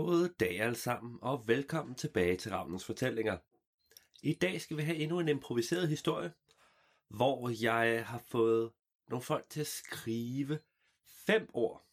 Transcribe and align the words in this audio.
God 0.00 0.28
dag 0.28 0.60
alle 0.60 0.74
sammen, 0.74 1.18
og 1.22 1.48
velkommen 1.48 1.94
tilbage 1.94 2.36
til 2.36 2.50
Ravnens 2.50 2.84
Fortællinger. 2.84 3.38
I 4.22 4.32
dag 4.32 4.60
skal 4.60 4.76
vi 4.76 4.82
have 4.82 4.96
endnu 4.96 5.20
en 5.20 5.28
improviseret 5.28 5.88
historie, 5.88 6.32
hvor 7.08 7.62
jeg 7.62 8.06
har 8.06 8.22
fået 8.26 8.72
nogle 9.08 9.22
folk 9.22 9.48
til 9.48 9.60
at 9.60 9.66
skrive 9.66 10.58
fem 11.26 11.48
ord, 11.52 11.86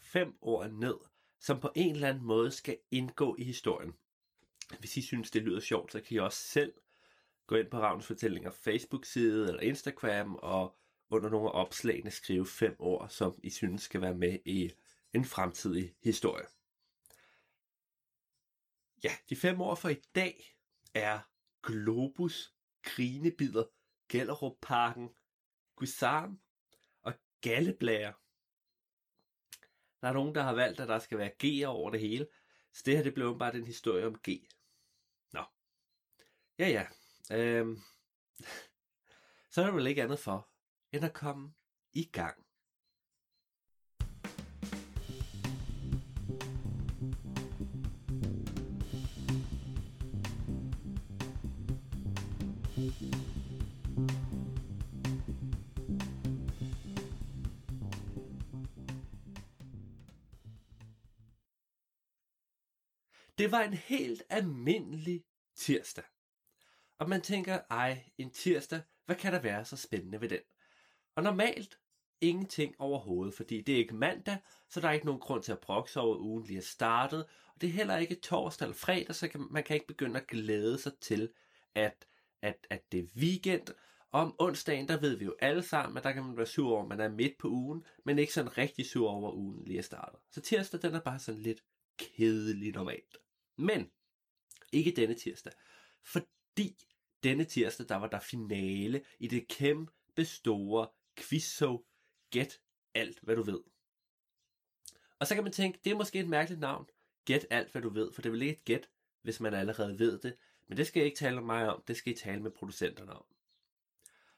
fem 0.00 0.34
ord 0.40 0.70
ned, 0.70 0.94
som 1.40 1.60
på 1.60 1.70
en 1.74 1.94
eller 1.94 2.08
anden 2.08 2.24
måde 2.24 2.50
skal 2.50 2.78
indgå 2.90 3.36
i 3.38 3.44
historien. 3.44 3.92
Hvis 4.78 4.96
I 4.96 5.02
synes, 5.02 5.30
det 5.30 5.42
lyder 5.42 5.60
sjovt, 5.60 5.92
så 5.92 6.00
kan 6.00 6.14
I 6.14 6.18
også 6.18 6.42
selv 6.42 6.72
gå 7.46 7.56
ind 7.56 7.70
på 7.70 7.78
Ravnens 7.78 8.06
Fortællinger 8.06 8.50
Facebook-side 8.50 9.48
eller 9.48 9.60
Instagram, 9.60 10.34
og 10.34 10.76
under 11.10 11.30
nogle 11.30 11.48
af 11.48 11.64
opslagene 11.64 12.10
skrive 12.10 12.46
fem 12.46 12.76
ord, 12.78 13.08
som 13.08 13.34
I 13.42 13.50
synes 13.50 13.82
skal 13.82 14.00
være 14.00 14.14
med 14.14 14.38
i 14.44 14.72
en 15.14 15.24
fremtidig 15.24 15.94
historie. 16.02 16.46
Ja, 19.04 19.16
de 19.28 19.36
fem 19.36 19.60
ord 19.60 19.76
for 19.76 19.88
i 19.88 20.02
dag 20.14 20.56
er 20.94 21.20
Globus, 21.62 22.54
Grinebider, 22.82 23.64
Gellerup-parken, 24.08 25.10
Gusarm 25.76 26.40
og 27.02 27.14
Galleblære. 27.40 28.12
Der 30.00 30.08
er 30.08 30.12
nogen, 30.12 30.34
der 30.34 30.42
har 30.42 30.52
valgt, 30.52 30.80
at 30.80 30.88
der 30.88 30.98
skal 30.98 31.18
være 31.18 31.30
G 31.44 31.66
over 31.66 31.90
det 31.90 32.00
hele, 32.00 32.28
så 32.72 32.82
det 32.86 32.96
her 32.96 33.02
det 33.02 33.14
blev 33.14 33.38
bare 33.38 33.52
den 33.52 33.64
historie 33.64 34.06
om 34.06 34.18
G. 34.28 34.28
Nå. 35.32 35.44
Ja, 36.58 36.68
ja. 36.68 36.86
Øhm. 37.32 37.78
Så 39.50 39.60
er 39.60 39.66
der 39.66 39.72
vel 39.72 39.86
ikke 39.86 40.02
andet 40.02 40.18
for, 40.18 40.48
end 40.92 41.04
at 41.04 41.14
komme 41.14 41.54
i 41.92 42.04
gang. 42.04 42.46
Det 52.80 52.88
var 63.52 63.60
en 63.60 63.74
helt 63.74 64.22
almindelig 64.28 65.24
tirsdag. 65.56 66.04
Og 66.98 67.08
man 67.08 67.20
tænker, 67.20 67.60
ej, 67.70 68.04
en 68.18 68.30
tirsdag, 68.30 68.80
hvad 69.06 69.16
kan 69.16 69.32
der 69.32 69.40
være 69.40 69.64
så 69.64 69.76
spændende 69.76 70.20
ved 70.20 70.28
den? 70.28 70.40
Og 71.16 71.22
normalt 71.22 71.78
ingenting 72.20 72.74
overhovedet, 72.78 73.34
fordi 73.34 73.60
det 73.60 73.74
er 73.74 73.78
ikke 73.78 73.94
mandag, 73.94 74.38
så 74.68 74.80
der 74.80 74.88
er 74.88 74.92
ikke 74.92 75.06
nogen 75.06 75.20
grund 75.20 75.42
til 75.42 75.52
at 75.52 75.60
brokse 75.60 76.00
over, 76.00 76.14
at 76.14 76.20
ugen 76.20 76.44
lige 76.44 76.58
er 76.58 76.62
startet. 76.62 77.26
Og 77.54 77.60
det 77.60 77.68
er 77.68 77.72
heller 77.72 77.96
ikke 77.96 78.14
torsdag 78.14 78.66
eller 78.66 78.76
fredag, 78.76 79.14
så 79.14 79.28
kan, 79.28 79.46
man 79.50 79.64
kan 79.64 79.74
ikke 79.74 79.86
begynde 79.86 80.20
at 80.20 80.26
glæde 80.26 80.78
sig 80.78 80.92
til, 81.00 81.32
at, 81.74 82.06
at, 82.42 82.66
at 82.70 82.92
det 82.92 83.00
er 83.00 83.04
weekend. 83.16 83.66
Om 84.12 84.34
onsdagen, 84.38 84.88
der 84.88 85.00
ved 85.00 85.16
vi 85.16 85.24
jo 85.24 85.34
alle 85.40 85.62
sammen, 85.62 85.98
at 85.98 86.04
der 86.04 86.12
kan 86.12 86.24
man 86.24 86.36
være 86.36 86.46
sur 86.46 86.72
over, 86.72 86.82
at 86.82 86.88
man 86.88 87.00
er 87.00 87.08
midt 87.08 87.38
på 87.38 87.48
ugen, 87.48 87.84
men 88.04 88.18
ikke 88.18 88.32
sådan 88.32 88.58
rigtig 88.58 88.86
sur 88.86 89.10
over, 89.10 89.28
at 89.28 89.34
ugen 89.34 89.64
lige 89.64 89.78
er 89.78 89.82
startet. 89.82 90.20
Så 90.30 90.40
tirsdag, 90.40 90.82
den 90.82 90.94
er 90.94 91.00
bare 91.00 91.18
sådan 91.18 91.40
lidt 91.40 91.64
kedelig 91.98 92.72
normalt. 92.72 93.16
Men 93.56 93.90
ikke 94.72 94.92
denne 94.96 95.14
tirsdag, 95.14 95.52
fordi 96.04 96.86
denne 97.22 97.44
tirsdag, 97.44 97.88
der 97.88 97.96
var 97.96 98.08
der 98.08 98.20
finale 98.20 99.02
i 99.18 99.26
det 99.26 99.48
kæmpe 99.48 100.24
store 100.24 100.88
quiz-show 101.16 101.84
Get 102.30 102.60
alt, 102.94 103.20
hvad 103.22 103.36
du 103.36 103.42
ved. 103.42 103.60
Og 105.18 105.26
så 105.26 105.34
kan 105.34 105.44
man 105.44 105.52
tænke, 105.52 105.80
det 105.84 105.90
er 105.90 105.96
måske 105.96 106.18
et 106.18 106.28
mærkeligt 106.28 106.60
navn. 106.60 106.86
Get 107.26 107.46
alt, 107.50 107.72
hvad 107.72 107.82
du 107.82 107.88
ved, 107.88 108.12
for 108.12 108.22
det 108.22 108.28
er 108.28 108.32
vel 108.32 108.42
ikke 108.42 108.52
et 108.52 108.64
get, 108.64 108.90
hvis 109.22 109.40
man 109.40 109.54
allerede 109.54 109.98
ved 109.98 110.18
det. 110.18 110.36
Men 110.70 110.76
det 110.76 110.86
skal 110.86 111.00
jeg 111.00 111.06
ikke 111.06 111.18
tale 111.18 111.34
med 111.34 111.42
mig 111.42 111.68
om, 111.68 111.82
det 111.88 111.96
skal 111.96 112.12
I 112.12 112.16
tale 112.16 112.42
med 112.42 112.50
producenterne 112.50 113.12
om. 113.12 113.24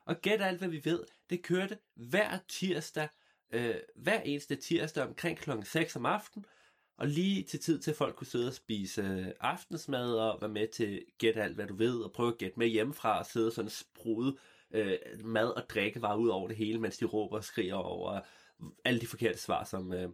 Og 0.05 0.21
gæt 0.21 0.41
alt, 0.41 0.59
hvad 0.59 0.69
vi 0.69 0.85
ved, 0.85 1.05
det 1.31 1.43
kørte 1.43 1.79
hver 1.95 2.39
tirsdag, 2.49 3.09
øh, 3.51 3.75
hver 3.97 4.21
eneste 4.21 4.57
tirsdag 4.57 5.05
omkring 5.05 5.39
klokken 5.39 5.67
6 5.67 5.97
om 5.97 6.07
aftenen, 6.07 6.47
og 6.97 7.07
lige 7.07 7.43
til 7.43 7.61
tid 7.61 7.79
til, 7.79 7.91
at 7.91 7.97
folk 7.97 8.17
kunne 8.17 8.27
sidde 8.27 8.47
og 8.47 8.55
spise 8.55 9.03
øh, 9.03 9.27
aftensmad 9.41 10.15
og 10.15 10.41
være 10.41 10.51
med 10.51 10.69
til 10.69 11.05
gæt 11.19 11.37
alt, 11.37 11.55
hvad 11.55 11.67
du 11.67 11.77
ved, 11.77 12.01
og 12.01 12.13
prøve 12.13 12.33
at 12.33 12.39
gætte 12.39 12.59
med 12.59 12.67
hjemmefra 12.67 13.19
og 13.19 13.27
sidde 13.27 13.51
sådan 13.51 13.71
sprude 13.71 14.39
øh, 14.71 14.99
mad 15.25 15.49
og 15.49 15.71
drikke 15.71 16.03
var 16.03 16.17
ud 16.17 16.29
over 16.29 16.49
det 16.49 16.57
hele, 16.57 16.81
mens 16.81 16.99
de 16.99 17.05
råber 17.05 17.37
og 17.37 17.45
skriger 17.45 17.75
over 17.75 18.21
alle 18.85 19.01
de 19.01 19.07
forkerte 19.07 19.39
svar, 19.39 19.65
som 19.65 19.93
øh, 19.93 20.09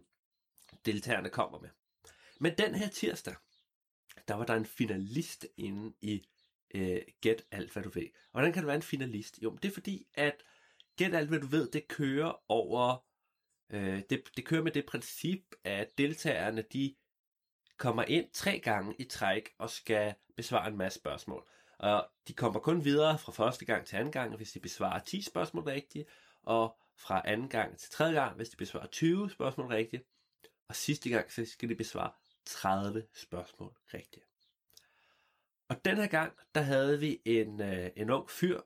deltagerne 0.85 1.29
kommer 1.29 1.59
med. 1.59 1.69
Men 2.39 2.53
den 2.57 2.75
her 2.75 2.89
tirsdag, 2.89 3.35
der 4.29 4.35
var 4.35 4.45
der 4.45 4.55
en 4.55 4.65
finalist 4.65 5.47
inde 5.57 5.93
i 6.01 6.27
øh, 6.75 7.01
Get 7.21 7.45
alt, 7.51 7.73
hvad 7.73 7.83
du 7.83 7.89
ved. 7.89 8.05
Og 8.05 8.31
hvordan 8.31 8.53
kan 8.53 8.63
du 8.63 8.67
være 8.67 8.75
en 8.75 8.81
finalist? 8.81 9.39
Jo, 9.43 9.55
det 9.55 9.69
er 9.69 9.73
fordi, 9.73 10.07
at 10.13 10.43
Get 10.97 11.15
alt, 11.15 11.29
hvad 11.29 11.39
du 11.39 11.47
ved, 11.47 11.71
det 11.71 11.87
kører 11.87 12.43
over 12.47 13.09
Øh, 13.69 14.01
det, 14.09 14.23
det 14.37 14.45
kører 14.45 14.63
med 14.63 14.71
det 14.71 14.85
princip, 14.85 15.55
at 15.63 15.97
deltagerne 15.97 16.61
de 16.61 16.95
kommer 17.77 18.03
ind 18.03 18.29
tre 18.33 18.59
gange 18.59 18.95
i 18.99 19.03
træk 19.03 19.49
og 19.57 19.69
skal 19.69 20.15
besvare 20.35 20.67
en 20.67 20.77
masse 20.77 20.99
spørgsmål. 20.99 21.49
Og 21.79 22.07
de 22.27 22.33
kommer 22.33 22.59
kun 22.59 22.83
videre 22.83 23.19
fra 23.19 23.31
første 23.31 23.65
gang 23.65 23.85
til 23.85 23.95
anden 23.95 24.11
gang, 24.11 24.35
hvis 24.35 24.51
de 24.51 24.59
besvarer 24.59 24.99
10 24.99 25.21
spørgsmål 25.21 25.63
rigtigt, 25.63 26.09
og 26.43 26.77
fra 26.97 27.21
anden 27.25 27.49
gang 27.49 27.77
til 27.77 27.89
tredje 27.91 28.13
gang, 28.13 28.35
hvis 28.35 28.49
de 28.49 28.57
besvarer 28.57 28.87
20 28.87 29.29
spørgsmål 29.29 29.67
rigtigt, 29.67 30.03
og 30.67 30.75
sidste 30.75 31.09
gang 31.09 31.31
så 31.31 31.45
skal 31.45 31.69
de 31.69 31.75
besvare 31.75 32.11
30 32.49 33.03
spørgsmål 33.13 33.73
rigtigt. 33.93 34.25
Og 35.69 35.85
den 35.85 35.97
her 35.97 36.07
gang, 36.07 36.33
der 36.55 36.61
havde 36.61 36.99
vi 36.99 37.21
en, 37.25 37.61
øh, 37.61 37.89
en 37.95 38.09
ung 38.09 38.29
fyr 38.29 38.61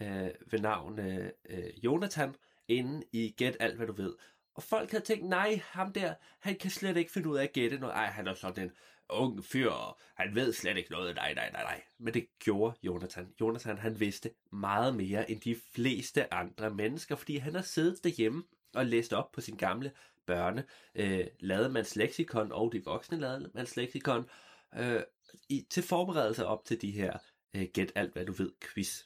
øh, 0.00 0.30
ved 0.46 0.58
navn 0.58 0.98
øh, 0.98 1.30
øh, 1.48 1.84
Jonathan, 1.84 2.34
inde 2.68 3.06
i 3.12 3.34
Gæt 3.36 3.56
alt, 3.60 3.76
hvad 3.76 3.86
du 3.86 3.92
ved. 3.92 4.16
Og 4.54 4.62
folk 4.62 4.90
havde 4.90 5.04
tænkt, 5.04 5.28
nej, 5.28 5.60
ham 5.64 5.92
der, 5.92 6.14
han 6.40 6.56
kan 6.56 6.70
slet 6.70 6.96
ikke 6.96 7.12
finde 7.12 7.28
ud 7.28 7.36
af 7.36 7.42
at 7.42 7.52
gætte 7.52 7.78
noget. 7.78 7.94
Ej, 7.94 8.06
han 8.06 8.26
er 8.26 8.34
sådan 8.34 8.64
en 8.64 8.72
ung 9.08 9.44
fyr, 9.44 9.70
og 9.70 9.98
han 10.14 10.34
ved 10.34 10.52
slet 10.52 10.76
ikke 10.76 10.90
noget. 10.90 11.14
Nej, 11.14 11.34
nej, 11.34 11.50
nej, 11.50 11.62
nej. 11.62 11.82
Men 11.98 12.14
det 12.14 12.26
gjorde 12.38 12.76
Jonathan. 12.82 13.34
Jonathan, 13.40 13.78
han 13.78 14.00
vidste 14.00 14.30
meget 14.52 14.96
mere 14.96 15.30
end 15.30 15.40
de 15.40 15.56
fleste 15.74 16.34
andre 16.34 16.70
mennesker, 16.70 17.16
fordi 17.16 17.36
han 17.36 17.54
har 17.54 17.62
siddet 17.62 18.04
derhjemme 18.04 18.44
og 18.74 18.86
læst 18.86 19.12
op 19.12 19.32
på 19.32 19.40
sin 19.40 19.56
gamle 19.56 19.92
børne, 20.28 20.64
øh, 20.94 21.26
lademands 21.40 21.96
leksikon 21.96 22.52
og 22.52 22.72
de 22.72 22.84
voksne 22.84 23.18
lademands 23.18 23.76
leksikon, 23.76 24.30
øh, 24.74 25.02
i, 25.48 25.66
til 25.70 25.82
forberedelse 25.82 26.46
op 26.46 26.64
til 26.64 26.80
de 26.80 26.90
her 26.90 27.18
øh, 27.54 27.68
Gæt 27.72 27.92
alt, 27.94 28.12
hvad 28.12 28.26
du 28.26 28.32
ved 28.32 28.52
quiz. 28.60 29.04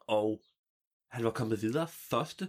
Og 0.00 0.42
han 1.08 1.24
var 1.24 1.30
kommet 1.30 1.62
videre 1.62 1.88
første, 1.88 2.48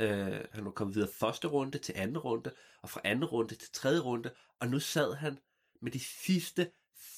øh, 0.00 0.44
han 0.52 0.64
var 0.64 0.70
kommet 0.70 0.94
videre 0.94 1.10
første 1.10 1.48
runde 1.48 1.78
til 1.78 1.94
anden 1.96 2.18
runde, 2.18 2.52
og 2.82 2.90
fra 2.90 3.00
anden 3.04 3.24
runde 3.24 3.54
til 3.54 3.72
tredje 3.72 4.00
runde, 4.00 4.34
og 4.60 4.68
nu 4.68 4.80
sad 4.80 5.14
han 5.14 5.38
med 5.80 5.92
de 5.92 6.00
sidste 6.00 6.72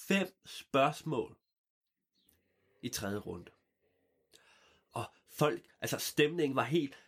fem 0.09 0.29
spørgsmål 0.47 1.37
i 2.83 2.89
tredje 2.89 3.19
runde. 3.19 3.51
Og 4.93 5.05
folk, 5.31 5.63
altså 5.81 5.99
stemningen 5.99 6.57
var 6.57 6.65
helt 6.65 7.04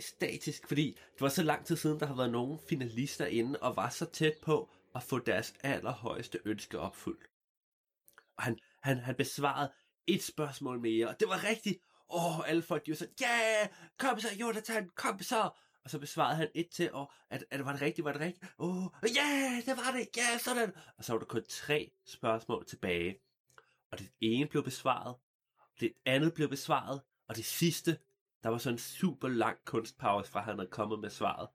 statisk, 0.00 0.68
fordi 0.68 0.98
det 1.14 1.20
var 1.20 1.28
så 1.28 1.42
lang 1.42 1.66
tid 1.66 1.76
siden, 1.76 2.00
der 2.00 2.06
har 2.06 2.16
været 2.16 2.30
nogen 2.30 2.58
finalister 2.68 3.26
inde, 3.26 3.58
og 3.58 3.76
var 3.76 3.88
så 3.88 4.04
tæt 4.04 4.34
på 4.42 4.70
at 4.94 5.02
få 5.02 5.18
deres 5.18 5.54
allerhøjeste 5.62 6.38
ønske 6.44 6.78
opfyldt. 6.78 7.30
Og 8.36 8.42
han, 8.42 8.58
han, 8.82 8.98
han 8.98 9.14
besvarede 9.14 9.72
et 10.06 10.22
spørgsmål 10.22 10.80
mere, 10.80 11.08
og 11.08 11.20
det 11.20 11.28
var 11.28 11.44
rigtigt, 11.44 11.78
åh, 12.10 12.38
oh, 12.38 12.48
alle 12.48 12.62
folk, 12.62 12.86
de 12.86 12.90
var 12.90 12.96
sådan, 12.96 13.14
ja, 13.20 13.58
yeah, 13.60 13.68
kom 13.98 14.20
så, 14.20 14.28
Jonathan, 14.40 14.88
kom 14.88 15.22
så. 15.22 15.50
Og 15.84 15.90
så 15.90 15.98
besvarede 15.98 16.36
han 16.36 16.48
et 16.54 16.68
til, 16.70 16.92
og 16.92 17.12
at, 17.30 17.44
at 17.50 17.64
var 17.64 17.72
det 17.72 17.82
rigtigt, 17.82 18.04
var 18.04 18.12
det 18.12 18.20
rigtigt? 18.20 18.52
Åh, 18.58 18.84
oh, 18.84 18.90
ja, 19.02 19.22
yeah, 19.22 19.64
det 19.66 19.76
var 19.76 19.92
det, 19.96 20.08
ja, 20.16 20.22
yeah, 20.30 20.40
sådan. 20.40 20.72
Og 20.98 21.04
så 21.04 21.12
var 21.12 21.18
der 21.18 21.26
kun 21.26 21.44
tre 21.48 21.90
spørgsmål 22.06 22.66
tilbage. 22.66 23.20
Og 23.92 23.98
det 23.98 24.12
ene 24.20 24.46
blev 24.46 24.64
besvaret, 24.64 25.16
det 25.80 25.92
andet 26.06 26.34
blev 26.34 26.48
besvaret, 26.48 27.02
og 27.28 27.36
det 27.36 27.44
sidste, 27.44 27.98
der 28.44 28.50
var 28.50 28.58
sådan 28.58 28.74
en 28.74 28.78
super 28.78 29.28
lang 29.28 29.64
kunstpause 29.64 30.30
fra, 30.30 30.40
han 30.40 30.58
havde 30.58 30.70
kommet 30.70 31.00
med 31.00 31.10
svaret. 31.10 31.48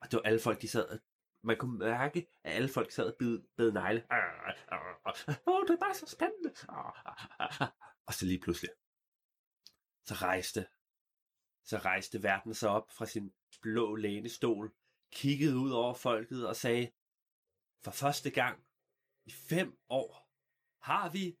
Og 0.00 0.10
det 0.10 0.16
var 0.16 0.22
alle 0.22 0.40
folk, 0.40 0.62
de 0.62 0.68
sad 0.68 0.98
man 1.46 1.56
kunne 1.56 1.78
mærke, 1.78 2.26
at 2.44 2.52
alle 2.52 2.68
folk 2.68 2.90
sad 2.90 3.12
og 3.12 3.16
bed, 3.18 3.42
bed 3.56 3.72
negle. 3.72 4.06
Åh, 5.46 5.54
oh, 5.54 5.66
det 5.66 5.74
er 5.74 5.80
bare 5.80 5.94
så 5.94 6.06
spændende. 6.06 6.50
Og 8.06 8.14
så 8.14 8.26
lige 8.26 8.40
pludselig, 8.40 8.70
så 10.04 10.14
rejste, 10.14 10.66
så 11.64 11.78
rejste 11.78 12.22
verden 12.22 12.54
sig 12.54 12.70
op 12.70 12.90
fra 12.90 13.06
sin 13.06 13.34
blå 13.62 13.94
lænestol, 13.94 14.74
kiggede 15.12 15.58
ud 15.58 15.70
over 15.70 15.94
folket 15.94 16.48
og 16.48 16.56
sagde, 16.56 16.90
for 17.84 17.90
første 17.90 18.30
gang 18.30 18.66
i 19.24 19.30
fem 19.30 19.78
år 19.88 20.30
har 20.82 21.10
vi 21.10 21.38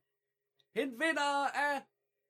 en 0.74 0.90
vinder 1.00 1.48
af 1.54 1.82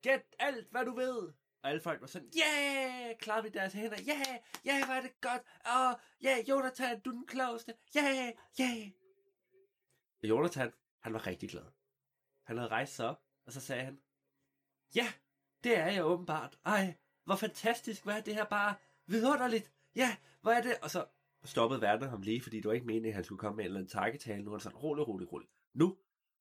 Gæt 0.03 0.25
alt, 0.39 0.71
hvad 0.71 0.85
du 0.85 0.95
ved. 0.95 1.33
Og 1.67 1.71
alle 1.71 1.81
folk 1.81 2.01
var 2.01 2.07
sådan, 2.07 2.31
ja, 2.37 2.45
yeah! 2.45 3.17
klarede 3.19 3.43
vi 3.43 3.49
deres 3.49 3.73
hænder, 3.73 3.97
ja, 4.07 4.13
yeah! 4.13 4.41
ja, 4.65 4.79
yeah, 4.79 4.89
var 4.89 5.01
det 5.01 5.21
godt, 5.21 5.43
og 5.65 6.01
ja, 6.23 6.37
yeah, 6.37 6.49
Jonathan, 6.49 7.01
du 7.01 7.11
er 7.11 7.15
den 7.15 7.27
klogeste, 7.27 7.75
ja, 7.95 8.01
yeah! 8.01 8.33
ja. 8.59 8.65
Yeah! 8.65 8.91
Og 10.23 10.29
Jonathan, 10.29 10.73
han 11.03 11.13
var 11.13 11.27
rigtig 11.27 11.51
glad. 11.51 11.65
Han 12.47 12.57
havde 12.57 12.71
rejst 12.71 12.95
sig 12.95 13.09
op, 13.09 13.23
og 13.47 13.53
så 13.53 13.61
sagde 13.61 13.85
han, 13.85 14.01
Ja, 14.95 15.07
det 15.65 15.79
er 15.79 15.87
jeg 15.87 16.05
åbenbart. 16.05 16.59
Ej, 16.65 16.95
hvor 17.25 17.37
fantastisk, 17.37 18.05
hvad 18.05 18.17
er 18.17 18.21
det 18.21 18.35
her 18.35 18.45
bare 18.45 18.75
vidunderligt. 19.07 19.73
Ja, 19.97 20.17
hvor 20.41 20.51
er 20.51 20.63
det? 20.63 20.79
Og 20.83 20.91
så 20.91 21.07
stoppede 21.45 21.81
verden 21.81 22.09
ham 22.09 22.23
lige, 22.23 22.41
fordi 22.41 22.57
det 22.57 22.69
var 22.69 22.73
ikke 22.73 22.87
meningen, 22.87 23.09
at 23.09 23.15
han 23.15 23.25
skulle 23.25 23.39
komme 23.39 23.57
med 23.57 23.65
en 23.65 23.67
eller 23.67 23.81
anden 23.81 23.91
takketale. 23.91 24.45
Nu 24.45 24.51
er 24.51 24.55
han 24.55 24.61
sådan, 24.61 24.79
rolig, 24.79 25.09
rolig, 25.09 25.33
rolig. 25.33 25.49
Nu 25.75 25.99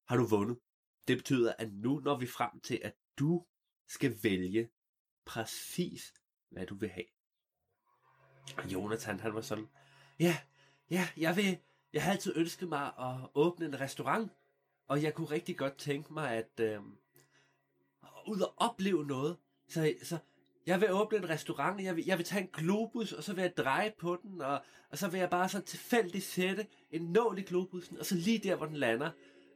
har 0.07 0.17
du 0.17 0.25
vundet. 0.25 0.59
Det 1.07 1.17
betyder, 1.17 1.53
at 1.59 1.73
nu 1.73 1.99
når 1.99 2.17
vi 2.19 2.27
frem 2.27 2.59
til, 2.59 2.81
at 2.83 2.95
du 3.19 3.45
skal 3.87 4.23
vælge 4.23 4.69
præcis, 5.25 6.13
hvad 6.49 6.65
du 6.65 6.75
vil 6.75 6.89
have. 6.89 7.05
Og 8.57 8.73
Jonathan, 8.73 9.19
han 9.19 9.33
var 9.33 9.41
sådan, 9.41 9.67
ja, 10.19 10.37
ja, 10.89 11.07
jeg 11.17 11.35
vil, 11.35 11.57
jeg 11.93 12.03
har 12.03 12.11
altid 12.11 12.33
ønsket 12.35 12.69
mig 12.69 12.85
at 12.99 13.29
åbne 13.33 13.65
en 13.65 13.79
restaurant, 13.79 14.31
og 14.87 15.03
jeg 15.03 15.13
kunne 15.13 15.31
rigtig 15.31 15.57
godt 15.57 15.77
tænke 15.77 16.13
mig 16.13 16.31
at 16.31 16.59
øh, 16.59 16.79
ud 18.27 18.39
og 18.39 18.53
opleve 18.57 19.05
noget. 19.05 19.37
Så, 19.67 19.93
så 20.03 20.17
jeg 20.65 20.81
vil 20.81 20.91
åbne 20.91 21.17
en 21.17 21.29
restaurant, 21.29 21.83
jeg 21.83 21.95
vil, 21.95 22.05
jeg 22.05 22.17
vil 22.17 22.25
tage 22.25 22.41
en 22.41 22.49
globus, 22.53 23.13
og 23.13 23.23
så 23.23 23.33
vil 23.33 23.41
jeg 23.41 23.57
dreje 23.57 23.93
på 23.97 24.17
den, 24.23 24.41
og, 24.41 24.61
og 24.89 24.97
så 24.97 25.07
vil 25.07 25.19
jeg 25.19 25.29
bare 25.29 25.49
så 25.49 25.61
tilfældigt 25.61 26.23
sætte 26.23 26.67
en 26.91 27.01
nål 27.01 27.39
i 27.39 27.41
globusen, 27.41 27.97
og 27.97 28.05
så 28.05 28.15
lige 28.15 28.39
der, 28.39 28.55
hvor 28.55 28.65
den 28.65 28.77
lander, 28.77 29.11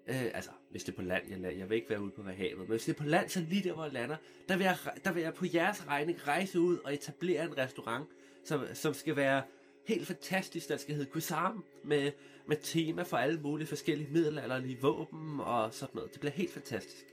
øh, 0.10 0.32
altså, 0.34 0.52
hvis 0.72 0.84
det 0.84 0.92
er 0.92 0.96
på 0.96 1.02
land, 1.02 1.24
jeg, 1.30 1.58
jeg 1.58 1.70
vil 1.70 1.76
ikke 1.76 1.90
være 1.90 2.02
ude 2.02 2.12
på 2.12 2.24
havet, 2.24 2.58
men 2.58 2.68
hvis 2.68 2.86
det 2.86 2.94
er 2.94 2.98
på 2.98 3.10
land, 3.10 3.30
så 3.30 3.40
lige 3.50 3.64
der, 3.64 3.74
hvor 3.74 3.84
jeg 3.84 3.94
lander, 3.94 4.16
der 4.50 4.58
vil 4.58 4.64
jeg, 4.64 4.78
der 5.04 5.12
vil 5.12 5.24
jeg 5.24 5.34
på 5.34 5.46
jeres 5.54 5.88
regning 5.88 6.28
rejse 6.28 6.60
ud 6.60 6.78
og 6.78 6.94
etablere 6.94 7.44
en 7.44 7.58
restaurant, 7.58 8.10
som, 8.44 8.66
som 8.74 8.94
skal 8.94 9.16
være 9.16 9.44
helt 9.86 10.08
fantastisk, 10.08 10.70
der 10.70 10.78
skal 10.78 10.96
hedde 10.96 11.10
Kusam, 11.10 11.66
med, 11.84 12.12
med 12.48 12.58
tema 12.62 13.04
for 13.04 13.18
alle 13.18 13.42
mulige 13.42 13.68
forskellige 13.68 14.10
middelalderlige 14.12 14.78
våben 14.82 15.40
og 15.40 15.74
sådan 15.74 15.96
noget. 15.96 16.12
Det 16.12 16.20
bliver 16.20 16.34
helt 16.34 16.52
fantastisk. 16.52 17.06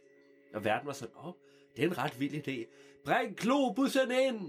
Og 0.54 0.64
verden 0.64 0.86
var 0.86 0.92
sådan, 0.92 1.14
åh, 1.16 1.26
oh, 1.26 1.34
det 1.76 1.84
er 1.84 1.88
en 1.88 1.98
ret 1.98 2.20
vild 2.20 2.48
idé. 2.48 2.66
Bring 3.04 3.36
globussen 3.36 4.10
ind! 4.10 4.40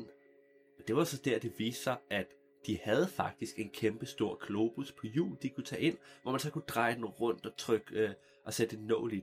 Men 0.77 0.83
det 0.87 0.95
var 0.95 1.03
så 1.03 1.21
der, 1.25 1.39
det 1.39 1.59
viste 1.59 1.83
sig, 1.83 1.97
at 2.09 2.27
de 2.67 2.79
havde 2.83 3.07
faktisk 3.07 3.59
en 3.59 3.69
kæmpe 3.69 4.05
stor 4.05 4.45
globus 4.45 4.91
på 4.91 5.07
hjul, 5.07 5.37
de 5.41 5.49
kunne 5.49 5.63
tage 5.63 5.81
ind, 5.81 5.97
hvor 6.21 6.31
man 6.31 6.39
så 6.39 6.49
kunne 6.49 6.63
dreje 6.67 6.95
den 6.95 7.05
rundt 7.05 7.45
og 7.45 7.57
trykke 7.57 7.95
øh, 7.95 8.09
og 8.47 8.53
sætte 8.53 8.77
en 8.77 8.83
nål 8.83 9.13
i 9.13 9.21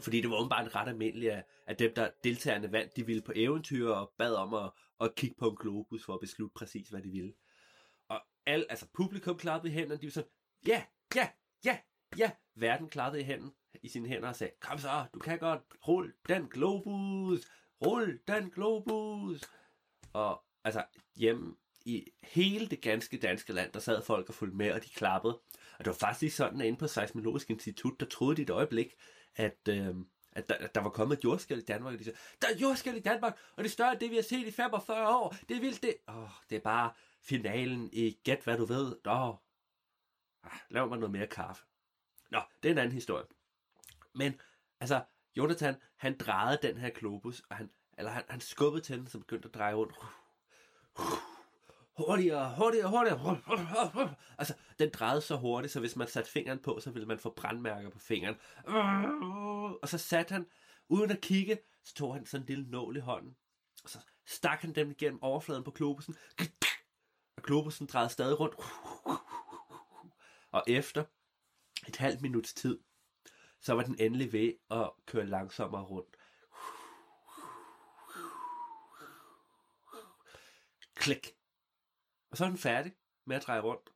Fordi 0.00 0.20
det 0.20 0.30
var 0.30 0.36
åbenbart 0.36 0.74
ret 0.74 0.88
almindeligt, 0.88 1.32
at, 1.32 1.44
at 1.66 1.78
dem, 1.78 1.94
der 1.94 2.10
deltagerne 2.24 2.72
vandt, 2.72 2.96
de 2.96 3.06
ville 3.06 3.22
på 3.22 3.32
eventyr 3.34 3.88
og 3.88 4.12
bad 4.18 4.34
om 4.34 4.54
at, 4.54 4.70
at 5.00 5.14
kigge 5.14 5.36
på 5.38 5.48
en 5.48 5.56
globus 5.56 6.04
for 6.04 6.14
at 6.14 6.20
beslutte 6.20 6.54
præcis, 6.54 6.88
hvad 6.88 7.02
de 7.02 7.10
ville. 7.10 7.34
Og 8.08 8.20
al, 8.46 8.66
altså 8.70 8.86
publikum 8.94 9.38
klappede 9.38 9.72
i 9.72 9.76
hænderne, 9.76 10.00
de 10.00 10.06
var 10.06 10.10
sådan, 10.10 10.30
ja, 10.66 10.84
ja, 11.14 11.28
ja, 11.64 11.78
ja. 12.18 12.30
Verden 12.54 12.88
klappede 12.88 13.22
i 13.22 13.24
hænden, 13.24 13.52
i 13.82 13.88
sine 13.88 14.08
hænder 14.08 14.28
og 14.28 14.36
sagde, 14.36 14.52
kom 14.60 14.78
så, 14.78 15.06
du 15.14 15.18
kan 15.18 15.38
godt, 15.38 15.62
rul 15.88 16.14
den 16.28 16.48
globus, 16.48 17.40
rul 17.86 18.20
den 18.28 18.50
globus. 18.50 19.40
Og 20.12 20.44
altså 20.64 20.84
hjemme 21.16 21.56
i 21.86 22.12
hele 22.22 22.68
det 22.68 22.80
ganske 22.80 23.18
danske 23.18 23.52
land, 23.52 23.72
der 23.72 23.80
sad 23.80 24.02
folk 24.02 24.28
og 24.28 24.34
fulgte 24.34 24.56
med, 24.56 24.72
og 24.72 24.84
de 24.84 24.88
klappede. 24.88 25.34
Og 25.78 25.84
det 25.84 25.86
var 25.86 25.92
faktisk 25.92 26.36
sådan, 26.36 26.60
at 26.60 26.66
inde 26.66 26.78
på 26.78 26.86
Seismologisk 26.86 27.50
Institut, 27.50 28.00
der 28.00 28.06
troede 28.06 28.36
de 28.36 28.42
et 28.42 28.50
øjeblik, 28.50 28.94
at, 29.36 29.68
øh, 29.68 29.94
at, 30.32 30.48
der, 30.48 30.54
at 30.54 30.74
der 30.74 30.80
var 30.80 30.90
kommet 30.90 31.18
et 31.18 31.24
jordskæld 31.24 31.62
i 31.62 31.64
Danmark, 31.64 31.92
og 31.92 31.98
de 31.98 32.04
sagde, 32.04 32.18
der 32.42 32.48
er 32.48 32.58
jordskæld 32.58 32.96
i 32.96 33.00
Danmark, 33.00 33.38
og 33.56 33.64
det 33.64 33.70
er 33.70 33.72
større 33.72 33.92
end 33.92 34.00
det, 34.00 34.10
vi 34.10 34.14
har 34.14 34.22
set 34.22 34.46
i 34.46 34.50
45 34.50 35.08
år. 35.08 35.36
Det 35.48 35.56
er 35.56 35.60
vildt, 35.60 35.82
det. 35.82 35.94
Åh, 36.08 36.28
det 36.50 36.56
er 36.56 36.60
bare 36.60 36.90
finalen 37.20 37.90
i 37.92 38.18
Gæt, 38.24 38.40
hvad 38.44 38.56
du 38.56 38.64
ved. 38.64 38.96
Nå, 39.04 39.36
ah, 40.44 40.58
lav 40.70 40.88
mig 40.88 40.98
noget 40.98 41.12
mere 41.12 41.26
kaffe. 41.26 41.64
Nå, 42.30 42.40
det 42.62 42.68
er 42.68 42.72
en 42.72 42.78
anden 42.78 42.94
historie. 42.94 43.24
Men, 44.14 44.40
altså, 44.80 45.04
Jonathan, 45.36 45.74
han 45.96 46.16
drejede 46.18 46.58
den 46.62 46.78
her 46.78 46.90
globus, 46.90 47.42
og 47.50 47.56
han, 47.56 47.70
eller 47.98 48.10
han, 48.10 48.22
han 48.28 48.40
skubbede 48.40 48.84
til 48.84 48.98
den, 48.98 49.06
som 49.06 49.20
begyndte 49.20 49.48
at 49.48 49.54
dreje 49.54 49.74
rundt. 49.74 49.94
Hurtigere, 51.96 52.54
hurtigere, 52.56 52.88
hurtigere. 52.88 54.14
Altså, 54.38 54.54
den 54.78 54.90
drejede 54.90 55.20
så 55.20 55.36
hurtigt, 55.36 55.72
så 55.72 55.80
hvis 55.80 55.96
man 55.96 56.08
satte 56.08 56.30
fingeren 56.30 56.58
på, 56.58 56.80
så 56.80 56.90
ville 56.90 57.08
man 57.08 57.18
få 57.18 57.30
brandmærker 57.30 57.90
på 57.90 57.98
fingeren. 57.98 58.36
Og 59.82 59.88
så 59.88 59.98
satte 59.98 60.32
han, 60.32 60.46
uden 60.88 61.10
at 61.10 61.20
kigge, 61.20 61.58
så 61.84 61.94
tog 61.94 62.14
han 62.14 62.26
sådan 62.26 62.42
en 62.42 62.46
lille 62.46 62.70
nål 62.70 62.96
i 62.96 63.00
hånden. 63.00 63.36
Og 63.84 63.90
så 63.90 63.98
stak 64.26 64.60
han 64.60 64.72
dem 64.72 64.90
igennem 64.90 65.22
overfladen 65.22 65.64
på 65.64 65.70
globusen. 65.70 66.16
Og 67.36 67.42
globusen 67.42 67.86
drejede 67.86 68.10
stadig 68.10 68.40
rundt. 68.40 68.54
Og 70.50 70.64
efter 70.66 71.04
et 71.88 71.96
halvt 71.96 72.22
minuts 72.22 72.54
tid, 72.54 72.78
så 73.60 73.74
var 73.74 73.82
den 73.82 73.96
endelig 73.98 74.32
ved 74.32 74.52
at 74.70 74.90
køre 75.06 75.26
langsommere 75.26 75.82
rundt. 75.82 76.16
Klik. 80.94 81.36
Og 82.32 82.38
så 82.38 82.44
er 82.44 82.48
den 82.48 82.58
færdig 82.58 82.92
med 83.24 83.36
at 83.36 83.42
dreje 83.42 83.60
rundt. 83.60 83.90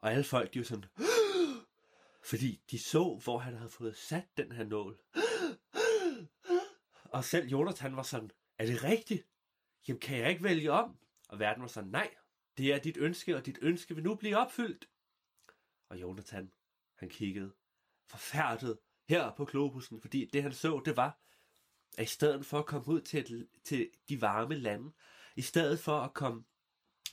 Og 0.00 0.12
alle 0.12 0.24
folk, 0.24 0.54
de 0.54 0.58
var 0.58 0.64
sådan... 0.64 0.84
Fordi 2.30 2.60
de 2.70 2.78
så, 2.78 3.20
hvor 3.24 3.38
han 3.38 3.54
havde 3.54 3.70
fået 3.70 3.96
sat 3.96 4.36
den 4.36 4.52
her 4.52 4.64
nål. 4.64 5.00
Og 7.14 7.24
selv 7.24 7.48
Jonathan 7.48 7.96
var 7.96 8.02
sådan, 8.02 8.30
er 8.58 8.66
det 8.66 8.84
rigtigt? 8.84 9.26
Jamen 9.88 10.00
kan 10.00 10.18
jeg 10.18 10.30
ikke 10.30 10.44
vælge 10.44 10.72
om? 10.72 10.98
Og 11.28 11.38
verden 11.38 11.62
var 11.62 11.68
sådan, 11.68 11.90
nej, 11.90 12.14
det 12.56 12.74
er 12.74 12.78
dit 12.78 12.96
ønske, 12.96 13.36
og 13.36 13.46
dit 13.46 13.58
ønske 13.62 13.94
vil 13.94 14.04
nu 14.04 14.14
blive 14.14 14.36
opfyldt. 14.36 14.88
Og 15.88 16.00
Jonathan, 16.00 16.52
han 16.94 17.08
kiggede 17.08 17.52
forfærdet 18.06 18.78
her 19.08 19.34
på 19.36 19.44
globusen, 19.44 20.00
fordi 20.00 20.30
det 20.32 20.42
han 20.42 20.52
så, 20.52 20.82
det 20.84 20.96
var, 20.96 21.20
at 21.98 22.04
i 22.04 22.06
stedet 22.06 22.46
for 22.46 22.58
at 22.58 22.66
komme 22.66 22.88
ud 22.88 23.00
til, 23.00 23.18
et, 23.20 23.48
til 23.64 23.90
de 24.08 24.20
varme 24.20 24.54
lande, 24.54 24.92
i 25.36 25.42
stedet 25.42 25.78
for 25.78 26.00
at 26.00 26.14
komme 26.14 26.44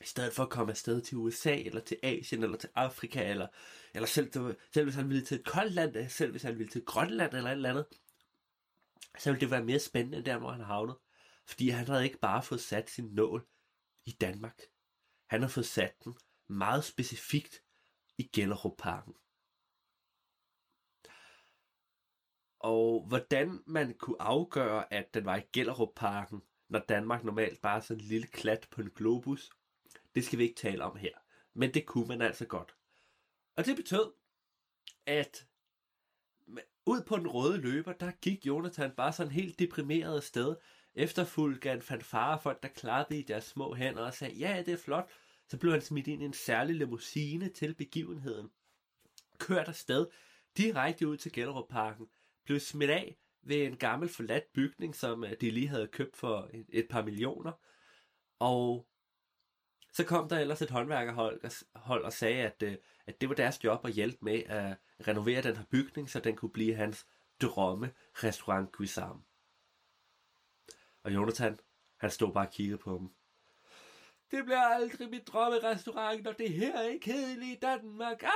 i 0.02 0.06
stedet 0.06 0.34
for 0.34 0.44
at 0.44 0.50
komme 0.50 0.72
afsted 0.72 1.02
til 1.02 1.18
USA, 1.18 1.56
eller 1.56 1.82
til 1.82 2.00
Asien, 2.04 2.44
eller 2.44 2.58
til 2.58 2.70
Afrika, 2.76 3.30
eller, 3.30 3.48
eller 3.94 4.08
selv, 4.08 4.32
til, 4.32 4.56
selv 4.74 4.86
hvis 4.86 4.96
han 4.96 5.10
ville 5.10 5.26
til 5.26 5.40
et 5.40 5.46
koldt 5.46 5.74
land, 5.74 5.96
øh, 5.96 6.10
selv 6.10 6.32
hvis 6.32 6.44
han 6.44 6.58
ville 6.58 6.72
til 6.72 6.86
Grønland, 6.86 7.34
eller 7.34 7.50
et 7.50 7.56
eller 7.56 7.70
andet, 7.70 7.86
så 9.20 9.32
ville 9.32 9.42
det 9.42 9.52
være 9.52 9.64
mere 9.64 9.80
spændende, 9.80 10.18
end 10.18 10.26
der, 10.26 10.38
hvor 10.38 10.52
han 10.52 10.62
havnede. 10.62 11.00
Fordi 11.46 11.70
han 11.70 11.88
havde 11.88 12.04
ikke 12.04 12.20
bare 12.20 12.44
fået 12.44 12.62
sat 12.62 12.90
sin 12.90 13.06
nål 13.06 13.48
i 14.06 14.12
Danmark. 14.12 14.62
Han 15.28 15.42
har 15.42 15.50
fået 15.50 15.66
sat 15.66 16.04
den 16.04 16.18
meget 16.48 16.84
specifikt 16.84 17.64
i 18.18 18.30
Gellerup-parken. 18.34 19.14
Og 22.60 23.06
hvordan 23.08 23.64
man 23.66 23.94
kunne 23.94 24.22
afgøre, 24.22 24.94
at 24.94 25.14
den 25.14 25.26
var 25.26 25.36
i 25.36 25.42
Gellerup-parken, 25.54 26.42
når 26.70 26.80
Danmark 26.80 27.24
normalt 27.24 27.62
bare 27.62 27.78
er 27.78 27.82
sådan 27.82 28.04
en 28.04 28.08
lille 28.08 28.28
klat 28.28 28.68
på 28.72 28.82
en 28.82 28.90
globus, 28.90 29.52
det 30.16 30.26
skal 30.26 30.40
vi 30.40 30.44
ikke 30.44 30.56
tale 30.56 30.84
om 30.84 30.96
her. 30.96 31.14
Men 31.54 31.74
det 31.74 31.86
kunne 31.86 32.08
man 32.08 32.22
altså 32.22 32.46
godt. 32.46 32.76
Og 33.56 33.66
det 33.66 33.76
betød, 33.76 34.12
at 35.06 35.48
ud 36.86 37.02
på 37.08 37.18
den 37.18 37.28
røde 37.28 37.58
løber, 37.58 37.94
der 37.94 38.12
gik 38.12 38.46
Jonathan 38.46 38.92
bare 38.92 39.14
sådan 39.14 39.32
helt 39.32 39.60
deprimeret 39.60 40.24
sted, 40.24 40.56
efterfulgt 40.96 41.66
af 41.66 41.74
en 41.74 41.82
fanfare 41.82 42.40
folk, 42.42 42.64
der 42.64 42.70
klappede 42.70 43.20
i 43.20 43.24
deres 43.24 43.44
små 43.44 43.74
hænder 43.74 44.06
og 44.06 44.14
sagde, 44.14 44.36
ja, 44.36 44.64
det 44.66 44.74
er 44.74 44.78
flot. 44.78 45.10
Så 45.48 45.58
blev 45.58 45.72
han 45.72 45.82
smidt 45.82 46.08
ind 46.08 46.22
i 46.22 46.26
en 46.26 46.34
særlig 46.34 46.76
limousine 46.76 47.50
til 47.50 47.76
begivenheden. 47.76 48.52
Kørt 49.40 49.68
afsted 49.68 50.08
direkte 50.58 51.08
ud 51.08 51.18
til 51.18 51.32
Gellerup-parken, 51.32 52.08
blev 52.46 52.60
smidt 52.60 52.90
af 52.90 53.18
ved 53.42 53.66
en 53.66 53.78
gammel 53.78 54.10
forladt 54.10 54.54
bygning, 54.54 54.96
som 54.96 55.24
øh, 55.24 55.34
de 55.42 55.52
lige 55.52 55.68
havde 55.68 55.88
købt 55.88 56.18
for 56.18 56.50
et 56.70 56.88
par 56.90 57.04
millioner. 57.04 57.52
Og 58.40 58.88
så 59.96 60.04
kom 60.04 60.30
der 60.30 60.40
ellers 60.40 60.62
et 60.62 60.70
håndværkerhold 60.70 61.44
og, 61.44 61.52
hold 61.76 62.04
og 62.04 62.14
sagde, 62.14 62.44
at, 62.44 62.64
øh, 62.64 62.78
at 63.06 63.22
det 63.22 63.30
var 63.30 63.36
deres 63.36 63.64
job 63.64 63.86
at 63.86 63.92
hjælpe 63.92 64.18
med 64.22 64.44
at 64.44 64.78
renovere 65.08 65.42
den 65.42 65.56
her 65.56 65.64
bygning, 65.72 66.10
så 66.10 66.20
den 66.20 66.36
kunne 66.36 66.52
blive 66.52 66.76
hans 66.76 67.08
drømme 67.42 67.92
restaurant 68.14 68.72
Guisam. 68.72 69.24
Og 71.04 71.14
Jonathan, 71.14 71.60
han 71.98 72.12
stod 72.12 72.34
bare 72.34 72.48
og 72.48 72.52
kiggede 72.52 72.78
på 72.78 72.98
dem. 72.98 73.10
Det 74.32 74.46
bliver 74.46 74.62
aldrig 74.62 75.10
mit 75.10 75.28
drømme 75.28 75.60
restaurant, 75.64 76.24
når 76.24 76.32
det 76.32 76.50
her 76.50 76.78
er 76.78 76.98
kedeligt 77.02 77.58
i 77.58 77.60
Danmark. 77.62 78.24
Ah! 78.24 78.30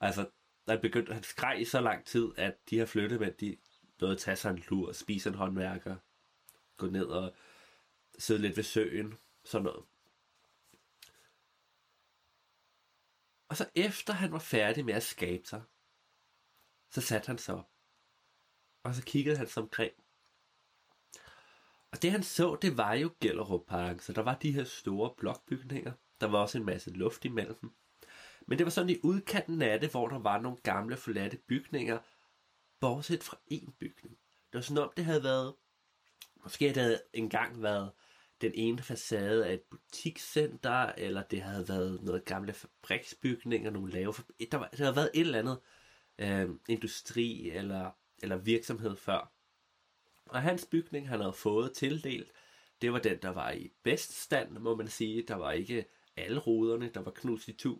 Altså, 0.00 0.30
der 0.66 0.80
begyndte, 0.80 1.14
han 1.14 1.22
skreg 1.22 1.60
i 1.60 1.64
så 1.64 1.80
lang 1.80 2.04
tid, 2.04 2.28
at 2.36 2.54
de 2.70 2.78
her 2.78 2.86
flyttemænd, 2.86 3.34
de 3.34 3.56
nåede 4.00 4.14
at 4.14 4.20
tage 4.20 4.36
sig 4.36 4.50
en 4.50 4.64
lur, 4.68 4.92
spise 4.92 5.28
en 5.28 5.34
håndværker, 5.34 5.96
gå 6.76 6.86
ned 6.86 7.06
og 7.06 7.34
sidde 8.18 8.42
lidt 8.42 8.56
ved 8.56 8.64
søen, 8.64 9.14
sådan 9.44 9.64
noget. 9.64 9.84
Og 13.48 13.56
så 13.56 13.70
efter 13.74 14.12
han 14.12 14.32
var 14.32 14.38
færdig 14.38 14.84
med 14.84 14.94
at 14.94 15.02
skabe 15.02 15.46
sig, 15.46 15.62
så 16.90 17.00
satte 17.00 17.26
han 17.26 17.38
sig 17.38 17.54
op. 17.54 17.70
Og 18.82 18.94
så 18.94 19.02
kiggede 19.04 19.36
han 19.36 19.48
sig 19.48 19.62
omkring. 19.62 19.92
Og 21.90 22.02
det 22.02 22.10
han 22.10 22.22
så, 22.22 22.58
det 22.62 22.76
var 22.76 22.94
jo 22.94 23.10
Gellerup 23.20 23.66
Parken, 23.66 24.00
så 24.00 24.12
der 24.12 24.22
var 24.22 24.34
de 24.34 24.52
her 24.52 24.64
store 24.64 25.14
blokbygninger. 25.16 25.92
Der 26.20 26.26
var 26.26 26.38
også 26.38 26.58
en 26.58 26.64
masse 26.64 26.90
luft 26.90 27.24
imellem 27.24 27.58
dem. 27.60 27.72
Men 28.46 28.58
det 28.58 28.66
var 28.66 28.70
sådan 28.70 28.90
i 28.90 29.00
udkanten 29.02 29.62
af 29.62 29.80
det, 29.80 29.90
hvor 29.90 30.08
der 30.08 30.18
var 30.18 30.40
nogle 30.40 30.58
gamle 30.58 30.96
forladte 30.96 31.36
bygninger, 31.36 31.98
bortset 32.82 33.22
fra 33.22 33.36
én 33.52 33.70
bygning. 33.78 34.18
Det 34.52 34.58
var 34.58 34.60
sådan 34.60 34.82
om, 34.82 34.92
det 34.96 35.04
havde 35.04 35.24
været, 35.24 35.54
måske 36.42 36.72
havde 36.72 37.00
engang 37.12 37.62
været 37.62 37.92
den 38.40 38.52
ene 38.54 38.82
facade 38.82 39.46
af 39.46 39.54
et 39.54 39.62
butikscenter, 39.62 40.92
eller 40.98 41.22
det 41.22 41.42
havde 41.42 41.68
været 41.68 42.02
noget 42.02 42.24
gamle 42.24 42.52
fabriksbygninger, 42.52 43.70
nogle 43.70 43.92
lave 43.92 44.14
fabri- 44.14 44.48
der, 44.52 44.58
var, 44.58 44.68
der 44.68 44.84
havde 44.84 44.96
været 44.96 45.10
et 45.14 45.20
eller 45.20 45.38
andet 45.38 45.60
øh, 46.18 46.50
industri 46.68 47.50
eller, 47.50 47.90
eller 48.22 48.36
virksomhed 48.36 48.96
før. 48.96 49.32
Og 50.26 50.42
hans 50.42 50.66
bygning, 50.70 51.08
han 51.08 51.20
havde 51.20 51.32
fået 51.32 51.72
tildelt, 51.72 52.32
det 52.82 52.92
var 52.92 52.98
den, 52.98 53.18
der 53.22 53.28
var 53.28 53.50
i 53.50 53.72
bedst 53.82 54.22
stand, 54.22 54.58
må 54.58 54.76
man 54.76 54.88
sige. 54.88 55.24
Der 55.28 55.34
var 55.34 55.52
ikke 55.52 55.84
alle 56.16 56.38
ruderne, 56.38 56.90
der 56.94 57.00
var 57.00 57.10
knust 57.10 57.48
i 57.48 57.52
tu. 57.52 57.78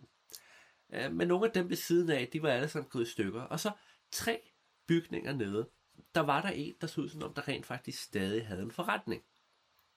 Øh, 0.93 1.13
men 1.13 1.27
nogle 1.27 1.45
af 1.45 1.51
dem 1.51 1.69
ved 1.69 1.77
siden 1.77 2.09
af, 2.09 2.27
de 2.33 2.41
var 2.41 2.49
alle 2.49 2.69
sammen 2.69 2.89
gået 2.89 3.07
i 3.07 3.11
stykker. 3.11 3.41
Og 3.41 3.59
så 3.59 3.71
tre 4.11 4.52
bygninger 4.87 5.33
nede, 5.33 5.69
der 6.15 6.21
var 6.21 6.41
der 6.41 6.49
en, 6.49 6.75
der 6.81 6.87
så 6.87 7.01
ud 7.01 7.09
som 7.09 7.23
om, 7.23 7.33
der 7.33 7.47
rent 7.47 7.65
faktisk 7.65 8.03
stadig 8.03 8.47
havde 8.47 8.61
en 8.61 8.71
forretning. 8.71 9.23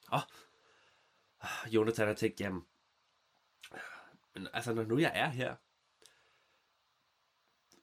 Og 0.08 0.20
ah, 1.40 1.74
Jonathan 1.74 2.06
har 2.06 2.14
tænkt, 2.14 2.40
jamen, 2.40 2.62
men 4.34 4.48
altså, 4.52 4.74
når 4.74 4.84
nu 4.84 4.98
jeg 4.98 5.12
er 5.14 5.28
her, 5.28 5.56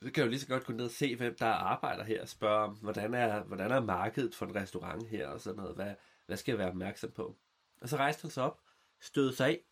så 0.01 0.11
kan 0.11 0.21
jeg 0.21 0.25
jo 0.25 0.29
lige 0.29 0.39
så 0.39 0.47
godt 0.47 0.65
gå 0.65 0.73
ned 0.73 0.85
og 0.85 0.91
se, 0.91 1.15
hvem 1.15 1.35
der 1.35 1.45
arbejder 1.45 2.03
her, 2.03 2.21
og 2.21 2.29
spørge, 2.29 2.69
hvordan 2.69 3.13
er, 3.13 3.43
hvordan 3.43 3.71
er 3.71 3.79
markedet 3.79 4.35
for 4.35 4.45
en 4.45 4.55
restaurant 4.55 5.07
her, 5.07 5.27
og 5.27 5.41
sådan 5.41 5.57
noget, 5.57 5.75
hvad, 5.75 5.95
hvad 6.25 6.37
skal 6.37 6.51
jeg 6.51 6.59
være 6.59 6.69
opmærksom 6.69 7.11
på? 7.11 7.37
Og 7.81 7.89
så 7.89 7.97
rejste 7.97 8.21
han 8.21 8.31
sig 8.31 8.43
op, 8.43 8.61
stødte 8.99 9.35
sig 9.35 9.47
af, 9.47 9.63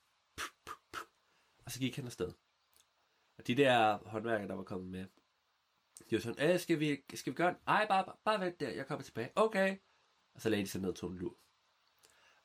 og 1.66 1.72
så 1.72 1.80
gik 1.80 1.96
han 1.96 2.06
afsted. 2.06 2.34
Og 3.38 3.48
de 3.48 3.56
der 3.56 3.98
håndværkere, 3.98 4.48
der 4.48 4.56
var 4.56 4.64
kommet 4.64 4.90
med, 4.90 5.06
de 6.12 6.16
var 6.16 6.22
sådan, 6.22 6.50
øh, 6.50 6.60
skal 6.60 6.80
vi, 6.80 7.04
skal 7.14 7.34
vi 7.34 7.36
gøre 7.36 7.50
det? 7.50 7.58
Ej, 7.68 7.88
bare, 7.88 8.06
bare, 8.06 8.16
bare 8.26 8.46
vent 8.46 8.60
der, 8.60 8.70
jeg 8.70 8.88
kommer 8.88 9.04
tilbage. 9.04 9.30
Okay. 9.36 9.78
Og 10.34 10.42
så 10.42 10.50
lagde 10.50 10.66
de 10.66 10.70
sig 10.70 10.82
ned 10.82 10.90
og 10.90 10.96
tog 10.96 11.12
en 11.12 11.18
lur. 11.18 11.38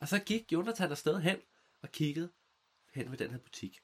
Og 0.01 0.09
så 0.09 0.19
gik 0.19 0.53
Jonathan 0.53 0.91
afsted 0.91 1.21
hen 1.21 1.37
og 1.83 1.93
kiggede 1.93 2.33
hen 2.95 3.11
ved 3.11 3.19
den 3.19 3.31
her 3.31 3.39
butik. 3.39 3.81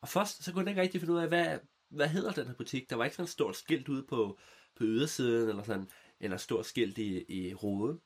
Og 0.00 0.08
først 0.08 0.44
så 0.44 0.52
kunne 0.52 0.60
han 0.60 0.68
ikke 0.68 0.80
rigtig 0.80 1.00
finde 1.00 1.14
ud 1.14 1.18
af, 1.18 1.28
hvad, 1.28 1.58
hvad 1.88 2.08
hedder 2.08 2.32
den 2.32 2.46
her 2.46 2.54
butik? 2.54 2.90
Der 2.90 2.96
var 2.96 3.04
ikke 3.04 3.16
sådan 3.16 3.24
et 3.24 3.30
stort 3.30 3.56
skilt 3.56 3.88
ude 3.88 4.02
på, 4.02 4.38
på 4.76 4.84
ydersiden, 4.84 5.48
eller 5.48 5.62
sådan, 5.62 5.90
eller 6.20 6.36
stort 6.36 6.66
skilt 6.66 6.98
i, 6.98 7.24
i 7.28 7.54
roden. 7.54 8.00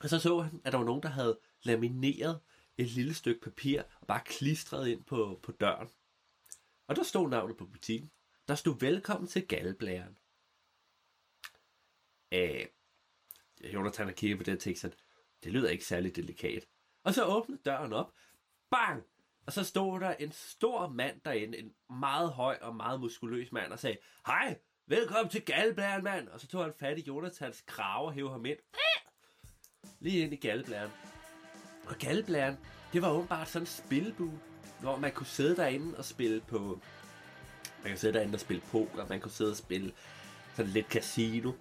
Og 0.00 0.08
så 0.08 0.18
så 0.18 0.40
han, 0.40 0.60
at 0.64 0.72
der 0.72 0.78
var 0.78 0.84
nogen, 0.84 1.02
der 1.02 1.08
havde 1.08 1.38
lamineret 1.62 2.40
et 2.76 2.86
lille 2.86 3.14
stykke 3.14 3.40
papir 3.40 3.82
og 4.00 4.06
bare 4.06 4.22
klistret 4.24 4.88
ind 4.88 5.04
på, 5.04 5.40
på 5.42 5.52
døren. 5.52 5.88
Og 6.86 6.96
der 6.96 7.02
stod 7.02 7.28
navnet 7.28 7.56
på 7.56 7.66
butikken. 7.66 8.10
Der 8.48 8.54
stod 8.54 8.80
velkommen 8.80 9.28
til 9.28 9.48
galleblæren. 9.48 10.18
Æh, 12.32 12.66
Jonathan 13.74 14.06
har 14.06 14.12
kigget 14.12 14.38
på 14.38 14.44
det 14.44 14.54
og 14.54 14.60
tænkt 14.60 14.78
sådan, 14.78 14.96
det 15.44 15.52
lyder 15.52 15.70
ikke 15.70 15.84
særlig 15.84 16.16
delikat. 16.16 16.66
Og 17.04 17.14
så 17.14 17.24
åbnede 17.24 17.60
døren 17.64 17.92
op. 17.92 18.12
Bang! 18.70 19.02
Og 19.46 19.52
så 19.52 19.64
stod 19.64 20.00
der 20.00 20.14
en 20.14 20.32
stor 20.32 20.88
mand 20.88 21.20
derinde, 21.20 21.58
en 21.58 21.74
meget 21.90 22.32
høj 22.32 22.58
og 22.60 22.76
meget 22.76 23.00
muskuløs 23.00 23.52
mand, 23.52 23.72
og 23.72 23.78
sagde, 23.78 23.98
Hej, 24.26 24.58
velkommen 24.86 25.30
til 25.30 25.44
galleblæren, 25.44 26.04
mand. 26.04 26.28
Og 26.28 26.40
så 26.40 26.46
tog 26.46 26.64
han 26.64 26.74
fat 26.78 26.98
i 26.98 27.04
Jonathans 27.06 27.60
krav 27.60 28.06
og 28.06 28.12
hævde 28.12 28.30
ham 28.32 28.46
ind. 28.46 28.58
Lige 30.00 30.22
ind 30.22 30.32
i 30.32 30.36
galleblæren. 30.36 30.90
Og 31.86 31.96
galleblæren, 31.96 32.58
det 32.92 33.02
var 33.02 33.10
åbenbart 33.10 33.48
sådan 33.48 33.62
en 33.62 33.66
spilbue, 33.66 34.40
hvor 34.80 34.96
man 34.96 35.12
kunne 35.12 35.26
sidde 35.26 35.56
derinde 35.56 35.98
og 35.98 36.04
spille 36.04 36.40
på... 36.40 36.80
Man 37.84 37.90
kan 37.90 37.98
sidde 37.98 38.14
derinde 38.14 38.36
og 38.36 38.40
spille 38.40 38.62
poker, 38.72 39.06
man 39.08 39.20
kunne 39.20 39.32
sidde 39.32 39.50
og 39.50 39.56
spille 39.56 39.92
sådan 40.54 40.72
lidt 40.72 40.86
casino. 40.86 41.52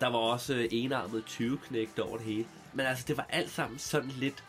Der 0.00 0.06
var 0.06 0.18
også 0.18 0.54
øh, 0.54 0.68
enarmet 0.70 1.24
20 1.24 1.58
knægt 1.58 1.98
over 1.98 2.16
det 2.16 2.26
hele. 2.26 2.46
Men 2.72 2.86
altså, 2.86 3.04
det 3.08 3.16
var 3.16 3.26
alt 3.28 3.50
sammen 3.50 3.78
sådan 3.78 4.10
lidt, 4.10 4.44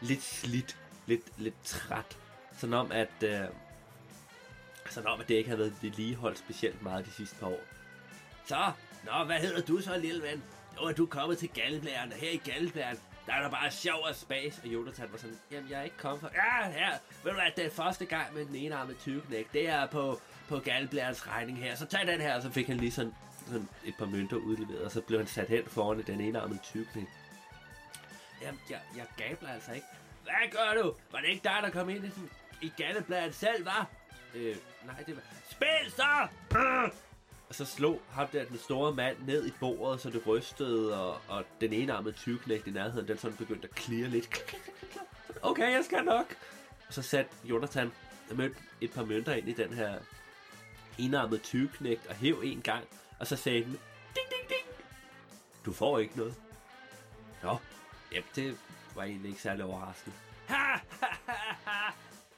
lidt 0.00 0.22
slidt, 0.22 0.76
lidt, 1.06 1.22
lidt 1.38 1.64
træt. 1.64 2.18
Sådan 2.58 2.74
om, 2.74 2.92
at, 2.92 3.22
øh, 3.22 3.40
sådan 4.90 5.08
om, 5.08 5.20
at 5.20 5.28
det 5.28 5.34
ikke 5.34 5.48
havde 5.48 5.60
været 5.60 5.74
vedligeholdt 5.82 6.38
specielt 6.38 6.82
meget 6.82 7.06
de 7.06 7.10
sidste 7.10 7.36
par 7.36 7.46
år. 7.46 7.60
Så, 8.46 8.72
nå, 9.04 9.24
hvad 9.24 9.36
hedder 9.36 9.60
du 9.60 9.80
så, 9.80 9.98
lille 9.98 10.22
ven? 10.22 10.42
Nu 10.80 10.86
er 10.86 10.92
du 10.92 11.06
kommet 11.06 11.38
til 11.38 11.48
Galleblæren, 11.48 12.12
og 12.12 12.18
her 12.18 12.30
i 12.30 12.36
Galleblæren, 12.36 12.98
der 13.26 13.32
er 13.32 13.42
der 13.42 13.50
bare 13.50 13.70
sjov 13.70 14.00
og 14.08 14.14
spas. 14.14 14.60
Og 14.64 14.68
Jonathan 14.68 15.08
var 15.12 15.18
sådan, 15.18 15.38
jamen 15.50 15.70
jeg 15.70 15.78
er 15.78 15.82
ikke 15.82 15.96
kommet 15.96 16.20
for... 16.20 16.30
Ja, 16.34 16.70
her, 16.70 16.90
ved 17.24 17.30
du 17.30 17.36
hvad, 17.36 17.50
det 17.56 17.66
er 17.66 17.70
første 17.70 18.04
gang 18.04 18.34
med 18.34 18.46
den 18.46 18.54
enarmede 18.54 18.98
20 18.98 19.20
knæk. 19.20 19.52
Det 19.52 19.68
er 19.68 19.86
på, 19.86 20.20
på 20.52 20.58
Galleblærens 20.58 21.28
regning 21.28 21.58
her. 21.58 21.74
Så 21.74 21.86
tag 21.86 22.06
den 22.06 22.20
her, 22.20 22.36
og 22.36 22.42
så 22.42 22.50
fik 22.50 22.66
han 22.66 22.76
lige 22.76 22.92
sådan, 22.92 23.14
sådan 23.46 23.68
et 23.84 23.94
par 23.98 24.06
mønter 24.06 24.36
udleveret, 24.36 24.84
og 24.84 24.90
så 24.90 25.00
blev 25.00 25.18
han 25.18 25.26
sat 25.26 25.48
hen 25.48 25.64
foran 25.66 26.02
den 26.06 26.20
enarmede 26.20 26.58
20 26.62 26.84
knæk. 26.92 27.06
Jamen, 28.42 28.60
jeg, 28.70 28.80
jeg 28.96 29.06
gabler 29.16 29.48
altså 29.48 29.72
ikke. 29.72 29.86
Hvad 30.22 30.50
gør 30.50 30.82
du? 30.82 30.94
Var 31.12 31.20
det 31.20 31.28
ikke 31.28 31.44
dig, 31.44 31.58
der 31.62 31.70
kom 31.70 31.90
ind 31.90 32.04
i, 32.04 32.08
den, 32.08 32.30
i 32.62 32.72
Galleblæren 32.76 33.32
selv, 33.32 33.64
var? 33.64 33.90
Øh, 34.34 34.56
nej, 34.86 35.02
det 35.06 35.16
var... 35.16 35.22
Spil 35.50 35.92
så! 35.96 36.28
Øh! 36.58 36.90
Og 37.48 37.54
så 37.54 37.64
slog 37.64 38.00
ham 38.10 38.28
der, 38.28 38.44
den 38.44 38.58
store 38.58 38.94
mand, 38.94 39.16
ned 39.26 39.46
i 39.46 39.52
bordet, 39.60 40.00
så 40.00 40.10
det 40.10 40.26
rystede, 40.26 41.00
og, 41.02 41.20
og 41.28 41.44
den 41.60 41.72
ene 41.72 41.92
armede 41.92 42.14
20 42.14 42.38
i 42.66 42.70
nærheden, 42.70 43.08
den 43.08 43.18
sådan 43.18 43.36
begyndte 43.36 43.68
at 43.68 43.74
klire 43.74 44.08
lidt. 44.08 44.56
Okay, 45.42 45.72
jeg 45.72 45.84
skal 45.84 46.04
nok. 46.04 46.36
Og 46.88 46.94
så 46.94 47.02
satte 47.02 47.30
Jonathan 47.44 47.92
mødte 48.34 48.56
et 48.80 48.92
par 48.92 49.04
mønter 49.04 49.34
ind 49.34 49.48
i 49.48 49.52
den 49.52 49.72
her 49.72 49.98
enarmet 51.04 51.42
tyveknægt 51.42 52.06
og 52.06 52.14
hæv 52.14 52.40
en 52.44 52.62
gang, 52.62 52.84
og 53.20 53.26
så 53.26 53.36
sagde 53.36 53.64
den, 53.64 53.70
ding, 53.70 54.28
ding, 54.30 54.48
ding. 54.48 54.76
Du 55.64 55.72
får 55.72 55.98
ikke 55.98 56.16
noget. 56.16 56.34
Nå, 57.42 57.56
jamen 58.12 58.28
det 58.34 58.58
var 58.94 59.02
egentlig 59.02 59.28
ikke 59.28 59.42
særlig 59.42 59.64
overraskende. 59.64 60.16
Ha, 60.46 60.56
ha, 61.00 61.16
ha, 61.26 61.54
ha. 61.64 61.92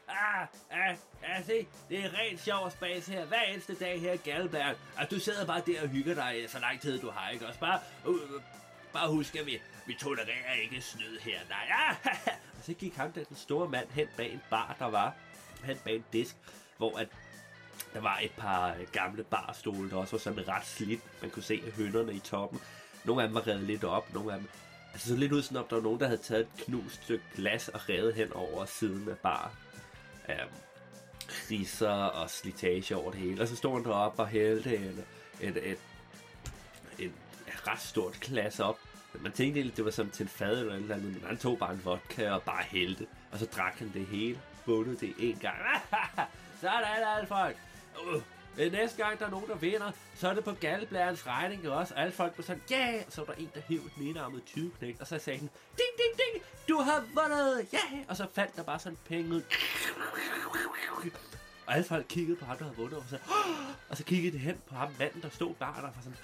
Ah, 0.08 0.46
ah, 0.70 0.96
ah, 1.22 1.44
se, 1.44 1.66
det 1.88 2.04
er 2.04 2.14
rent 2.18 2.40
sjov 2.40 2.64
og 2.64 2.72
spas 2.72 3.06
her, 3.06 3.24
hver 3.24 3.42
eneste 3.42 3.74
dag 3.74 4.00
her 4.00 4.12
i 4.12 4.16
Galberg. 4.16 4.76
Og 4.98 5.10
du 5.10 5.18
sidder 5.18 5.46
bare 5.46 5.62
der 5.66 5.82
og 5.82 5.88
hygger 5.88 6.14
dig 6.14 6.40
øh, 6.42 6.48
så 6.48 6.58
lang 6.58 6.80
tid 6.80 7.00
du 7.00 7.10
har, 7.10 7.30
ikke 7.30 7.46
også? 7.46 7.60
Bare, 7.60 7.80
uh, 8.06 8.42
bare 8.92 9.10
husk, 9.10 9.36
at 9.36 9.46
vi, 9.46 9.60
vi 9.86 9.94
tolererer 10.00 10.54
ikke 10.62 10.80
snyd 10.80 11.18
her, 11.18 11.38
nej. 11.48 11.68
Ah, 11.72 11.96
og 12.58 12.64
så 12.64 12.74
gik 12.74 12.94
ham 12.96 13.12
der, 13.12 13.24
den 13.24 13.36
store 13.36 13.68
mand, 13.68 13.88
hen 13.90 14.08
bag 14.16 14.32
en 14.32 14.42
bar, 14.50 14.76
der 14.78 14.86
var, 14.86 15.14
hen 15.64 15.76
bag 15.84 15.96
en 15.96 16.04
disk, 16.12 16.36
hvor 16.76 16.98
at 16.98 17.08
der 17.94 18.00
var 18.00 18.18
et 18.22 18.32
par 18.36 18.74
gamle 18.92 19.24
barstole, 19.24 19.90
der 19.90 19.96
også 19.96 20.12
var 20.12 20.18
sådan 20.18 20.48
ret 20.48 20.66
slidt. 20.66 21.00
Man 21.22 21.30
kunne 21.30 21.42
se 21.42 21.62
hønderne 21.76 22.14
i 22.14 22.18
toppen. 22.18 22.60
Nogle 23.04 23.22
af 23.22 23.28
dem 23.28 23.34
var 23.34 23.46
revet 23.46 23.62
lidt 23.62 23.84
op, 23.84 24.14
nogle 24.14 24.32
af 24.32 24.38
dem 24.38 24.48
Altså 24.94 25.08
så 25.08 25.16
lidt 25.16 25.32
ud 25.32 25.42
som 25.42 25.56
om, 25.56 25.64
der 25.70 25.76
var 25.76 25.82
nogen, 25.82 26.00
der 26.00 26.06
havde 26.06 26.20
taget 26.22 26.40
et 26.40 26.64
knust 26.64 27.02
stykke 27.02 27.24
glas 27.34 27.68
og 27.68 27.88
revet 27.88 28.14
hen 28.14 28.32
over 28.32 28.64
siden 28.64 29.08
af 29.08 29.18
bar. 29.18 29.52
Øhm, 30.28 30.38
um, 30.42 30.48
kriser 31.28 31.90
og 31.90 32.30
slitage 32.30 32.96
over 32.96 33.10
det 33.10 33.20
hele. 33.20 33.42
Og 33.42 33.48
så 33.48 33.56
stod 33.56 33.72
han 33.72 33.84
deroppe 33.84 34.22
og 34.22 34.28
hældte 34.28 34.76
et, 34.76 35.04
et, 35.40 35.56
et, 35.56 35.78
en 36.98 37.12
ret 37.46 37.80
stort 37.80 38.20
glas 38.20 38.60
op. 38.60 38.78
Man 39.20 39.32
tænkte 39.32 39.60
egentlig, 39.60 39.76
det 39.76 39.84
var 39.84 39.90
som 39.90 40.10
til 40.10 40.22
en 40.22 40.28
fad 40.28 40.58
eller 40.58 40.78
noget 40.78 40.90
andet, 40.90 41.12
men 41.12 41.24
han 41.26 41.38
tog 41.38 41.58
bare 41.58 41.72
en 41.72 41.84
vodka 41.84 42.30
og 42.30 42.42
bare 42.42 42.62
hældte. 42.62 43.06
Og 43.32 43.38
så 43.38 43.46
drak 43.46 43.78
han 43.78 43.90
det 43.94 44.06
hele. 44.06 44.40
Vågnede 44.66 44.96
det 44.96 45.14
en 45.18 45.36
gang. 45.36 45.56
så 46.64 46.70
er 46.70 46.80
der 46.80 47.06
alle 47.06 47.26
folk. 47.26 47.56
Uh, 48.00 48.72
næste 48.72 49.04
gang 49.04 49.18
der 49.18 49.26
er 49.26 49.30
nogen, 49.30 49.48
der 49.48 49.54
vinder, 49.54 49.90
så 50.14 50.28
er 50.28 50.34
det 50.34 50.44
på 50.44 50.52
galdeblærens 50.52 51.26
regning 51.26 51.68
også. 51.68 51.94
Og 51.94 52.00
alle 52.00 52.12
folk 52.12 52.32
var 52.36 52.44
sådan, 52.44 52.62
ja! 52.70 52.92
Yeah! 52.92 53.04
Så 53.08 53.24
var 53.24 53.32
der 53.32 53.40
en, 53.40 53.50
der 53.54 53.60
hævde 53.68 53.90
den 53.96 54.06
enarmede 54.06 54.42
20 54.46 54.70
knægt, 54.78 55.00
og 55.00 55.06
så 55.06 55.18
sagde 55.18 55.38
han, 55.38 55.48
ding, 55.48 55.92
ding, 55.98 56.18
ding, 56.18 56.44
du 56.68 56.76
har 56.76 57.00
vundet, 57.00 57.72
ja! 57.72 57.78
Yeah! 57.94 58.04
Og 58.08 58.16
så 58.16 58.26
faldt 58.34 58.56
der 58.56 58.62
bare 58.62 58.78
sådan 58.78 58.98
penge 59.08 59.34
ud. 59.34 59.42
Og 61.66 61.74
alle 61.74 61.84
folk 61.84 62.06
kiggede 62.08 62.36
på 62.36 62.44
ham, 62.44 62.56
der 62.56 62.64
havde 62.64 62.76
vundet, 62.76 62.98
og 62.98 63.04
så, 63.08 63.18
og 63.88 63.96
så 63.96 64.04
kiggede 64.04 64.32
de 64.32 64.38
hen 64.38 64.58
på 64.68 64.74
ham, 64.74 64.88
manden, 64.98 65.22
der 65.22 65.28
stod 65.28 65.54
bare 65.54 65.82
der, 65.82 65.88
og 65.88 65.94
var 65.96 66.02
sådan, 66.02 66.18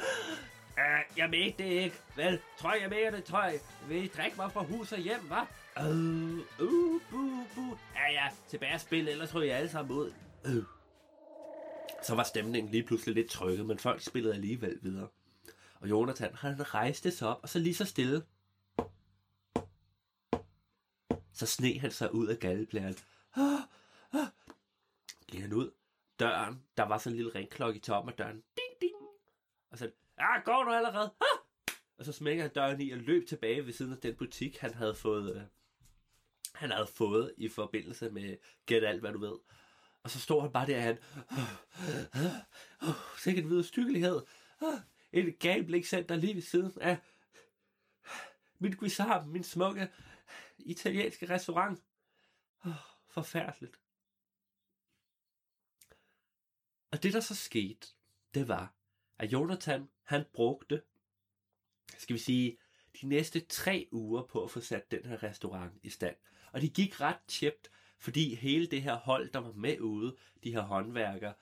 Uh, 0.81 1.19
jeg 1.19 1.31
mente 1.31 1.65
det 1.65 1.71
ikke. 1.71 1.97
Vel, 2.17 2.41
tror 2.59 2.75
jeg 2.75 2.91
mere 2.91 3.11
det, 3.11 3.25
tror 3.25 3.45
jeg. 3.45 3.61
Vil 3.89 4.05
I 4.05 4.07
drikke 4.07 4.37
mig 4.37 4.53
fra 4.53 4.63
hus 4.63 4.93
og 4.93 4.99
hjem, 4.99 5.21
hva? 5.21 5.41
Uh, 5.77 6.39
uh, 6.61 7.01
bu, 7.11 7.45
bu. 7.55 7.79
Ja, 7.95 8.13
ja, 8.13 8.29
tilbage 8.49 8.75
at 8.75 8.81
spille, 8.81 9.11
ellers 9.11 9.31
tror 9.31 9.43
jeg 9.43 9.57
alle 9.57 9.71
sammen 9.71 9.97
ud 9.97 10.13
øh, 10.47 10.65
Så 12.03 12.15
var 12.15 12.23
stemningen 12.23 12.73
lige 12.73 12.83
pludselig 12.83 13.15
lidt 13.15 13.31
trykket, 13.31 13.67
men 13.67 13.79
folk 13.79 14.01
spillede 14.03 14.35
alligevel 14.35 14.79
videre. 14.83 15.09
Og 15.81 15.91
Jonathan, 15.91 16.35
han 16.35 16.75
rejste 16.75 17.11
sig 17.11 17.29
op, 17.29 17.39
og 17.43 17.49
så 17.49 17.59
lige 17.59 17.75
så 17.75 17.85
stille. 17.85 18.23
Så 21.33 21.47
sne 21.47 21.79
han 21.79 21.91
sig 21.91 22.15
ud 22.15 22.27
af 22.27 22.39
galleblæren. 22.39 22.97
Ah, 23.35 23.61
ah. 24.13 24.27
Gik 25.29 25.41
han 25.41 25.53
ud. 25.53 25.71
Døren, 26.19 26.63
der 26.77 26.83
var 26.83 26.99
sådan 26.99 27.13
en 27.13 27.17
lille 27.17 27.35
ringklokke 27.35 27.79
i 27.79 27.81
toppen 27.81 28.13
af 28.13 28.17
døren. 28.17 28.37
Ding, 28.37 28.81
ding. 28.81 28.97
Og 29.71 29.79
så, 29.79 29.91
ja, 30.19 30.41
går 30.41 30.65
du 30.65 30.71
allerede? 30.71 31.15
Ah! 31.21 31.41
og 32.01 32.07
så 32.07 32.13
smækker 32.13 32.43
han 32.43 32.53
døren 32.53 32.81
i 32.81 32.91
og 32.91 32.99
løb 32.99 33.29
tilbage 33.29 33.67
ved 33.67 33.73
siden 33.73 33.93
af 33.93 33.99
den 33.99 34.15
butik, 34.15 34.59
han 34.59 34.75
havde 34.75 34.95
fået, 34.95 35.37
øh, 35.37 35.43
han 36.55 36.71
havde 36.71 36.87
fået 36.87 37.35
i 37.37 37.49
forbindelse 37.49 38.11
med 38.11 38.37
Get 38.67 38.85
alt, 38.85 39.01
hvad 39.01 39.13
du 39.13 39.19
ved. 39.19 39.39
Og 40.03 40.11
så 40.11 40.21
står 40.21 40.41
han 40.41 40.53
bare 40.53 40.67
der, 40.67 40.77
og 40.77 40.83
han, 40.83 40.99
oh, 41.31 41.39
oh, 42.15 42.89
oh, 42.89 43.19
sikkert 43.19 43.49
videre 43.49 43.65
stykkelighed. 43.65 44.23
Oh, 44.61 44.79
et 45.13 45.39
gambling-center 45.39 46.17
lige 46.17 46.35
ved 46.35 46.43
siden 46.43 46.73
af 46.81 46.99
min 48.59 48.73
guisarm, 48.73 49.29
min 49.29 49.45
smukke 49.45 49.89
italienske 50.59 51.29
restaurant. 51.29 51.83
Oh, 52.65 52.73
forfærdeligt. 53.09 53.81
Og 56.91 57.03
det, 57.03 57.13
der 57.13 57.21
så 57.21 57.35
skete, 57.35 57.87
det 58.35 58.49
var, 58.49 58.75
at 59.19 59.33
Jonathan, 59.33 59.89
han 60.03 60.25
brugte, 60.33 60.83
skal 61.99 62.15
vi 62.15 62.19
sige, 62.19 62.59
de 63.01 63.07
næste 63.07 63.41
tre 63.41 63.89
uger 63.93 64.23
på 64.23 64.45
at 64.45 64.51
få 64.51 64.61
sat 64.61 64.91
den 64.91 65.05
her 65.05 65.23
restaurant 65.23 65.75
i 65.83 65.91
stand. 65.91 66.17
Og 66.53 66.61
det 66.61 66.75
gik 66.75 67.01
ret 67.01 67.21
tjept, 67.29 67.71
fordi 68.01 68.35
hele 68.35 68.67
det 68.67 68.83
her 68.83 68.95
hold, 68.97 69.31
der 69.31 69.39
var 69.39 69.53
med 69.53 69.81
ude, 69.81 70.17
de 70.45 70.53
her 70.53 70.61
håndværkere, 70.61 71.35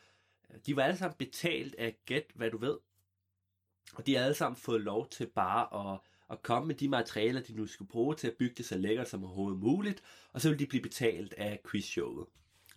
øh, 0.51 0.61
de 0.67 0.77
var 0.77 0.83
alle 0.83 0.97
sammen 0.97 1.17
betalt 1.19 1.75
af 1.75 1.97
Gæt, 2.07 2.25
hvad 2.35 2.51
du 2.51 2.59
ved. 2.59 2.79
Og 3.95 4.07
de 4.07 4.15
har 4.15 4.25
alle 4.25 4.35
sammen 4.35 4.57
fået 4.57 4.81
lov 4.81 5.09
til 5.09 5.27
bare 5.27 5.93
at, 5.93 6.01
at 6.31 6.43
komme 6.43 6.67
med 6.67 6.75
de 6.75 6.89
materialer, 6.89 7.41
de 7.41 7.53
nu 7.53 7.67
skulle 7.67 7.89
bruge 7.89 8.15
til 8.15 8.27
at 8.27 8.37
bygge 8.39 8.55
det 8.55 8.67
så 8.67 8.79
lækkert 8.79 9.09
som 9.09 9.25
overhovedet 9.25 9.61
muligt, 9.61 10.03
og 10.33 10.41
så 10.41 10.49
ville 10.49 10.59
de 10.59 10.69
blive 10.69 10.83
betalt 10.83 11.35
af 11.35 11.61
quizshowet. 11.71 12.27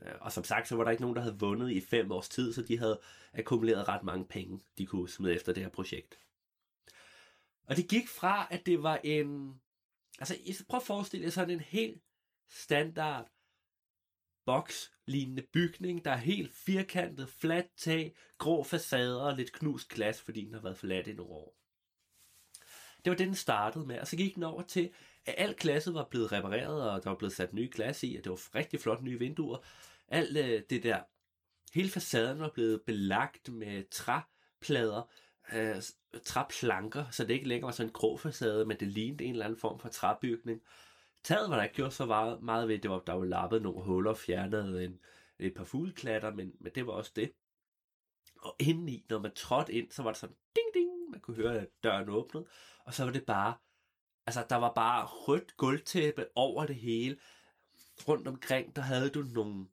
Øh, 0.05 0.13
og 0.21 0.31
som 0.31 0.43
sagt, 0.43 0.67
så 0.67 0.75
var 0.75 0.83
der 0.83 0.91
ikke 0.91 1.01
nogen, 1.01 1.15
der 1.15 1.21
havde 1.21 1.39
vundet 1.39 1.71
i 1.71 1.81
fem 1.81 2.11
års 2.11 2.29
tid, 2.29 2.53
så 2.53 2.61
de 2.61 2.77
havde 2.77 3.00
akkumuleret 3.33 3.88
ret 3.88 4.03
mange 4.03 4.25
penge, 4.25 4.59
de 4.77 4.85
kunne 4.85 5.09
smide 5.09 5.35
efter 5.35 5.53
det 5.53 5.63
her 5.63 5.69
projekt. 5.69 6.17
Og 7.65 7.77
det 7.77 7.89
gik 7.89 8.07
fra, 8.07 8.47
at 8.51 8.65
det 8.65 8.83
var 8.83 9.00
en... 9.03 9.61
Altså, 10.19 10.63
prøv 10.69 10.77
at 10.77 10.83
forestille 10.83 11.23
jer 11.23 11.31
sådan 11.31 11.50
en 11.50 11.59
helt 11.59 12.01
standard 12.50 13.31
bokslignende 14.45 15.43
bygning, 15.53 16.05
der 16.05 16.12
er 16.12 16.17
helt 16.17 16.53
firkantet, 16.53 17.29
fladt 17.29 17.77
tag, 17.77 18.15
grå 18.38 18.63
facader 18.63 19.21
og 19.21 19.36
lidt 19.36 19.53
knust 19.53 19.89
glas, 19.89 20.21
fordi 20.21 20.45
den 20.45 20.53
har 20.53 20.62
været 20.62 20.77
forladt 20.77 21.07
i 21.07 21.13
nogle 21.13 21.31
år. 21.31 21.57
Det 23.05 23.12
var 23.12 23.17
det, 23.17 23.27
den 23.27 23.36
startede 23.36 23.86
med, 23.86 24.00
og 24.00 24.07
så 24.07 24.17
gik 24.17 24.36
den 24.36 24.43
over 24.43 24.62
til, 24.62 24.91
at 25.25 25.36
alt 25.38 25.57
glasset 25.57 25.93
var 25.93 26.07
blevet 26.10 26.31
repareret, 26.31 26.91
og 26.91 27.03
der 27.03 27.10
var 27.10 27.17
blevet 27.17 27.33
sat 27.33 27.53
nye 27.53 27.69
glas 27.74 28.03
i, 28.03 28.15
og 28.15 28.24
det 28.24 28.29
var 28.29 28.55
rigtig 28.55 28.79
flot 28.79 29.03
nye 29.03 29.19
vinduer. 29.19 29.57
Alt 30.07 30.38
øh, 30.38 30.62
det 30.69 30.83
der, 30.83 31.00
hele 31.74 31.89
facaden 31.89 32.39
var 32.39 32.50
blevet 32.53 32.81
belagt 32.81 33.50
med 33.50 33.83
træplader, 33.91 35.12
øh, 35.53 35.81
træplanker, 36.25 37.05
så 37.12 37.24
det 37.24 37.33
ikke 37.33 37.48
længere 37.48 37.65
var 37.65 37.71
sådan 37.71 37.89
en 37.89 37.93
grå 37.93 38.17
facade, 38.17 38.65
men 38.65 38.79
det 38.79 38.88
lignede 38.88 39.24
en 39.24 39.31
eller 39.31 39.45
anden 39.45 39.60
form 39.60 39.79
for 39.79 39.89
træbygning. 39.89 40.62
Taget 41.23 41.49
var 41.49 41.55
der 41.55 41.63
ikke 41.63 41.75
gjort 41.75 41.93
så 41.93 42.05
meget, 42.05 42.43
meget 42.43 42.67
ved, 42.67 42.79
det 42.79 42.91
var, 42.91 42.99
der 42.99 43.13
var 43.13 43.25
lappet 43.25 43.61
nogle 43.61 43.83
huller, 43.83 44.13
fjernet 44.13 44.83
en, 44.83 44.99
et 45.39 45.53
par 45.53 45.63
fugleklatter, 45.63 46.33
men, 46.33 46.53
men 46.59 46.71
det 46.75 46.87
var 46.87 46.93
også 46.93 47.11
det. 47.15 47.31
Og 48.41 48.55
indeni, 48.59 49.05
når 49.09 49.19
man 49.19 49.31
trådte 49.35 49.73
ind, 49.73 49.91
så 49.91 50.03
var 50.03 50.11
det 50.11 50.19
sådan 50.19 50.35
ding 50.55 50.67
ding, 50.73 50.89
man 51.11 51.19
kunne 51.19 51.37
høre, 51.37 51.59
at 51.59 51.67
døren 51.83 52.09
åbnede, 52.09 52.45
og 52.85 52.93
så 52.93 53.03
var 53.03 53.11
det 53.11 53.25
bare, 53.25 53.53
altså 54.25 54.45
der 54.49 54.55
var 54.55 54.73
bare 54.73 55.05
rødt 55.05 55.57
gulvtæppe 55.57 56.25
over 56.36 56.65
det 56.65 56.75
hele. 56.75 57.19
Rundt 58.07 58.27
omkring, 58.27 58.75
der 58.75 58.81
havde 58.81 59.10
du 59.10 59.21
nogle, 59.21 59.65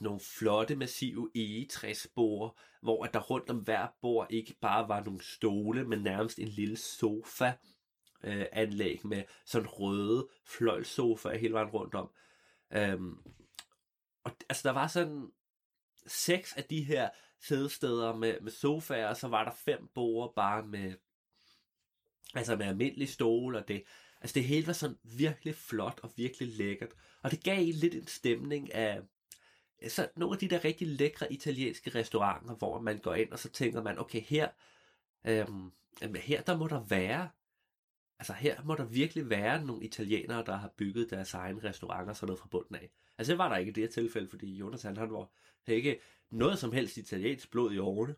nogle 0.00 0.20
flotte, 0.20 0.76
massive 0.76 1.30
egetræsbord, 1.34 2.58
hvor 2.82 3.04
at 3.04 3.14
der 3.14 3.20
rundt 3.20 3.50
om 3.50 3.58
hver 3.58 3.86
bord 4.00 4.26
ikke 4.30 4.56
bare 4.60 4.88
var 4.88 5.04
nogle 5.04 5.22
stole, 5.22 5.84
men 5.84 6.02
nærmest 6.02 6.38
en 6.38 6.48
lille 6.48 6.76
sofa 6.76 7.52
øh, 8.24 8.46
anlæg 8.52 9.06
med 9.06 9.22
sådan 9.44 9.68
røde 9.68 10.28
fløjlsofaer 10.44 11.38
hele 11.38 11.54
vejen 11.54 11.68
rundt 11.68 11.94
om. 11.94 12.10
Øhm, 12.72 13.18
og 14.24 14.32
altså 14.48 14.68
der 14.68 14.74
var 14.74 14.86
sådan 14.86 15.32
seks 16.06 16.52
af 16.52 16.64
de 16.64 16.82
her 16.82 17.10
sædesteder 17.40 18.16
med, 18.16 18.40
med 18.40 18.52
sofaer, 18.52 19.08
og 19.08 19.16
så 19.16 19.28
var 19.28 19.44
der 19.44 19.52
fem 19.52 19.88
borde 19.94 20.32
bare 20.36 20.66
med, 20.66 20.94
altså 22.34 22.56
med 22.56 22.66
almindelige 22.66 23.08
stole, 23.08 23.58
og 23.58 23.68
det, 23.68 23.84
altså 24.20 24.34
det 24.34 24.44
hele 24.44 24.66
var 24.66 24.72
sådan 24.72 24.98
virkelig 25.02 25.54
flot 25.54 26.00
og 26.02 26.12
virkelig 26.16 26.48
lækkert. 26.48 26.90
Og 27.22 27.30
det 27.30 27.44
gav 27.44 27.64
lidt 27.64 27.94
en 27.94 28.06
stemning 28.06 28.74
af, 28.74 29.02
så 29.88 30.08
nogle 30.16 30.34
af 30.34 30.38
de 30.38 30.48
der 30.48 30.64
rigtig 30.64 30.86
lækre 30.86 31.32
italienske 31.32 31.90
restauranter, 31.90 32.54
hvor 32.54 32.80
man 32.80 32.98
går 32.98 33.14
ind, 33.14 33.32
og 33.32 33.38
så 33.38 33.50
tænker 33.50 33.82
man, 33.82 33.98
okay, 33.98 34.20
her, 34.20 34.48
øhm, 35.24 35.72
her 36.16 36.42
der 36.42 36.56
må 36.56 36.68
der 36.68 36.80
være 36.80 37.28
altså 38.18 38.32
her 38.32 38.62
må 38.64 38.74
der 38.74 38.84
virkelig 38.84 39.30
være 39.30 39.64
nogle 39.64 39.84
italienere, 39.84 40.44
der 40.44 40.56
har 40.56 40.68
bygget 40.76 41.10
deres 41.10 41.34
egen 41.34 41.64
restauranter 41.64 42.12
sådan 42.12 42.26
noget 42.26 42.40
fra 42.40 42.48
bunden 42.50 42.74
af. 42.74 42.90
Altså 43.18 43.32
det 43.32 43.38
var 43.38 43.48
der 43.48 43.56
ikke 43.56 43.70
i 43.70 43.72
det 43.72 43.82
her 43.82 43.90
tilfælde, 43.90 44.28
fordi 44.28 44.54
Jonas 44.54 44.82
han 44.82 44.96
var 44.96 45.30
ikke 45.66 46.00
noget 46.30 46.58
som 46.58 46.72
helst 46.72 46.96
italiensk 46.96 47.50
blod 47.50 47.72
i 47.72 47.78
årene. 47.78 48.14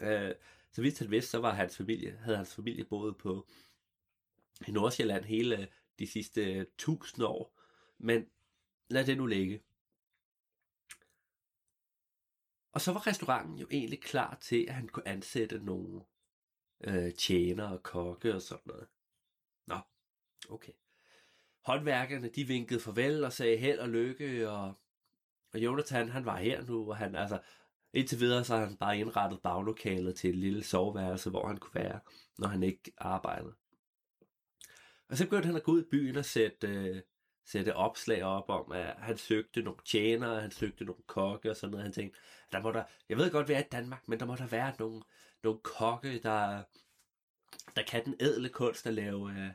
Øh, 0.00 0.34
så 0.72 0.82
vidt 0.82 0.98
han 0.98 1.10
vidste, 1.10 1.30
så 1.30 1.38
var 1.38 1.54
hans 1.54 1.76
familie, 1.76 2.18
havde 2.22 2.36
hans 2.36 2.54
familie 2.54 2.84
boet 2.84 3.16
på 3.16 3.46
i 4.68 4.70
Nordsjælland 4.70 5.24
hele 5.24 5.58
øh, 5.58 5.66
de 5.98 6.06
sidste 6.06 6.54
øh, 6.54 6.66
tusind 6.78 7.24
år. 7.24 7.58
Men 7.98 8.26
lad 8.88 9.06
det 9.06 9.16
nu 9.16 9.26
ligge. 9.26 9.62
Og 12.72 12.80
så 12.80 12.92
var 12.92 13.06
restauranten 13.06 13.58
jo 13.58 13.66
egentlig 13.70 14.00
klar 14.00 14.38
til, 14.40 14.64
at 14.68 14.74
han 14.74 14.88
kunne 14.88 15.08
ansætte 15.08 15.58
nogle 15.58 16.00
øh, 16.80 17.14
tjenere 17.14 17.72
og 17.72 17.82
kokke 17.82 18.34
og 18.34 18.42
sådan 18.42 18.62
noget. 18.66 18.88
Okay. 20.50 20.72
Håndværkerne, 21.64 22.28
de 22.28 22.44
vinkede 22.44 22.80
farvel 22.80 23.24
og 23.24 23.32
sagde 23.32 23.56
held 23.56 23.78
og 23.78 23.88
lykke, 23.88 24.50
og, 24.50 24.74
og 25.52 25.60
Jonathan, 25.60 26.08
han 26.08 26.24
var 26.24 26.36
her 26.36 26.64
nu, 26.64 26.90
og 26.90 26.96
han, 26.96 27.14
altså, 27.14 27.40
indtil 27.92 28.20
videre, 28.20 28.44
så 28.44 28.56
har 28.56 28.66
han 28.66 28.76
bare 28.76 28.98
indrettet 28.98 29.42
baglokalet 29.42 30.16
til 30.16 30.30
et 30.30 30.36
lille 30.36 30.64
soveværelse, 30.64 31.30
hvor 31.30 31.46
han 31.46 31.56
kunne 31.56 31.74
være, 31.82 32.00
når 32.38 32.48
han 32.48 32.62
ikke 32.62 32.92
arbejdede. 32.98 33.54
Og 35.08 35.16
så 35.16 35.24
begyndte 35.24 35.46
han 35.46 35.56
at 35.56 35.62
gå 35.62 35.72
ud 35.72 35.82
i 35.82 35.88
byen 35.90 36.16
og 36.16 36.24
sætte, 36.24 36.68
øh, 36.68 37.02
sætte 37.44 37.76
opslag 37.76 38.22
op 38.22 38.48
om, 38.48 38.72
at 38.72 38.94
han 38.98 39.18
søgte 39.18 39.62
nogle 39.62 39.80
tjenere, 39.84 40.40
han 40.40 40.50
søgte 40.50 40.84
nogle 40.84 41.02
kokke 41.06 41.50
og 41.50 41.56
sådan 41.56 41.70
noget. 41.70 41.84
Han 41.84 41.92
tænkte, 41.92 42.18
der 42.52 42.60
må 42.60 42.72
der, 42.72 42.84
jeg 43.08 43.16
ved 43.16 43.30
godt, 43.30 43.48
vi 43.48 43.52
er 43.52 43.58
i 43.58 43.68
Danmark, 43.72 44.08
men 44.08 44.20
der 44.20 44.26
må 44.26 44.36
der 44.36 44.46
være 44.46 44.74
nogle, 44.78 45.02
nogle 45.42 45.60
kokke, 45.60 46.18
der, 46.18 46.62
der 47.76 47.82
kan 47.82 48.04
den 48.04 48.14
ædle 48.20 48.48
kunst 48.48 48.86
at 48.86 48.94
lave 48.94 49.30
øh, 49.30 49.50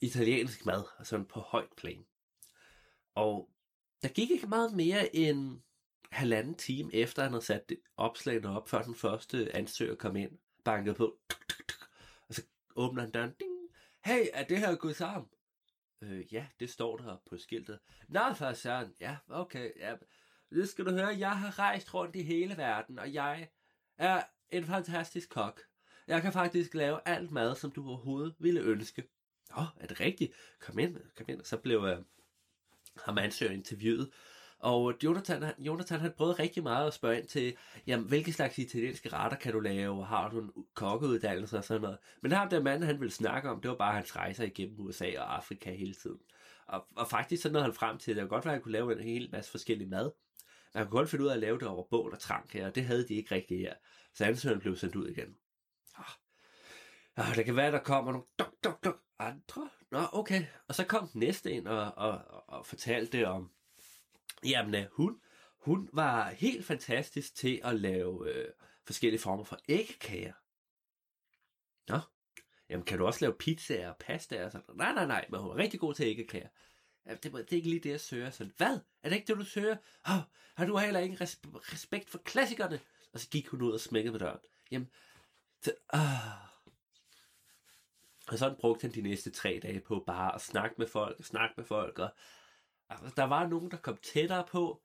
italiensk 0.00 0.66
mad, 0.66 0.84
sådan 1.04 1.26
på 1.26 1.40
højt 1.40 1.72
plan. 1.76 2.06
Og 3.14 3.50
der 4.02 4.08
gik 4.08 4.30
ikke 4.30 4.46
meget 4.46 4.72
mere 4.72 5.16
end 5.16 5.60
halvanden 6.12 6.54
time 6.54 6.94
efter, 6.94 7.22
han 7.22 7.32
havde 7.32 7.44
sat 7.44 7.72
opslagene 7.96 8.48
op, 8.48 8.68
før 8.68 8.82
den 8.82 8.94
første 8.94 9.56
ansøger 9.56 9.94
kom 9.94 10.16
ind, 10.16 10.38
bankede 10.64 10.94
på, 10.94 11.18
tuk, 11.28 11.48
tuk, 11.48 11.68
tuk, 11.68 11.88
og 12.28 12.34
så 12.34 12.42
åbner 12.76 13.02
han 13.02 13.10
døren, 13.10 13.34
ding, 13.40 13.52
hey, 14.04 14.26
er 14.32 14.44
det 14.44 14.58
her 14.58 14.76
gået 14.76 14.96
sammen? 14.96 15.30
Øh, 16.02 16.34
ja, 16.34 16.46
det 16.60 16.70
står 16.70 16.96
der 16.96 17.16
på 17.26 17.38
skiltet. 17.38 17.78
Nej, 18.08 18.34
for 18.34 18.52
søren, 18.52 18.94
ja, 19.00 19.16
okay, 19.28 19.70
ja. 19.76 19.94
Det 20.50 20.68
skal 20.68 20.84
du 20.84 20.90
høre, 20.90 21.18
jeg 21.18 21.38
har 21.38 21.58
rejst 21.58 21.94
rundt 21.94 22.16
i 22.16 22.22
hele 22.22 22.56
verden, 22.56 22.98
og 22.98 23.14
jeg 23.14 23.48
er 23.96 24.22
en 24.50 24.64
fantastisk 24.64 25.28
kok. 25.30 25.60
Jeg 26.06 26.22
kan 26.22 26.32
faktisk 26.32 26.74
lave 26.74 27.00
alt 27.04 27.30
mad, 27.30 27.54
som 27.54 27.70
du 27.70 27.88
overhovedet 27.88 28.34
ville 28.38 28.60
ønske. 28.60 29.08
Nå, 29.56 29.64
er 29.80 29.86
det 29.86 30.00
rigtigt? 30.00 30.32
Kom 30.60 30.78
ind, 30.78 30.96
kom 31.16 31.26
ind. 31.28 31.44
Så 31.44 31.56
blev 31.56 31.84
øh, 31.84 31.98
ham 33.04 33.18
ansøger 33.18 33.52
interviewet. 33.52 34.10
Og 34.58 34.94
Jonathan, 35.04 35.44
Jonathan 35.58 36.00
han 36.00 36.12
prøvede 36.16 36.38
rigtig 36.38 36.62
meget 36.62 36.86
at 36.86 36.94
spørge 36.94 37.18
ind 37.18 37.26
til, 37.26 37.56
jamen, 37.86 38.06
hvilke 38.08 38.32
slags 38.32 38.58
italienske 38.58 39.08
retter 39.08 39.38
kan 39.38 39.52
du 39.52 39.60
lave, 39.60 40.04
har 40.04 40.28
du 40.30 40.40
en 40.40 40.52
kokkeuddannelse 40.74 41.58
og 41.58 41.64
sådan 41.64 41.82
noget. 41.82 41.98
Men 42.22 42.32
ham 42.32 42.48
der 42.48 42.62
mand, 42.62 42.84
han 42.84 43.00
ville 43.00 43.12
snakke 43.12 43.50
om, 43.50 43.60
det 43.60 43.70
var 43.70 43.76
bare 43.76 43.94
hans 43.94 44.16
rejser 44.16 44.44
igennem 44.44 44.80
USA 44.80 45.18
og 45.18 45.36
Afrika 45.36 45.70
hele 45.74 45.94
tiden. 45.94 46.18
Og, 46.66 46.86
og 46.96 47.08
faktisk 47.08 47.42
så 47.42 47.50
nåede 47.50 47.64
han 47.64 47.74
frem 47.74 47.98
til, 47.98 48.10
at 48.10 48.16
det 48.16 48.22
var 48.22 48.28
godt 48.28 48.44
være, 48.44 48.52
at 48.52 48.56
han 48.56 48.62
kunne 48.62 48.72
lave 48.72 48.92
en 48.92 49.04
hel 49.04 49.28
masse 49.32 49.50
forskellige 49.50 49.88
mad. 49.88 50.10
Man 50.74 50.84
kunne 50.84 50.98
godt 50.98 51.10
finde 51.10 51.24
ud 51.24 51.30
af 51.30 51.34
at 51.34 51.40
lave 51.40 51.58
det 51.58 51.68
over 51.68 51.84
bål 51.90 52.12
og 52.12 52.18
trank 52.18 52.52
her, 52.52 52.66
og 52.66 52.74
det 52.74 52.84
havde 52.84 53.08
de 53.08 53.14
ikke 53.14 53.34
rigtig 53.34 53.58
her. 53.58 53.74
Så 54.14 54.24
ansøgeren 54.24 54.60
blev 54.60 54.76
sendt 54.76 54.96
ud 54.96 55.08
igen. 55.08 55.36
Ah, 55.96 56.04
ah 57.16 57.36
det 57.36 57.44
kan 57.44 57.56
være, 57.56 57.72
der 57.72 57.78
kommer 57.78 58.12
nogle 58.12 58.26
duk, 58.38 58.54
duk, 58.64 58.84
duk, 58.84 59.00
andre. 59.18 59.70
Nå, 59.90 60.06
okay. 60.12 60.44
Og 60.68 60.74
så 60.74 60.84
kom 60.84 61.08
den 61.08 61.18
næste 61.20 61.50
ind 61.50 61.68
og, 61.68 61.92
og, 61.96 62.44
og 62.48 62.66
fortalte 62.66 63.28
om, 63.28 63.50
jamen 64.44 64.86
hun, 64.92 65.20
hun 65.58 65.90
var 65.92 66.30
helt 66.30 66.64
fantastisk 66.64 67.34
til 67.34 67.60
at 67.64 67.80
lave 67.80 68.34
øh, 68.34 68.48
forskellige 68.84 69.20
former 69.20 69.44
for 69.44 69.58
æggekager. 69.68 70.32
Nå, 71.88 72.00
jamen 72.68 72.84
kan 72.84 72.98
du 72.98 73.06
også 73.06 73.24
lave 73.24 73.34
pizzaer 73.38 73.88
og 73.88 73.96
pasta 73.96 74.44
og 74.44 74.52
sådan 74.52 74.76
Nej, 74.76 74.92
nej, 74.92 75.06
nej, 75.06 75.26
men 75.30 75.40
hun 75.40 75.50
var 75.50 75.56
rigtig 75.56 75.80
god 75.80 75.94
til 75.94 76.06
æggekager. 76.06 76.48
Jamen, 77.06 77.18
det, 77.22 77.32
det 77.32 77.52
er 77.52 77.56
ikke 77.56 77.68
lige 77.68 77.80
det, 77.80 77.90
jeg 77.90 78.00
søger. 78.00 78.30
Sådan, 78.30 78.52
hvad? 78.56 78.78
Er 79.02 79.08
det 79.08 79.16
ikke 79.16 79.26
det, 79.26 79.36
du 79.36 79.44
søger? 79.44 79.76
Oh, 80.04 80.20
har 80.54 80.66
du 80.66 80.76
heller 80.76 81.00
ikke 81.00 81.24
respekt 81.24 82.10
for 82.10 82.18
klassikerne? 82.18 82.80
Og 83.12 83.20
så 83.20 83.28
gik 83.28 83.48
hun 83.48 83.62
ud 83.62 83.72
og 83.72 83.80
smækkede 83.80 84.12
med 84.12 84.20
døren. 84.20 84.38
Jamen, 84.70 84.90
så, 85.62 85.72
ah, 85.90 86.47
og 88.28 88.38
sådan 88.38 88.56
brugte 88.60 88.82
han 88.82 88.94
de 88.94 89.02
næste 89.02 89.30
tre 89.30 89.60
dage 89.62 89.80
på 89.80 90.04
bare 90.06 90.34
at 90.34 90.40
snakke 90.40 90.74
med 90.78 90.86
folk, 90.86 91.24
snakke 91.24 91.54
med 91.56 91.64
folk, 91.64 91.98
og 91.98 92.10
altså, 92.88 93.12
der 93.16 93.24
var 93.24 93.46
nogen, 93.46 93.70
der 93.70 93.76
kom 93.76 93.96
tættere 93.96 94.46
på. 94.50 94.82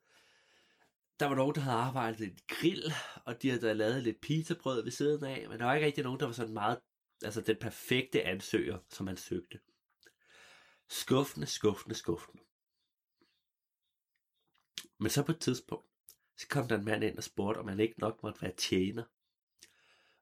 Der 1.20 1.26
var 1.26 1.34
nogen, 1.34 1.54
der 1.54 1.60
havde 1.60 1.76
arbejdet 1.76 2.20
lidt 2.20 2.46
grill, 2.46 2.92
og 3.24 3.42
de 3.42 3.50
havde 3.50 3.74
lavet 3.74 4.02
lidt 4.02 4.20
pizzabrød 4.20 4.82
ved 4.82 4.90
siden 4.90 5.24
af, 5.24 5.46
men 5.48 5.58
der 5.58 5.64
var 5.64 5.74
ikke 5.74 5.86
rigtig 5.86 6.04
nogen, 6.04 6.20
der 6.20 6.26
var 6.26 6.32
sådan 6.32 6.54
meget, 6.54 6.80
altså 7.24 7.40
den 7.40 7.56
perfekte 7.56 8.22
ansøger, 8.22 8.78
som 8.88 9.06
han 9.06 9.16
søgte. 9.16 9.60
Skuffende, 10.88 11.46
skuffende, 11.46 11.94
skuffende. 11.94 12.42
Men 14.98 15.10
så 15.10 15.22
på 15.22 15.32
et 15.32 15.40
tidspunkt, 15.40 15.86
så 16.36 16.48
kom 16.48 16.68
der 16.68 16.78
en 16.78 16.84
mand 16.84 17.04
ind 17.04 17.16
og 17.16 17.24
spurgte, 17.24 17.58
om 17.58 17.68
han 17.68 17.80
ikke 17.80 18.00
nok 18.00 18.22
måtte 18.22 18.42
være 18.42 18.54
tjener. 18.56 19.04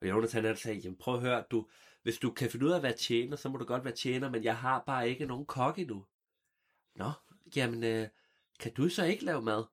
Og 0.00 0.08
Jonas 0.08 0.32
han 0.32 0.56
sagde, 0.56 0.78
jamen 0.78 0.98
prøv 0.98 1.14
at 1.14 1.20
høre, 1.20 1.44
du, 1.50 1.68
hvis 2.02 2.18
du 2.18 2.30
kan 2.30 2.50
finde 2.50 2.66
ud 2.66 2.70
af 2.70 2.76
at 2.76 2.82
være 2.82 2.96
tjener, 2.96 3.36
så 3.36 3.48
må 3.48 3.58
du 3.58 3.64
godt 3.64 3.84
være 3.84 3.94
tjener, 3.94 4.30
men 4.30 4.44
jeg 4.44 4.56
har 4.56 4.82
bare 4.86 5.08
ikke 5.08 5.26
nogen 5.26 5.46
kok 5.46 5.78
endnu. 5.78 6.04
Nå, 6.94 7.10
jamen, 7.56 7.84
øh, 7.84 8.08
kan 8.58 8.74
du 8.74 8.88
så 8.88 9.04
ikke 9.04 9.24
lave 9.24 9.42
mad? 9.42 9.64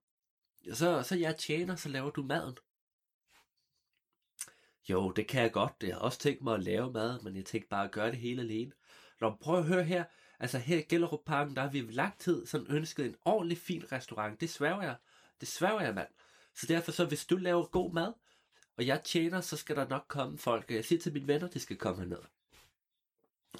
Så, 0.73 1.03
så 1.03 1.15
jeg 1.15 1.37
tjener, 1.37 1.75
så 1.75 1.89
laver 1.89 2.09
du 2.09 2.23
maden. 2.23 2.57
Jo, 4.89 5.11
det 5.11 5.27
kan 5.27 5.41
jeg 5.41 5.51
godt. 5.51 5.73
Jeg 5.81 5.95
har 5.95 6.01
også 6.01 6.19
tænkt 6.19 6.41
mig 6.41 6.53
at 6.53 6.63
lave 6.63 6.91
mad, 6.91 7.21
men 7.21 7.35
jeg 7.35 7.45
tænkte 7.45 7.69
bare 7.69 7.85
at 7.85 7.91
gøre 7.91 8.11
det 8.11 8.19
hele 8.19 8.41
alene. 8.41 8.71
Nå, 9.21 9.35
prøv 9.41 9.57
at 9.57 9.65
høre 9.65 9.83
her. 9.83 10.03
Altså 10.39 10.57
her 10.57 10.77
i 10.77 10.81
Gellerup 10.81 11.19
Parken, 11.25 11.55
der 11.55 11.61
har 11.61 11.69
vi 11.69 11.81
lang 11.81 12.19
tid 12.19 12.45
sådan 12.45 12.67
ønsket 12.69 13.05
en 13.05 13.15
ordentlig 13.25 13.57
fin 13.57 13.91
restaurant. 13.91 14.41
Det 14.41 14.49
sværger 14.49 14.83
jeg. 14.83 14.95
Det 15.39 15.47
sværger 15.47 15.81
jeg, 15.81 15.95
mand. 15.95 16.07
Så 16.55 16.65
derfor 16.67 16.91
så, 16.91 17.05
hvis 17.05 17.25
du 17.25 17.35
laver 17.35 17.65
god 17.65 17.93
mad, 17.93 18.13
og 18.79 18.87
jeg 18.87 19.03
tjener, 19.03 19.41
så 19.41 19.57
skal 19.57 19.75
der 19.75 19.87
nok 19.87 20.05
komme 20.07 20.37
folk. 20.37 20.71
Jeg 20.71 20.85
siger 20.85 20.99
til 20.99 21.13
mine 21.13 21.27
venner, 21.27 21.47
de 21.47 21.59
skal 21.59 21.77
komme 21.77 22.01
herned. 22.01 22.21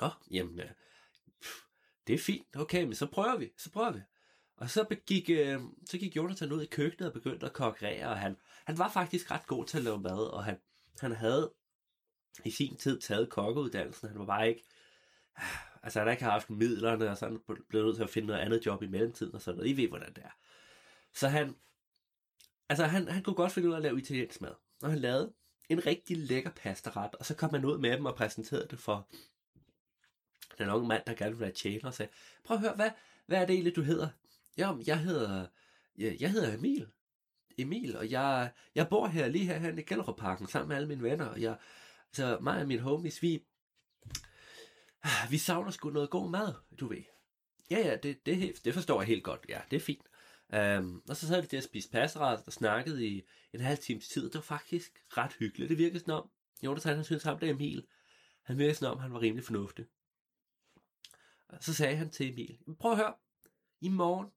Åh, 0.02 0.10
jamen, 0.32 0.60
øh, 0.60 0.70
det 2.08 2.16
er 2.16 2.20
fint. 2.20 2.56
Okay, 2.56 2.84
men 2.84 2.96
så 2.96 3.06
prøver 3.06 3.38
vi. 3.38 3.52
Så 3.58 3.72
prøver 3.72 3.92
vi. 3.92 4.00
Og 4.56 4.70
så 4.70 4.96
gik, 5.06 5.30
øh, 5.30 5.60
så 5.86 5.98
gik 5.98 6.16
Jonathan 6.16 6.52
ud 6.52 6.62
i 6.62 6.66
køkkenet 6.66 7.08
og 7.08 7.14
begyndte 7.14 7.46
at 7.46 7.54
kokkerere, 7.54 8.10
og 8.10 8.18
han, 8.18 8.38
han 8.66 8.78
var 8.78 8.90
faktisk 8.90 9.32
ret 9.32 9.48
god 9.48 9.66
til 9.66 9.78
at 9.78 9.84
lave 9.84 10.00
mad, 10.00 10.34
og 10.34 10.44
han, 10.44 10.58
han 11.00 11.12
havde 11.12 11.54
i 12.46 12.52
sin 12.52 12.76
tid 12.78 13.00
taget 13.00 13.30
kokkeuddannelsen. 13.30 14.10
Han 14.10 14.20
var 14.20 14.26
bare 14.26 14.50
ikke, 14.50 14.64
ah, 15.36 15.84
altså 15.84 16.00
han 16.00 16.08
har 16.08 16.12
ikke 16.12 16.24
haft 16.24 16.50
midlerne, 16.50 17.12
og 17.12 17.18
så 17.18 17.26
han 17.26 17.40
blev 17.70 17.84
nødt 17.84 17.96
til 17.96 18.04
at 18.04 18.10
finde 18.10 18.28
noget 18.28 18.40
andet 18.40 18.66
job 18.66 18.84
i 18.84 18.88
mellemtiden, 18.88 19.36
og 19.36 19.42
sådan 19.42 19.58
noget. 19.58 19.70
I 19.70 19.78
ved, 19.78 19.88
hvordan 19.88 20.14
det 20.14 20.24
er. 20.24 20.38
Så 21.14 21.28
han, 21.28 21.56
altså 22.70 22.86
han, 22.86 23.08
han 23.08 23.24
kunne 23.24 23.36
godt 23.36 23.52
finde 23.52 23.70
ud 23.70 23.74
af 23.74 23.78
at 23.78 23.84
lave 23.84 24.00
italiensk 24.00 24.42
mad. 24.42 24.54
Og 24.84 24.90
han 24.90 25.00
lavede 25.00 25.34
en 25.70 25.86
rigtig 25.86 26.18
lækker 26.18 26.52
pastaret, 26.52 27.16
og 27.16 27.26
så 27.26 27.36
kom 27.36 27.50
han 27.50 27.66
ud 27.66 27.78
med 27.78 27.92
dem 27.92 28.06
og 28.06 28.16
præsenterede 28.16 28.68
det 28.70 28.80
for 28.80 29.08
den 30.58 30.70
unge 30.70 30.88
mand, 30.88 31.04
der 31.08 31.14
gerne 31.14 31.32
ville 31.32 31.46
være 31.46 31.52
tjener, 31.52 31.88
og 31.88 31.94
sagde, 31.94 32.12
prøv 32.44 32.58
at 32.58 32.62
høre, 32.62 32.76
hvad, 32.76 32.92
hvad 33.26 33.42
er 33.42 33.46
det 33.46 33.54
egentlig, 33.54 33.76
du 33.76 33.82
hedder? 33.82 34.10
Jamen, 34.58 34.88
jeg 34.88 35.00
hedder, 35.00 35.48
jeg, 35.98 36.18
jeg 36.20 36.32
hedder 36.32 36.54
Emil. 36.54 36.88
Emil, 37.58 37.98
og 37.98 38.12
jeg, 38.12 38.52
jeg 38.76 38.90
bor 38.90 39.08
her 39.08 39.28
lige 39.28 39.46
her, 39.46 39.58
her 39.58 39.78
i 39.78 39.82
Gellerupparken 39.82 40.48
sammen 40.48 40.68
med 40.68 40.76
alle 40.76 40.88
mine 40.88 41.04
venner, 41.04 41.26
og 41.26 41.42
jeg, 41.42 41.58
så 42.14 42.38
mig 42.42 42.62
og 42.62 42.68
mine 42.68 42.82
homies, 42.82 43.22
vi, 43.22 43.44
vi 45.30 45.38
savner 45.38 45.72
sgu 45.72 45.90
noget 45.90 46.10
god 46.10 46.30
mad, 46.30 46.54
du 46.80 46.88
ved. 46.88 47.04
Ja, 47.72 47.80
ja, 47.80 47.96
det, 47.96 48.26
det, 48.26 48.66
det 48.66 48.74
forstår 48.74 49.02
jeg 49.02 49.08
helt 49.08 49.24
godt. 49.24 49.46
Ja, 49.50 49.62
det 49.72 49.78
er 49.78 49.82
fint. 49.82 50.06
Um, 50.54 51.04
og 51.10 51.16
så 51.16 51.28
sad 51.28 51.42
vi 51.42 51.48
der 51.48 51.58
og 51.58 51.64
spiste 51.64 51.92
passeret 51.92 52.44
og 52.46 52.54
snakkede 52.54 53.08
i 53.08 53.24
en 53.54 53.60
halv 53.60 53.78
times 53.78 54.08
tid. 54.08 54.24
Det 54.24 54.36
var 54.36 54.42
faktisk 54.42 55.04
ret 55.08 55.34
hyggeligt. 55.34 55.70
Det 55.70 55.78
virkede 55.78 56.00
sådan 56.00 56.14
om, 56.14 56.30
Jonathan 56.64 56.96
han 56.96 57.04
synes 57.04 57.24
ham 57.24 57.40
der 57.40 57.50
Emil, 57.50 57.88
han 58.42 58.58
virkede 58.58 58.76
sådan 58.76 58.94
om, 58.94 59.00
han 59.00 59.14
var 59.14 59.22
rimelig 59.22 59.46
fornuftig. 59.46 59.86
Og 61.48 61.64
så 61.64 61.74
sagde 61.74 61.98
han 61.98 62.10
til 62.10 62.32
Emil, 62.32 62.60
prøv 62.80 62.92
at 62.92 62.98
høre, 62.98 63.14
i 63.82 63.90
morgen 63.90 64.28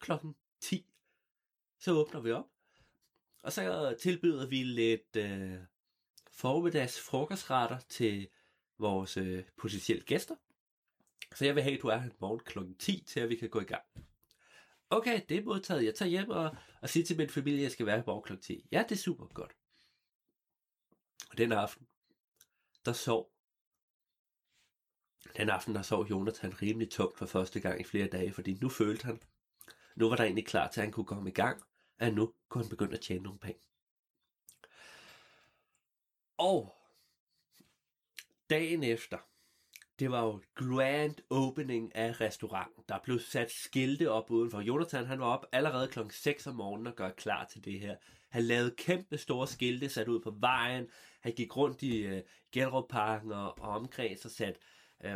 klokken 0.00 0.34
10, 0.60 0.86
så 1.78 1.92
åbner 1.92 2.20
vi 2.20 2.30
op. 2.30 2.46
Og 3.42 3.52
så 3.52 3.96
tilbyder 4.00 4.46
vi 4.46 4.62
lidt 4.62 5.16
øh, 5.16 5.58
formiddags 6.30 7.00
frokostretter 7.00 7.78
til 7.88 8.28
vores 8.78 9.16
øh, 9.16 9.44
potentielle 9.56 10.04
gæster. 10.04 10.34
Så 11.34 11.44
jeg 11.44 11.54
vil 11.54 11.62
have, 11.62 11.76
at 11.76 11.82
du 11.82 11.88
er 11.88 11.96
her 11.96 12.10
i 12.10 12.14
morgen 12.18 12.40
klokken 12.40 12.74
10, 12.74 13.04
til 13.06 13.20
at 13.20 13.28
vi 13.28 13.36
kan 13.36 13.48
gå 13.48 13.60
i 13.60 13.64
gang. 13.64 13.84
Okay, 14.90 15.20
det 15.28 15.36
er 15.36 15.44
modtaget. 15.44 15.84
Jeg 15.84 15.94
tager 15.94 16.08
hjem 16.08 16.30
og, 16.30 16.56
og 16.82 16.88
siger 16.88 17.06
til 17.06 17.16
min 17.16 17.30
familie, 17.30 17.58
at 17.58 17.62
jeg 17.62 17.70
skal 17.70 17.86
være 17.86 17.96
her 17.96 18.04
på 18.04 18.20
klokken 18.20 18.42
10. 18.42 18.68
Ja, 18.72 18.82
det 18.88 18.92
er 18.92 18.96
super 18.96 19.26
godt. 19.26 19.56
Og 21.30 21.38
den 21.38 21.52
aften, 21.52 21.86
der 22.84 22.92
sov 22.92 23.32
den 25.36 25.50
aften, 25.50 25.74
der 25.74 25.82
sov 25.82 26.06
Jonathan 26.06 26.62
rimelig 26.62 26.90
tungt 26.90 27.18
for 27.18 27.26
første 27.26 27.60
gang 27.60 27.80
i 27.80 27.84
flere 27.84 28.06
dage, 28.06 28.32
fordi 28.32 28.54
nu 28.54 28.68
følte 28.68 29.04
han, 29.04 29.22
nu 29.96 30.08
var 30.08 30.16
der 30.16 30.24
egentlig 30.24 30.46
klar 30.46 30.68
til, 30.68 30.80
at 30.80 30.84
han 30.84 30.92
kunne 30.92 31.06
komme 31.06 31.30
i 31.30 31.32
gang, 31.32 31.62
at 31.98 32.14
nu 32.14 32.34
kunne 32.48 32.64
han 32.64 32.70
begynde 32.70 32.94
at 32.94 33.00
tjene 33.00 33.22
nogle 33.22 33.38
penge. 33.38 33.60
Og 36.38 36.76
dagen 38.50 38.82
efter, 38.82 39.18
det 39.98 40.10
var 40.10 40.24
jo 40.24 40.40
grand 40.54 41.14
opening 41.30 41.96
af 41.96 42.20
restauranten. 42.20 42.84
Der 42.88 42.98
blev 43.04 43.18
sat 43.18 43.50
skilte 43.50 44.10
op 44.10 44.30
udenfor. 44.30 44.60
Jonathan 44.60 45.06
han 45.06 45.20
var 45.20 45.26
op 45.26 45.46
allerede 45.52 45.88
klokken 45.88 46.12
6 46.12 46.46
om 46.46 46.54
morgenen 46.54 46.86
og 46.86 46.94
gør 46.94 47.10
klar 47.10 47.44
til 47.44 47.64
det 47.64 47.80
her. 47.80 47.96
Han 48.28 48.42
lavede 48.42 48.74
kæmpe 48.78 49.18
store 49.18 49.46
skilte 49.46 49.88
sat 49.88 50.08
ud 50.08 50.20
på 50.20 50.30
vejen. 50.30 50.86
Han 51.20 51.32
gik 51.32 51.56
rundt 51.56 51.82
i 51.82 51.98
øh, 51.98 52.22
Gellerup-parken 52.52 53.32
og, 53.32 53.58
og 53.58 53.68
omkreds 53.68 54.24
og 54.24 54.30
satte 54.30 54.60
øh, 55.04 55.14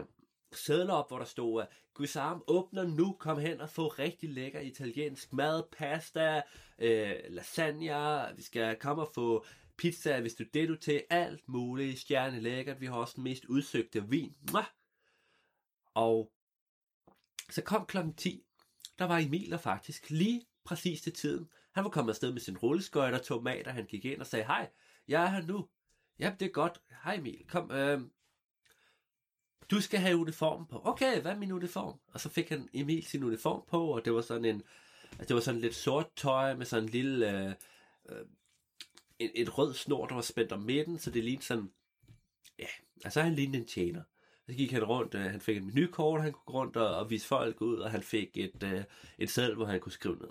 sædler 0.52 0.94
op, 0.94 1.08
hvor 1.08 1.18
der 1.18 1.24
stod, 1.24 1.62
at 1.62 1.68
Guisarm 1.94 2.42
åbner 2.46 2.84
nu, 2.84 3.16
kom 3.18 3.38
hen 3.38 3.60
og 3.60 3.70
få 3.70 3.88
rigtig 3.88 4.30
lækker 4.30 4.60
italiensk 4.60 5.32
mad, 5.32 5.62
pasta, 5.78 6.42
øh, 6.78 7.14
lasagne, 7.28 8.36
vi 8.36 8.42
skal 8.42 8.76
komme 8.76 9.02
og 9.02 9.10
få 9.14 9.44
pizza, 9.80 10.20
hvis 10.20 10.34
du 10.34 10.44
det 10.54 10.68
du 10.68 10.76
til, 10.76 11.02
alt 11.10 11.48
muligt, 11.48 11.98
stjerne 11.98 12.40
lækkert, 12.40 12.80
vi 12.80 12.86
har 12.86 12.94
også 12.94 13.12
den 13.16 13.24
mest 13.24 13.44
udsøgte 13.44 14.08
vin. 14.08 14.36
Mwah! 14.50 14.64
Og 15.94 16.32
så 17.50 17.62
kom 17.62 17.86
klokken 17.86 18.14
10, 18.14 18.44
der 18.98 19.04
var 19.04 19.18
Emil 19.18 19.50
der 19.50 19.56
faktisk 19.56 20.10
lige 20.10 20.46
præcis 20.64 21.02
til 21.02 21.12
tiden. 21.12 21.48
Han 21.72 21.84
var 21.84 21.90
kommet 21.90 22.12
afsted 22.12 22.32
med 22.32 22.40
sin 22.40 22.58
rulleskøjt 22.58 23.14
og 23.14 23.22
tomater, 23.22 23.70
han 23.70 23.86
gik 23.86 24.04
ind 24.04 24.20
og 24.20 24.26
sagde, 24.26 24.44
hej, 24.44 24.70
jeg 25.08 25.22
er 25.22 25.28
her 25.28 25.46
nu. 25.46 25.68
Ja, 26.18 26.34
det 26.40 26.46
er 26.46 26.52
godt. 26.52 26.80
Hej 27.04 27.14
Emil, 27.14 27.44
kom, 27.48 27.70
øh, 27.70 28.00
du 29.70 29.80
skal 29.80 30.00
have 30.00 30.16
uniformen 30.16 30.66
på. 30.66 30.80
Okay, 30.84 31.20
hvad 31.20 31.32
er 31.32 31.36
min 31.36 31.52
uniform? 31.52 32.00
Og 32.12 32.20
så 32.20 32.28
fik 32.28 32.48
han 32.48 32.68
Emil 32.72 33.04
sin 33.04 33.24
uniform 33.24 33.64
på, 33.68 33.86
og 33.86 34.04
det 34.04 34.14
var 34.14 34.20
sådan 34.20 34.44
en, 34.44 34.62
det 35.18 35.34
var 35.34 35.40
sådan 35.40 35.60
lidt 35.60 35.74
sort 35.74 36.06
tøj 36.16 36.54
med 36.54 36.66
sådan 36.66 36.84
en 36.84 36.90
lille, 36.90 37.46
øh, 37.46 37.54
øh, 38.08 38.26
et, 39.20 39.30
et 39.34 39.58
rød 39.58 39.74
snor, 39.74 40.06
der 40.06 40.14
var 40.14 40.22
spændt 40.22 40.52
om 40.52 40.60
midten, 40.60 40.98
så 40.98 41.10
det 41.10 41.24
lignede 41.24 41.44
sådan, 41.44 41.70
ja, 42.58 42.66
altså 43.04 43.22
han 43.22 43.34
lignede 43.34 43.58
en 43.58 43.66
tjener. 43.66 44.02
Så 44.46 44.54
gik 44.56 44.72
han 44.72 44.84
rundt, 44.84 45.14
øh, 45.14 45.22
han 45.22 45.40
fik 45.40 45.56
et 45.56 45.62
menukort, 45.62 46.22
han 46.22 46.32
kunne 46.32 46.42
gå 46.46 46.52
rundt 46.52 46.76
og, 46.76 46.96
og 46.96 47.10
vise 47.10 47.26
folk 47.26 47.60
ud, 47.60 47.76
og 47.76 47.90
han 47.90 48.02
fik 48.02 48.36
et, 48.36 48.62
øh, 48.62 48.84
et 49.18 49.30
sædel, 49.30 49.54
hvor 49.54 49.66
han 49.66 49.80
kunne 49.80 49.92
skrive 49.92 50.16
ned. 50.16 50.28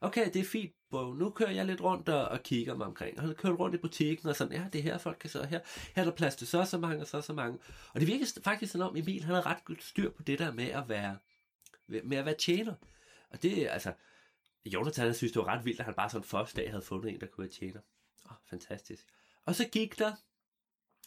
Okay, 0.00 0.30
det 0.32 0.40
er 0.40 0.44
fint, 0.44 0.72
bro. 0.90 1.12
Nu 1.12 1.30
kører 1.30 1.50
jeg 1.50 1.66
lidt 1.66 1.80
rundt 1.80 2.08
og, 2.08 2.28
og 2.28 2.42
kigger 2.42 2.76
mig 2.76 2.86
omkring. 2.86 3.18
Og 3.18 3.26
han 3.26 3.34
kører 3.34 3.52
rundt 3.52 3.74
i 3.74 3.78
butikken 3.78 4.28
og 4.28 4.36
sådan, 4.36 4.52
ja, 4.52 4.66
det 4.72 4.78
er 4.78 4.82
her, 4.82 4.98
folk 4.98 5.16
kan 5.20 5.30
så 5.30 5.46
her. 5.46 5.60
Her 5.94 6.02
er 6.02 6.04
der 6.04 6.16
plads 6.16 6.36
til 6.36 6.46
så 6.46 6.64
så 6.64 6.78
mange 6.78 7.00
og 7.00 7.06
så 7.06 7.20
så 7.20 7.32
mange. 7.32 7.58
Og 7.94 8.00
det 8.00 8.08
virker 8.08 8.26
faktisk 8.44 8.72
sådan 8.72 8.86
om, 8.86 8.96
Emil, 8.96 9.24
han 9.24 9.34
har 9.34 9.46
ret 9.46 9.64
godt 9.64 9.82
styr 9.82 10.10
på 10.10 10.22
det 10.22 10.38
der 10.38 10.52
med 10.52 10.68
at 10.68 10.88
være, 10.88 11.18
med 11.86 12.16
at 12.16 12.24
være 12.24 12.34
tjener. 12.34 12.74
Og 13.30 13.42
det, 13.42 13.68
altså, 13.68 13.92
Jonathan 14.64 15.14
synes, 15.14 15.32
det 15.32 15.40
var 15.40 15.46
ret 15.46 15.64
vildt, 15.64 15.80
at 15.80 15.86
han 15.86 15.94
bare 15.94 16.10
sådan 16.10 16.24
første 16.24 16.60
dag 16.60 16.70
havde 16.70 16.82
fundet 16.82 17.12
en, 17.12 17.20
der 17.20 17.26
kunne 17.26 17.42
være 17.42 17.52
tjener. 17.52 17.80
Oh, 18.24 18.36
fantastisk. 18.44 19.06
Og 19.44 19.54
så 19.54 19.68
gik 19.68 19.98
der, 19.98 20.12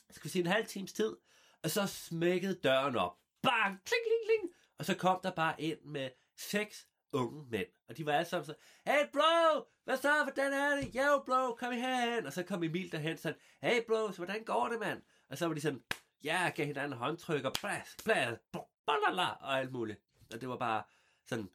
skal 0.10 0.23
vi 0.23 0.30
sige, 0.30 0.41
en 0.41 0.52
halv 0.52 0.67
times 0.67 0.93
tid, 0.93 1.15
og 1.63 1.69
så 1.69 1.88
smækkede 1.88 2.56
døren 2.56 2.95
op. 2.95 3.17
Bang! 3.41 3.82
Kling, 3.86 4.04
kling, 4.04 4.21
kling! 4.26 4.54
Og 4.78 4.86
så 4.86 4.95
kom 4.95 5.19
der 5.23 5.32
bare 5.32 5.62
ind 5.62 5.82
med 5.82 6.10
seks 6.38 6.88
unge 7.12 7.45
mænd. 7.49 7.67
Og 7.88 7.97
de 7.97 8.06
var 8.06 8.13
alle 8.13 8.30
sammen 8.30 8.45
så, 8.45 8.56
hey 8.86 9.12
bro, 9.13 9.67
hvad 9.84 9.97
så, 9.97 10.23
hvordan 10.23 10.54
er 10.54 10.76
det? 10.76 10.93
Yo 10.95 11.23
bro, 11.26 11.56
kom 11.56 11.73
herhen. 11.73 12.26
Og 12.26 12.34
så 12.34 12.43
kom 12.43 12.63
Emil 12.63 12.91
derhen 12.91 13.17
sådan, 13.17 13.39
hey 13.62 13.86
bro, 13.88 14.12
så 14.12 14.17
hvordan 14.17 14.43
går 14.43 14.69
det, 14.69 14.80
mand? 14.80 15.02
Og 15.30 15.38
så 15.38 15.47
var 15.47 15.54
de 15.54 15.62
sådan, 15.62 15.84
ja, 16.23 16.41
yeah, 16.41 16.54
gav 16.56 16.65
hinanden 16.65 16.97
håndtryk 16.97 17.45
og 17.45 17.54
blas, 17.62 17.95
blas, 18.04 18.38
blablabla, 18.52 19.30
og 19.30 19.60
alt 19.60 19.71
muligt. 19.71 19.99
Og 20.34 20.41
det 20.41 20.49
var 20.49 20.58
bare 20.58 20.84
sådan, 21.28 21.49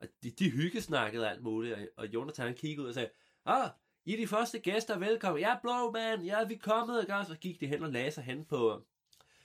og 0.00 0.08
de, 0.22 0.30
de 0.30 0.50
hyggesnakkede 0.50 1.28
alt 1.30 1.42
muligt, 1.42 1.74
og, 1.74 1.88
og 1.96 2.06
Jonathan 2.06 2.54
kiggede 2.54 2.82
ud 2.82 2.88
og 2.88 2.94
sagde, 2.94 3.10
åh, 3.46 3.54
oh, 3.54 3.68
i 4.06 4.12
er 4.12 4.16
de 4.16 4.26
første 4.26 4.58
gæster, 4.58 4.98
velkommen. 4.98 5.40
Jeg 5.40 5.58
bro, 5.62 5.90
man, 5.90 6.22
ja, 6.22 6.44
vi 6.44 6.54
er 6.54 6.58
kommet, 6.58 7.06
og 7.06 7.26
så 7.26 7.36
gik 7.40 7.60
de 7.60 7.66
hen 7.66 7.82
og 7.82 7.92
lagde 7.92 8.10
sig 8.10 8.24
hen 8.24 8.44
på, 8.44 8.74
øh, 8.74 8.80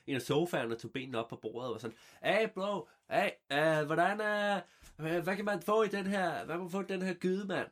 en 0.08 0.16
af 0.16 0.22
sofaerne 0.22 0.76
tog 0.76 0.92
benene 0.92 1.18
op 1.18 1.30
på 1.30 1.36
bordet 1.36 1.74
og 1.74 1.82
sådan, 1.82 1.98
hey 2.24 2.50
bro, 2.50 2.88
hey, 3.12 3.30
uh, 3.52 3.86
hvordan, 3.86 4.20
uh, 4.98 5.24
hvad 5.24 5.36
kan 5.36 5.46
man 5.46 5.62
få 5.62 5.84
i 5.84 5.88
den 5.88 6.06
her, 6.06 6.46
hvad 6.46 6.56
kan 6.56 6.62
man 6.62 6.72
få 6.72 6.82
i 6.82 6.86
den 6.90 7.02
her 7.02 7.14
gyde, 7.14 7.48
mand? 7.48 7.68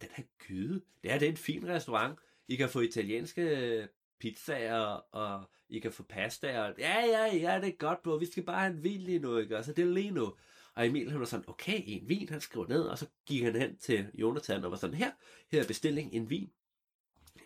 Den 0.00 0.08
her 0.12 0.24
gyde? 0.46 0.80
Det 1.02 1.12
er, 1.12 1.18
det 1.18 1.26
er 1.26 1.30
en 1.30 1.36
fin 1.36 1.68
restaurant. 1.68 2.18
I 2.48 2.56
kan 2.56 2.68
få 2.68 2.80
italienske 2.80 3.88
pizzaer, 4.18 5.14
og 5.14 5.44
I 5.68 5.78
kan 5.78 5.92
få 5.92 6.02
pasta, 6.02 6.72
ja, 6.78 7.04
ja, 7.06 7.36
ja, 7.36 7.60
det 7.60 7.68
er 7.68 7.76
godt, 7.78 8.02
bro, 8.02 8.14
vi 8.14 8.26
skal 8.26 8.42
bare 8.42 8.60
have 8.60 8.72
en 8.72 8.84
vin 8.84 9.00
lige 9.00 9.18
nu, 9.18 9.36
ikke? 9.36 9.56
Altså, 9.56 9.72
det 9.72 9.82
er 9.82 9.92
lige 9.94 10.10
nu. 10.10 10.34
Og 10.74 10.86
Emil, 10.86 11.10
han 11.10 11.20
var 11.20 11.26
sådan, 11.26 11.48
okay, 11.48 11.82
en 11.86 12.08
vin, 12.08 12.28
han 12.28 12.40
skrev 12.40 12.66
ned, 12.68 12.82
og 12.82 12.98
så 12.98 13.06
gik 13.26 13.42
han 13.42 13.56
hen 13.56 13.76
til 13.76 14.06
Jonathan 14.14 14.64
og 14.64 14.70
var 14.70 14.76
sådan, 14.76 14.96
her, 14.96 15.10
her 15.52 15.62
er 15.62 15.66
bestilling, 15.66 16.12
en 16.14 16.30
vin. 16.30 16.50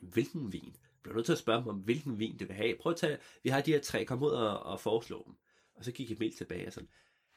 Hvilken 0.03 0.53
vin? 0.53 0.77
Blev 1.03 1.15
nødt 1.15 1.27
til 1.27 1.33
at 1.33 1.39
spørge 1.39 1.61
dem 1.61 1.69
om, 1.69 1.77
hvilken 1.77 2.19
vin 2.19 2.39
det 2.39 2.49
vil 2.49 2.57
have. 2.57 2.77
Prøv 2.81 2.93
at 2.93 2.99
tage, 2.99 3.19
vi 3.43 3.51
har 3.51 3.61
de 3.61 3.73
her 3.73 3.81
tre, 3.81 4.05
kom 4.05 4.23
ud 4.23 4.31
og, 4.31 4.61
og 4.61 4.81
foreslå 4.81 5.23
dem. 5.27 5.35
Og 5.75 5.85
så 5.85 5.93
gik 5.93 6.11
Emil 6.11 6.37
tilbage 6.37 6.67
og 6.67 6.73
sådan, 6.73 6.89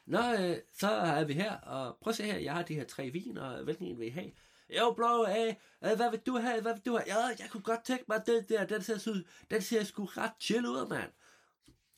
Nå, 0.06 0.34
øh, 0.34 0.58
så 0.74 0.88
er 0.90 1.24
vi 1.24 1.34
her, 1.34 1.54
og 1.54 1.98
prøv 2.02 2.10
at 2.12 2.16
se 2.16 2.24
her, 2.24 2.38
jeg 2.38 2.54
har 2.54 2.64
de 2.64 2.76
her 2.76 2.84
tre 2.86 3.10
viner, 3.10 3.42
og 3.42 3.64
hvilken 3.64 3.86
en 3.86 4.00
vil 4.00 4.08
I 4.08 4.10
have? 4.10 4.32
Jo, 4.70 4.94
bro, 4.94 5.26
øh, 5.26 5.56
hvad 5.80 6.12
vil 6.12 6.20
du 6.20 6.38
have, 6.38 6.62
hvad 6.62 6.74
vil 6.74 6.86
du 6.86 6.92
have? 6.92 7.04
Ja, 7.08 7.26
jeg 7.40 7.48
kunne 7.52 7.64
godt 7.64 7.84
tænke 7.84 8.06
mig, 8.08 8.24
den 8.26 8.44
der, 8.50 8.66
den 8.66 8.82
ser, 8.82 9.22
den 9.52 9.62
ser 9.62 9.84
sgu 9.84 10.06
ret 10.06 10.32
chill 10.40 10.66
ud, 10.66 10.90
mand. 10.90 11.12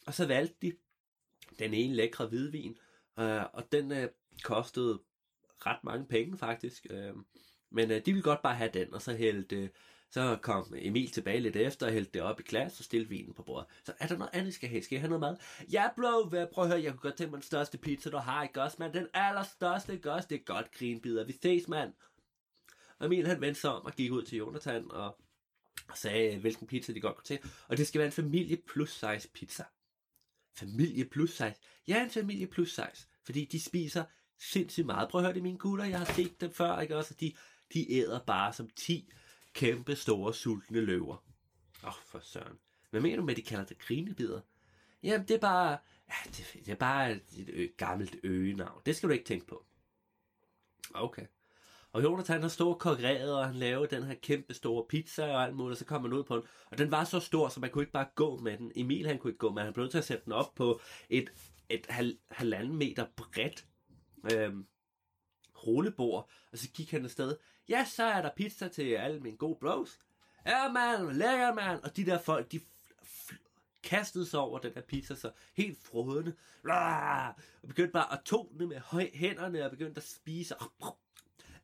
Og 0.06 0.14
så 0.14 0.26
valgte 0.26 0.56
de 0.62 0.74
den 1.60 1.74
ene 1.74 1.96
lækre 1.96 2.28
hvidvin, 2.28 2.78
øh, 3.20 3.44
og 3.54 3.72
den 3.72 3.92
øh, 3.92 4.10
kostede 4.44 5.00
ret 5.66 5.84
mange 5.84 6.06
penge, 6.06 6.38
faktisk. 6.38 6.88
Øh, 6.90 7.14
men 7.72 7.92
øh, 7.92 7.98
de 7.98 8.12
ville 8.12 8.22
godt 8.22 8.42
bare 8.42 8.56
have 8.56 8.72
den, 8.74 8.94
og 8.94 9.02
så 9.02 9.14
hældte 9.14 9.56
øh, 9.56 9.70
så 10.12 10.38
kom 10.42 10.74
Emil 10.78 11.12
tilbage 11.12 11.40
lidt 11.40 11.56
efter 11.56 11.86
og 11.86 11.92
hældte 11.92 12.12
det 12.14 12.22
op 12.22 12.40
i 12.40 12.44
glas 12.44 12.80
og 12.80 12.86
stillede 12.86 13.10
vinen 13.10 13.34
på 13.34 13.44
bordet. 13.44 13.68
Så 13.84 13.94
er 14.00 14.08
der 14.08 14.18
noget 14.18 14.30
andet, 14.34 14.54
skal 14.54 14.70
have? 14.70 14.84
Skal 14.84 14.96
jeg 14.96 15.02
have 15.02 15.20
noget 15.20 15.20
mad? 15.20 15.38
Ja, 15.72 15.90
bro, 15.96 16.46
prøv 16.54 16.64
at 16.64 16.70
høre, 16.70 16.84
jeg 16.84 16.92
kunne 16.92 17.00
godt 17.00 17.16
tænke 17.16 17.32
mig 17.32 17.38
den 17.38 17.46
største 17.46 17.78
pizza, 17.78 18.10
du 18.10 18.18
har, 18.18 18.44
ikke 18.44 18.62
også, 18.62 18.78
mand? 18.80 18.94
Den 18.94 19.08
allerstørste, 19.14 19.94
ikke 19.94 20.12
også? 20.12 20.28
Det 20.28 20.36
er 20.36 20.44
godt, 20.44 20.72
grinbider. 20.72 21.26
Vi 21.26 21.34
ses, 21.42 21.68
mand. 21.68 21.94
Og 23.00 23.06
Emil, 23.06 23.28
han 23.28 23.42
vendte 23.42 23.62
sig 23.62 23.72
om 23.72 23.86
og 23.86 23.94
gik 23.94 24.12
ud 24.12 24.24
til 24.24 24.38
Jonathan 24.38 24.92
og 24.92 25.18
sagde, 25.96 26.36
øh, 26.36 26.42
hvilken 26.42 26.68
pizza 26.68 26.94
de 26.94 27.02
godt 27.02 27.16
kunne 27.16 27.24
til. 27.24 27.40
Og 27.68 27.78
det 27.78 27.88
skal 27.88 28.00
være 28.00 28.06
en 28.06 28.12
familie 28.12 28.58
plus 28.68 28.92
size 28.92 29.30
pizza. 29.34 29.64
Familie 30.58 31.06
plus 31.06 31.30
size? 31.30 31.56
Ja, 31.88 32.04
en 32.04 32.10
familie 32.10 32.48
plus 32.48 32.70
size. 32.70 33.08
Fordi 33.30 33.46
de 33.46 33.60
spiser 33.60 34.04
sindssygt 34.40 34.86
meget. 34.86 35.10
Prøv 35.10 35.22
at 35.22 35.26
høre 35.26 35.34
det, 35.34 35.44
mine 35.44 35.58
gutter. 35.58 35.86
Jeg 35.86 35.98
har 35.98 36.14
set 36.14 36.42
dem 36.42 36.52
før, 36.52 36.80
ikke 36.80 36.98
også? 36.98 37.14
De, 37.20 37.34
de 37.74 37.94
æder 37.94 38.20
bare 38.20 38.54
som 38.54 38.70
10 38.76 39.10
kæmpe 39.54 39.96
store 39.96 40.34
sultne 40.34 40.82
løver. 40.82 41.24
Åh, 41.84 41.88
oh, 41.88 41.94
for 42.06 42.20
søren. 42.20 42.58
Hvad 42.90 43.02
mener 43.02 43.18
du 43.18 43.24
med, 43.24 43.34
at 43.34 43.38
de 43.38 43.42
kalder 43.42 43.66
det 43.66 43.80
grinebider? 43.80 44.42
Jamen, 45.04 45.28
det 45.28 45.36
er 45.36 45.40
bare, 45.40 45.78
ja, 46.10 46.14
det, 46.26 46.54
det 46.66 46.72
er 46.72 46.76
bare 46.76 47.12
et 47.12 47.50
ø, 47.54 47.68
gammelt 47.78 48.16
øgenavn. 48.24 48.82
Det 48.86 48.96
skal 48.96 49.10
du 49.10 49.14
ikke 49.14 49.26
tænke 49.26 49.48
på. 49.48 49.66
Okay. 50.94 51.26
Og 51.92 52.04
Jonathan 52.04 52.42
har 52.42 52.50
stået 52.50 52.80
konkurreret, 52.80 53.36
og 53.36 53.46
han 53.46 53.56
lavede 53.56 53.96
den 53.96 54.04
her 54.04 54.16
kæmpe 54.16 54.54
store 54.54 54.86
pizza 54.90 55.34
og 55.34 55.44
alt 55.44 55.56
muligt, 55.56 55.72
og 55.72 55.78
så 55.78 55.86
kom 55.86 56.02
han 56.02 56.14
ud 56.14 56.24
på 56.24 56.36
den. 56.36 56.44
Og 56.72 56.78
den 56.78 56.92
var 56.92 57.04
så 57.04 57.20
stor, 57.20 57.50
så 57.50 57.60
man 57.60 57.70
kunne 57.70 57.82
ikke 57.82 57.92
bare 57.92 58.08
gå 58.16 58.38
med 58.38 58.58
den. 58.58 58.72
Emil 58.76 59.08
han 59.08 59.18
kunne 59.18 59.32
ikke 59.32 59.40
gå 59.40 59.52
med 59.52 59.64
Han 59.64 59.74
blev 59.74 59.84
nødt 59.84 59.92
til 59.92 59.98
at 59.98 60.06
sætte 60.06 60.26
den 60.26 60.34
op 60.34 60.56
på 60.56 60.82
et, 61.10 61.30
et 61.70 61.86
hal, 61.90 62.18
halvanden 62.32 62.76
meter 62.78 63.06
bredt 63.16 63.66
øh, 64.34 64.54
rullebord, 65.68 66.30
og 66.52 66.58
så 66.58 66.70
gik 66.70 66.92
han 66.92 67.06
afsted. 67.06 67.38
Ja, 67.70 67.86
så 67.86 68.04
er 68.04 68.22
der 68.22 68.30
pizza 68.36 68.68
til 68.68 68.94
alle 68.94 69.20
mine 69.20 69.38
gode 69.38 69.58
bros. 69.62 70.00
Ja, 70.46 70.72
man, 70.72 71.16
lækker, 71.16 71.54
man. 71.54 71.84
Og 71.84 71.98
de 71.98 72.06
der 72.06 72.20
folk, 72.20 72.52
de 72.52 72.60
kastede 73.84 74.26
sig 74.26 74.40
over 74.40 74.60
den 74.60 74.74
der 74.74 74.82
pizza, 74.82 75.16
så 75.16 75.32
helt 75.54 75.78
frødende. 75.84 76.36
Og 77.62 77.68
begyndte 77.68 77.92
bare 77.92 78.14
at 78.14 78.20
tone 78.26 78.68
med 78.68 78.82
hænderne, 79.14 79.66
og 79.66 79.72
begyndte 79.72 80.00
at 80.00 80.08
spise. 80.08 80.56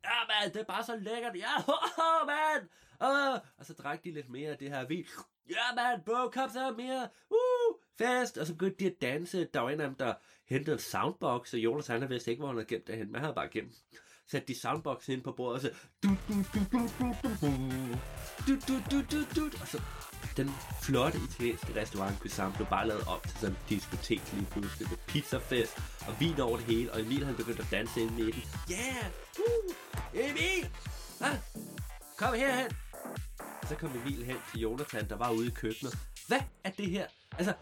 Ja, 0.03 0.17
mand, 0.27 0.53
det 0.53 0.59
er 0.59 0.65
bare 0.65 0.83
så 0.83 0.95
lækkert. 0.95 1.35
Ja, 1.35 1.57
mand. 2.27 2.27
man. 2.27 2.69
Uh, 3.01 3.39
og 3.57 3.65
så 3.65 3.73
drak 3.73 4.03
de 4.03 4.11
lidt 4.11 4.29
mere 4.29 4.51
af 4.51 4.57
det 4.57 4.69
her 4.69 4.85
vin. 4.85 5.05
Ja, 5.49 5.75
mand, 5.75 6.03
bro, 6.03 6.29
kom 6.29 6.49
så 6.49 6.71
mere. 6.71 7.09
Uh, 7.29 7.37
fest. 7.97 8.37
Og 8.37 8.47
så 8.47 8.53
begyndte 8.53 8.79
de 8.79 8.85
at 8.85 9.01
danse. 9.01 9.47
Der 9.53 9.59
var 9.59 9.69
en 9.69 9.81
af 9.81 9.87
dem, 9.87 9.95
der 9.95 10.13
hentede 10.49 10.73
en 10.73 10.79
soundbox, 10.79 11.53
og 11.53 11.59
Jonas 11.59 11.87
han 11.87 12.09
vidste 12.09 12.31
ikke, 12.31 12.41
hvor 12.41 12.47
han 12.47 12.55
havde 12.55 12.67
gemt 12.67 12.87
det 12.87 12.97
hen. 12.97 13.11
Man 13.11 13.21
havde 13.21 13.35
bare 13.35 13.49
gemt 13.49 13.73
satte 14.27 14.47
de 14.47 14.59
soundboxen 14.59 15.13
ind 15.13 15.23
på 15.23 15.31
bordet, 15.31 15.55
og 15.55 15.61
så... 15.61 15.71
Du, 16.03 16.09
du, 16.27 16.33
du, 16.53 16.59
du, 16.71 16.87
du, 17.01 17.13
du, 18.47 18.55
du, 18.67 18.79
du, 18.91 19.01
du, 19.11 19.25
du, 19.35 19.49
du, 19.49 19.57
og 19.61 19.67
så 19.67 19.81
den 20.37 20.49
flotte 20.81 21.19
italienske 21.29 21.81
restaurant 21.81 22.19
kunne 22.19 22.53
blev 22.55 22.67
bare 22.67 22.87
lavet 22.87 23.07
op 23.07 23.23
til 23.23 23.37
sådan 23.37 23.55
en 23.55 23.61
diskotek 23.69 24.33
lige 24.33 24.47
pludselig 24.51 24.89
med 24.89 24.97
pizzafest 25.07 25.77
og 26.07 26.19
vin 26.19 26.39
over 26.39 26.57
det 26.57 26.65
hele, 26.65 26.91
og 26.93 27.01
Emil 27.01 27.25
han 27.25 27.35
begyndte 27.35 27.61
at 27.61 27.71
danse 27.71 28.01
ind 28.01 28.19
i 28.19 28.31
den. 28.31 28.43
Yeah! 28.71 29.05
Uh! 29.39 29.73
Emil! 30.13 30.71
Ah! 31.21 31.37
Kom 32.17 32.33
herhen! 32.33 32.71
Så 33.69 33.75
kom 33.75 33.91
Emil 33.95 34.25
hen 34.25 34.37
til 34.51 34.59
Jonathan, 34.59 35.09
der 35.09 35.15
var 35.15 35.31
ude 35.31 35.47
i 35.47 35.51
køkkenet. 35.51 35.97
Hvad 36.27 36.41
er 36.63 36.69
det 36.69 36.89
her? 36.89 37.07
Altså, 37.37 37.53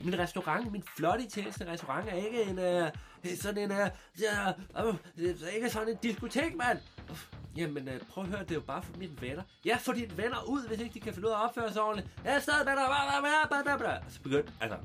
min 0.00 0.18
restaurant, 0.18 0.72
min 0.72 0.82
flotte 0.96 1.24
italienske 1.24 1.66
restaurant, 1.66 2.08
er 2.08 2.14
ikke 2.14 2.42
en, 2.42 2.58
uh, 2.58 2.88
sådan 3.36 3.62
en, 3.62 3.70
uh, 3.70 3.86
ja, 4.20 4.52
uh, 4.84 4.94
er 5.44 5.48
ikke 5.54 5.70
sådan 5.70 5.88
en 5.88 5.96
diskotek, 6.02 6.54
mand. 6.56 6.78
Uh, 7.10 7.18
jamen, 7.56 7.88
uh, 7.88 7.94
prøv 8.10 8.24
at 8.24 8.30
høre, 8.30 8.40
det 8.40 8.50
er 8.50 8.54
jo 8.54 8.60
bare 8.60 8.82
for 8.82 8.96
mine 8.98 9.20
venner. 9.20 9.42
Ja, 9.64 9.76
for 9.76 9.92
dine 9.92 10.16
venner 10.16 10.42
ud, 10.48 10.68
hvis 10.68 10.80
ikke 10.80 10.94
de 10.94 11.00
kan 11.00 11.14
finde 11.14 11.28
ud 11.28 11.32
af 11.32 11.36
at 11.36 11.48
opføre 11.48 11.72
sig 11.72 11.82
ordentligt. 11.82 12.08
Ja, 12.24 12.38
stadig 12.38 12.66
venner, 12.66 14.00
så 14.08 14.20
begyndte, 14.22 14.52
altså, 14.60 14.78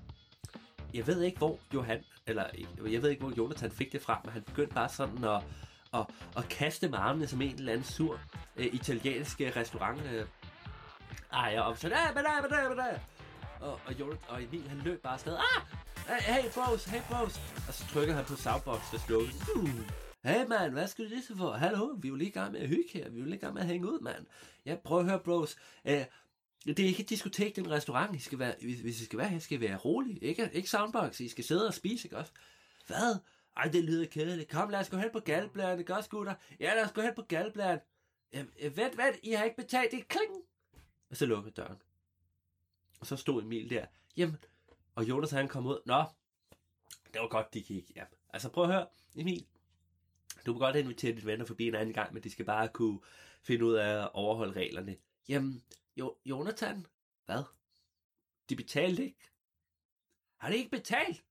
jeg 0.94 1.08
ved 1.08 1.22
ikke, 1.22 1.38
hvor 1.38 1.60
Johan, 1.74 2.04
eller 2.28 2.46
jeg 2.90 3.02
ved 3.02 3.10
ikke, 3.10 3.24
hvor 3.24 3.34
Jonathan 3.38 3.72
fik 3.72 3.92
det 3.92 4.02
fra, 4.02 4.22
men 4.24 4.34
han 4.34 4.42
begyndte 4.42 4.74
bare 4.74 4.90
sådan 4.90 5.24
at, 5.24 5.42
at, 5.94 6.06
at 6.38 6.50
kaste 6.50 6.90
med 6.90 6.98
armene 6.98 7.28
som 7.28 7.42
en 7.42 7.56
eller 7.56 7.72
anden 7.72 7.86
sur 7.86 8.14
uh, 8.14 8.66
italiensk 8.66 9.42
restaurant 9.42 10.02
uh, 10.02 10.28
ejer 11.34 11.62
op. 11.62 11.78
Så 11.78 11.90
da, 11.90 11.96
da, 12.16 12.22
da, 12.22 12.56
da, 12.56 12.76
da 12.76 13.00
og, 13.62 13.80
og, 13.86 14.00
Jonathan, 14.00 14.30
og 14.30 14.44
Emil, 14.44 14.70
han 14.70 14.78
løb 14.78 15.02
bare 15.02 15.14
afsted. 15.14 15.38
Ah! 15.38 15.62
Hey, 16.20 16.52
bros, 16.54 16.86
hey, 16.86 17.02
bros. 17.10 17.42
Og 17.68 17.74
så 17.74 17.86
trykker 17.94 18.14
han 18.14 18.26
på 18.26 18.36
soundbox, 18.36 18.82
der 18.92 18.98
slår. 18.98 19.22
Uh, 19.56 19.70
hey 20.24 20.46
man, 20.48 20.72
hvad 20.72 20.88
skal 20.88 21.06
du 21.06 21.16
det 21.16 21.24
så 21.24 21.38
for? 21.38 21.52
Hallo, 21.52 21.86
vi 21.86 22.08
er 22.08 22.10
jo 22.10 22.16
lige 22.16 22.30
i 22.30 22.34
gang 22.34 22.52
med 22.52 22.60
at 22.60 22.68
hygge 22.68 22.90
her. 22.94 23.10
Vi 23.10 23.16
er 23.18 23.20
jo 23.20 23.26
lige 23.26 23.36
i 23.36 23.40
gang 23.40 23.54
med 23.54 23.62
at 23.62 23.68
hænge 23.68 23.92
ud, 23.92 24.00
mand. 24.00 24.26
Ja, 24.66 24.76
prøv 24.84 25.00
at 25.00 25.06
høre, 25.06 25.20
bros. 25.20 25.58
Uh, 25.86 25.92
det 26.66 26.80
er 26.80 26.86
ikke 26.88 27.04
et 27.04 27.10
diskotek, 27.10 27.56
det 27.56 27.62
er 27.62 27.66
en 27.66 27.72
restaurant. 27.72 28.16
I 28.16 28.20
skal 28.20 28.40
være, 28.40 28.56
hvis, 28.62 29.02
I 29.02 29.06
skal 29.06 29.20
være 29.20 29.30
her, 29.30 29.40
skal 29.40 29.58
I 29.58 29.62
være 29.62 29.78
rolig. 29.78 30.24
Ikke, 30.24 30.50
ikke 30.54 30.70
soundbox, 30.70 31.20
I 31.20 31.28
skal 31.28 31.44
sidde 31.44 31.68
og 31.68 31.74
spise, 31.74 32.06
ikke 32.06 32.18
også? 32.18 32.32
Hvad? 32.88 33.16
Ej, 33.58 33.64
det 33.64 33.84
lyder 33.84 34.06
kedeligt. 34.06 34.50
Kom, 34.50 34.70
lad 34.70 34.80
os 34.80 34.90
gå 34.90 34.98
hen 34.98 35.10
på 35.14 35.20
galbladet, 35.20 35.80
ikke 35.80 35.96
også, 35.96 36.10
gutter? 36.10 36.34
Ja, 36.60 36.74
lad 36.74 36.86
os 36.86 36.92
gå 36.92 37.02
hen 37.02 37.14
på 37.16 37.22
galblæren. 37.22 37.80
Ja, 38.34 38.44
øh, 38.62 38.78
vent, 38.78 38.98
vent, 38.98 39.20
I 39.24 39.32
har 39.32 39.44
ikke 39.44 39.58
betalt. 39.58 39.92
Det 39.92 40.08
kling. 40.08 40.32
Og 41.10 41.18
så 41.18 41.26
lukker 41.26 41.52
døren. 41.52 41.78
Og 43.02 43.08
så 43.08 43.18
stod 43.18 43.44
Emil 43.44 43.70
der. 43.70 43.86
Jamen, 44.18 44.38
og 44.96 45.10
Jonas 45.10 45.32
han 45.32 45.48
kom 45.48 45.66
ud. 45.66 45.82
Nå, 45.86 46.04
det 47.14 47.22
var 47.22 47.28
godt, 47.28 47.54
de 47.54 47.62
gik. 47.62 47.92
Ja. 47.96 48.06
Altså 48.30 48.50
prøv 48.50 48.64
at 48.64 48.70
høre, 48.74 48.88
Emil. 49.16 49.48
Du 50.46 50.54
må 50.54 50.60
godt 50.60 50.76
invitere 50.76 51.16
dit 51.16 51.26
venner 51.26 51.46
forbi 51.46 51.68
en 51.68 51.76
anden 51.76 51.94
gang, 51.94 52.14
men 52.14 52.24
de 52.24 52.30
skal 52.30 52.46
bare 52.46 52.70
kunne 52.70 53.00
finde 53.44 53.66
ud 53.66 53.74
af 53.74 54.02
at 54.04 54.12
overholde 54.14 54.54
reglerne. 54.54 54.98
Jamen, 55.30 55.64
jo, 55.98 56.18
Jonathan, 56.26 56.86
hvad? 57.26 57.44
De 58.50 58.56
betalte 58.56 59.04
ikke. 59.04 59.30
Har 60.38 60.50
de 60.50 60.58
ikke 60.58 60.72
betalt? 60.72 61.26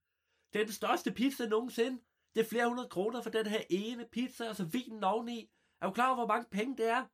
Det 0.53 0.61
er 0.61 0.65
den 0.65 0.75
største 0.75 1.13
pizza 1.13 1.47
nogensinde. 1.47 2.03
Det 2.35 2.41
er 2.41 2.49
flere 2.49 2.69
hundrede 2.69 2.89
kroner 2.89 3.23
for 3.23 3.31
den 3.31 3.47
her 3.47 3.63
ene 3.71 4.09
pizza, 4.13 4.49
og 4.49 4.57
så 4.57 4.65
vinen 4.65 5.05
oveni. 5.05 5.51
Er 5.81 5.87
du 5.87 5.93
klar 5.93 6.07
over, 6.07 6.17
hvor 6.17 6.27
mange 6.27 6.49
penge 6.51 6.77
det 6.77 6.87
er? 6.87 7.07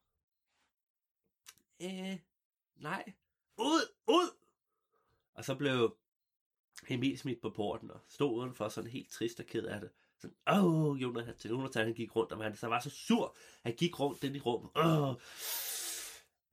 Øh, 1.83 2.19
nej. 2.77 3.13
Ud, 3.59 3.95
ud! 4.07 4.46
Og 5.37 5.45
så 5.45 5.55
blev 5.55 5.97
Emil 6.89 7.19
smidt 7.19 7.41
på 7.43 7.51
porten 7.51 7.91
og 7.91 8.01
stod 8.09 8.39
udenfor 8.39 8.69
sådan 8.69 8.91
helt 8.91 9.11
trist 9.11 9.41
og 9.41 9.47
ked 9.47 9.65
af 9.65 9.81
det. 9.81 9.91
Sådan, 10.19 10.37
åh, 10.49 10.65
oh, 10.65 11.03
Jonathan, 11.03 11.35
Jonathan 11.45 11.85
han 11.85 11.95
gik 11.95 12.17
rundt, 12.17 12.33
og 12.33 12.45
han 12.45 12.57
så 12.57 12.67
var 12.67 12.81
så 12.81 12.91
sur. 12.91 13.37
Han 13.63 13.75
gik 13.75 14.01
rundt 14.01 14.23
den 14.23 14.37
i 14.37 14.41
rummet. 14.41 14.71
Åh, 14.77 15.09
oh, 15.09 15.17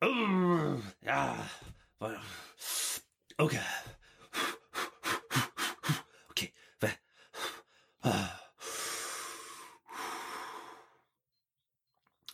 oh, 0.02 0.80
ja, 1.04 1.36
okay. 3.38 3.60
Okay, 6.30 6.48
hvad? 6.80 6.90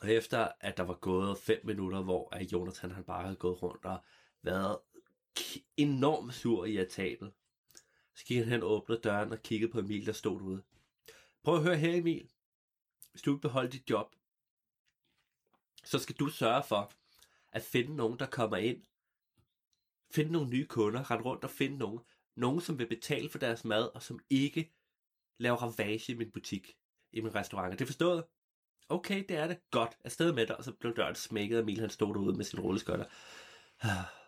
Og 0.01 0.11
efter 0.11 0.51
at 0.59 0.77
der 0.77 0.83
var 0.83 0.93
gået 0.93 1.37
fem 1.37 1.61
minutter, 1.63 2.01
hvor 2.01 2.51
Jonathan 2.51 2.91
han 2.91 3.03
bare 3.03 3.23
havde 3.23 3.35
gået 3.35 3.63
rundt 3.63 3.85
og 3.85 4.03
været 4.41 4.79
enormt 5.77 6.33
sur 6.33 6.65
i 6.65 6.73
irritabel. 6.73 7.31
Så 8.15 8.25
gik 8.25 8.37
han 8.37 8.47
hen 8.47 8.63
og 8.63 8.71
åbnede 8.71 9.01
døren 9.01 9.31
og 9.31 9.43
kiggede 9.43 9.71
på 9.71 9.79
Emil, 9.79 10.05
der 10.05 10.11
stod 10.11 10.39
derude. 10.39 10.63
Prøv 11.43 11.55
at 11.55 11.63
høre 11.63 11.77
her, 11.77 11.95
Emil. 11.95 12.29
Hvis 13.11 13.21
du 13.21 13.31
vil 13.31 13.39
beholde 13.39 13.71
dit 13.71 13.89
job, 13.89 14.15
så 15.83 15.99
skal 15.99 16.15
du 16.15 16.27
sørge 16.27 16.63
for 16.63 16.91
at 17.51 17.63
finde 17.63 17.95
nogen, 17.95 18.19
der 18.19 18.25
kommer 18.25 18.57
ind. 18.57 18.83
Finde 20.11 20.31
nogle 20.31 20.49
nye 20.49 20.65
kunder, 20.65 21.11
rende 21.11 21.25
rundt 21.25 21.43
og 21.43 21.49
finde 21.49 21.77
nogen. 21.77 21.99
Nogen, 22.35 22.61
som 22.61 22.79
vil 22.79 22.87
betale 22.87 23.29
for 23.29 23.39
deres 23.39 23.65
mad, 23.65 23.89
og 23.95 24.03
som 24.03 24.19
ikke 24.29 24.73
laver 25.37 25.57
ravage 25.57 26.11
i 26.11 26.15
min 26.15 26.31
butik, 26.31 26.77
i 27.11 27.21
min 27.21 27.35
restaurant. 27.35 27.73
Er 27.73 27.77
det 27.77 27.87
forstået? 27.87 28.23
Okay, 28.89 29.25
det 29.29 29.37
er 29.37 29.47
det. 29.47 29.59
Godt. 29.71 29.97
Afsted 30.03 30.33
med 30.33 30.47
dig. 30.47 30.57
Og 30.57 30.63
så 30.63 30.71
blev 30.71 30.95
døren 30.95 31.15
smækket, 31.15 31.57
og 31.57 31.61
Emil 31.61 31.79
han 31.79 31.89
stod 31.89 32.13
derude 32.13 32.37
med 32.37 32.45
sin 32.45 32.59
rulleskøjter. 32.59 33.05
Ah. 33.81 34.18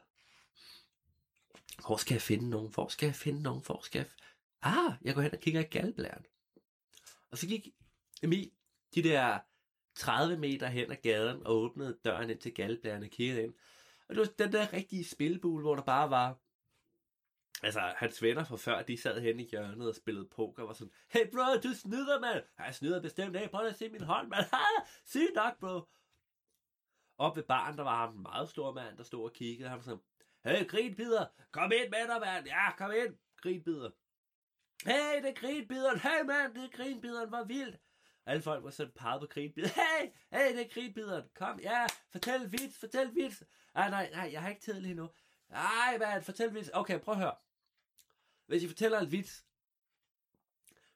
Hvor 1.86 1.98
skal 1.98 2.14
jeg 2.14 2.22
finde 2.22 2.50
nogen? 2.50 2.74
Hvor 2.74 2.88
skal 2.88 3.06
jeg 3.06 3.16
finde 3.16 3.42
nogen? 3.42 3.64
Hvor 3.66 3.82
skal 3.84 4.00
jeg... 4.00 4.08
Ah, 4.62 4.94
jeg 5.02 5.16
går 5.16 5.22
hen 5.22 5.34
og 5.34 5.40
kigger 5.40 5.62
i 5.62 5.64
galblæren. 5.64 6.26
Og 7.32 7.38
så 7.38 7.48
gik 7.48 7.68
Emil 8.24 8.52
de 8.96 9.04
der 9.04 9.40
30 9.96 10.38
meter 10.38 10.68
hen 10.68 10.92
ad 10.92 10.96
gaden 10.96 11.46
og 11.46 11.56
åbnede 11.56 11.98
døren 12.06 12.30
ind 12.30 12.40
til 12.40 12.54
galblæren 12.54 13.04
og 13.04 13.10
kiggede 13.10 13.44
ind. 13.44 13.54
Og 14.10 14.16
det 14.16 14.20
var 14.20 14.46
den 14.46 14.54
der 14.54 14.74
rigtige 14.74 15.06
spilbule, 15.06 15.62
hvor 15.62 15.76
der 15.76 15.84
bare 15.84 16.10
var 16.10 16.40
Altså, 17.64 17.94
hans 17.98 18.22
venner 18.22 18.44
fra 18.44 18.58
før, 18.58 18.82
de 18.82 18.98
sad 18.98 19.22
hen 19.22 19.40
i 19.40 19.50
hjørnet 19.52 19.90
og 19.90 19.96
spillede 19.96 20.28
poker, 20.28 20.62
og 20.62 20.68
var 20.68 20.74
sådan, 20.74 20.94
Hey 21.10 21.32
bro, 21.32 21.60
du 21.64 21.74
snyder, 21.74 22.20
mand! 22.20 22.44
Jeg 22.60 22.76
snyder 22.76 23.02
bestemt 23.02 23.36
af, 23.36 23.52
prøv 23.52 23.66
at 23.66 23.76
se 23.76 23.90
min 23.90 24.04
hånd, 24.04 24.28
mand! 24.28 24.46
Sygt 25.12 25.36
nok, 25.36 25.60
bro! 25.60 25.82
Op 27.18 27.36
ved 27.36 27.44
baren, 27.44 27.78
der 27.78 27.84
var 27.84 28.06
ham 28.06 28.16
en 28.16 28.22
meget 28.22 28.50
stor 28.50 28.74
mand, 28.74 28.98
der 28.98 29.04
stod 29.04 29.24
og 29.24 29.34
kiggede. 29.34 29.70
Han 29.70 29.78
var 29.78 29.84
sådan, 29.84 30.04
Hey, 30.46 30.68
grinbider! 30.68 31.26
Kom 31.52 31.72
ind 31.72 31.90
med 31.90 32.08
dig, 32.08 32.20
mand! 32.20 32.46
Ja, 32.46 32.76
kom 32.78 32.92
ind! 32.92 33.16
Grinbider! 33.38 33.90
Hey, 34.86 35.24
det 35.24 35.30
er 35.30 35.34
grinbideren! 35.34 36.00
Hey, 36.00 36.22
mand, 36.26 36.54
det 36.56 36.64
er 36.64 36.78
grinbideren! 36.78 37.30
Hvor 37.30 37.44
vildt! 37.44 37.80
Alle 38.26 38.42
folk 38.42 38.64
var 38.64 38.70
sådan 38.70 38.92
peget 38.96 39.22
på 39.22 39.28
grinbideren. 39.28 39.74
Hey, 39.76 40.10
hey, 40.32 40.58
det 40.58 40.66
er 40.66 40.74
grinbideren! 40.74 41.24
Kom, 41.36 41.60
ja, 41.60 41.86
fortæl 42.12 42.52
vits, 42.52 42.80
fortæl 42.80 43.16
vits! 43.16 43.44
Ah, 43.74 43.92
nej, 43.92 44.10
nej, 44.12 44.30
jeg 44.32 44.42
har 44.42 44.50
ikke 44.50 44.62
tid 44.62 44.74
lige 44.74 44.94
nu. 44.94 45.10
Ej, 45.50 45.98
mand, 46.00 46.24
fortæl 46.24 46.54
vits. 46.54 46.70
Okay, 46.74 47.00
prøv 47.00 47.14
at 47.14 47.20
høre. 47.20 47.36
Hvis 48.46 48.64
I 48.64 48.68
fortæller 48.68 49.00
en 49.00 49.12
vits, 49.12 49.46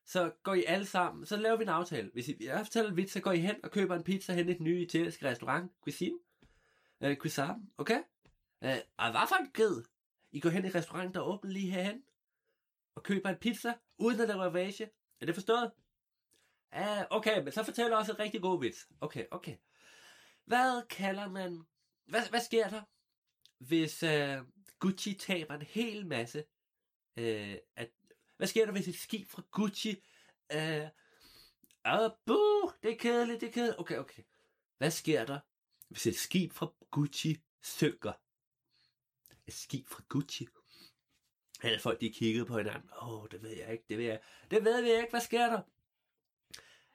så 0.05 0.31
går 0.43 0.53
I 0.53 0.63
alle 0.63 0.85
sammen, 0.85 1.25
så 1.25 1.37
laver 1.37 1.57
vi 1.57 1.63
en 1.63 1.69
aftale. 1.69 2.09
Hvis 2.13 2.27
I, 2.27 2.37
jeg 2.39 2.65
fortæller 2.65 2.91
en 2.91 2.97
vits, 2.97 3.13
så 3.13 3.19
går 3.19 3.31
I 3.31 3.39
hen 3.39 3.55
og 3.63 3.71
køber 3.71 3.95
en 3.95 4.03
pizza 4.03 4.33
hen 4.33 4.49
i 4.49 4.53
den 4.53 4.63
nye 4.63 4.81
italienske 4.81 5.29
restaurant, 5.29 5.71
Cuisine. 5.81 6.19
Uh, 6.99 7.15
Cuisine, 7.15 7.67
okay? 7.77 8.03
Øh, 8.63 8.77
og 8.97 9.11
hvad 9.11 9.27
for 9.27 9.35
en 9.35 9.51
ged? 9.53 9.83
I 10.31 10.39
går 10.39 10.49
hen 10.49 10.65
i 10.65 10.69
restauranten, 10.69 11.13
der 11.13 11.21
åbner 11.21 11.51
lige 11.51 11.71
herhen, 11.71 12.03
og 12.95 13.03
køber 13.03 13.29
en 13.29 13.37
pizza, 13.37 13.73
uden 13.97 14.21
at 14.21 14.27
lave 14.27 14.41
ravage. 14.41 14.89
Er 15.21 15.25
det 15.25 15.35
forstået? 15.35 15.71
Uh, 16.75 17.03
okay, 17.09 17.43
men 17.43 17.51
så 17.51 17.63
fortæller 17.63 17.97
også 17.97 18.11
en 18.11 18.19
rigtig 18.19 18.41
god 18.41 18.61
vits. 18.61 18.87
Okay, 19.01 19.25
okay. 19.31 19.55
Hvad 20.45 20.87
kalder 20.87 21.29
man... 21.29 21.65
Hvad, 22.05 22.29
hvad 22.29 22.41
sker 22.41 22.69
der, 22.69 22.81
hvis 23.57 24.03
uh, 24.03 24.47
Gucci 24.79 25.13
taber 25.13 25.53
en 25.55 25.61
hel 25.61 26.07
masse 26.07 26.43
Uh, 27.17 27.55
at, 27.75 27.91
hvad 28.37 28.47
sker 28.47 28.65
der, 28.65 28.71
hvis 28.71 28.87
et 28.87 28.95
skib 28.95 29.27
fra 29.27 29.41
Gucci, 29.51 30.03
Uh, 30.55 30.89
uh, 31.93 32.11
buh, 32.25 32.71
det 32.83 32.91
er 32.91 32.97
kedeligt, 32.97 33.41
det 33.41 33.47
er 33.47 33.51
kedeligt. 33.51 33.79
Okay, 33.79 33.97
okay. 33.97 34.23
Hvad 34.77 34.91
sker 34.91 35.25
der, 35.25 35.39
hvis 35.89 36.07
et 36.07 36.15
skib 36.15 36.51
fra 36.51 36.73
Gucci 36.91 37.37
synker? 37.61 38.13
Et 39.47 39.53
skib 39.53 39.87
fra 39.87 40.03
Gucci? 40.09 40.47
Alle 41.63 41.79
folk, 41.79 42.01
de 42.01 42.13
kiggede 42.13 42.45
på 42.45 42.57
hinanden. 42.57 42.89
Åh, 43.01 43.13
oh, 43.13 43.27
det 43.31 43.43
ved 43.43 43.57
jeg 43.57 43.71
ikke, 43.71 43.85
det 43.89 43.97
ved 43.97 44.05
jeg. 44.05 44.19
Det 44.51 44.63
ved 44.63 44.81
vi 44.81 44.91
ikke, 44.91 45.09
hvad 45.09 45.21
sker 45.21 45.47
der? 45.47 45.61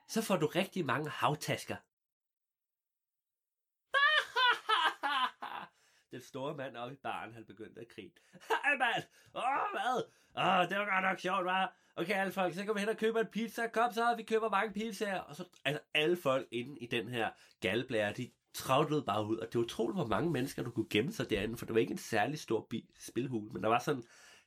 Så 0.09 0.23
får 0.23 0.37
du 0.37 0.47
rigtig 0.47 0.87
mange 0.87 1.11
havtasker. 1.11 1.77
Den 6.13 6.23
store 6.23 6.55
mand 6.55 6.77
oppe 6.77 6.95
i 6.95 6.99
baren, 6.99 7.35
han 7.35 7.45
begyndte 7.45 7.81
at 7.81 7.89
grine. 7.89 8.11
Hej 8.65 8.77
mand! 8.79 9.05
Åh, 9.35 9.43
oh, 9.43 9.71
hvad? 9.71 10.03
Åh, 10.37 10.59
oh, 10.59 10.69
det 10.69 10.79
var 10.79 10.85
godt 10.95 11.05
nok 11.05 11.19
sjovt, 11.19 11.45
var. 11.45 11.77
Okay, 11.97 12.15
alle 12.15 12.33
folk, 12.33 12.55
så 12.55 12.65
går 12.65 12.73
vi 12.73 12.81
hen 12.81 12.89
og 12.89 12.97
køber 12.97 13.21
en 13.21 13.27
pizza. 13.27 13.67
Kom 13.67 13.93
så, 13.93 14.15
vi 14.17 14.23
køber 14.23 14.51
mange 14.51 14.73
pizzaer. 14.73 15.21
Og 15.21 15.37
så, 15.37 15.45
altså, 15.65 15.83
alle 15.95 16.17
folk 16.17 16.49
inde 16.51 16.79
i 16.79 16.87
den 16.87 17.09
her 17.09 17.31
galblære, 17.61 18.13
de 18.13 18.31
travlede 18.55 19.03
bare 19.03 19.27
ud. 19.27 19.37
Og 19.37 19.47
det 19.47 19.55
var 19.59 19.65
utroligt, 19.65 19.97
hvor 19.97 20.07
mange 20.07 20.31
mennesker, 20.31 20.63
du 20.63 20.71
kunne 20.71 20.89
gemme 20.91 21.13
sig 21.13 21.31
derinde. 21.31 21.57
For 21.57 21.67
det 21.67 21.75
var 21.75 21.81
ikke 21.81 21.93
en 21.93 21.99
særlig 21.99 22.39
stor 22.39 22.67
bi- 22.71 22.91
spilhul, 22.99 23.53
men 23.53 23.63
der 23.63 23.69
var 23.69 23.79
sådan 23.79 24.05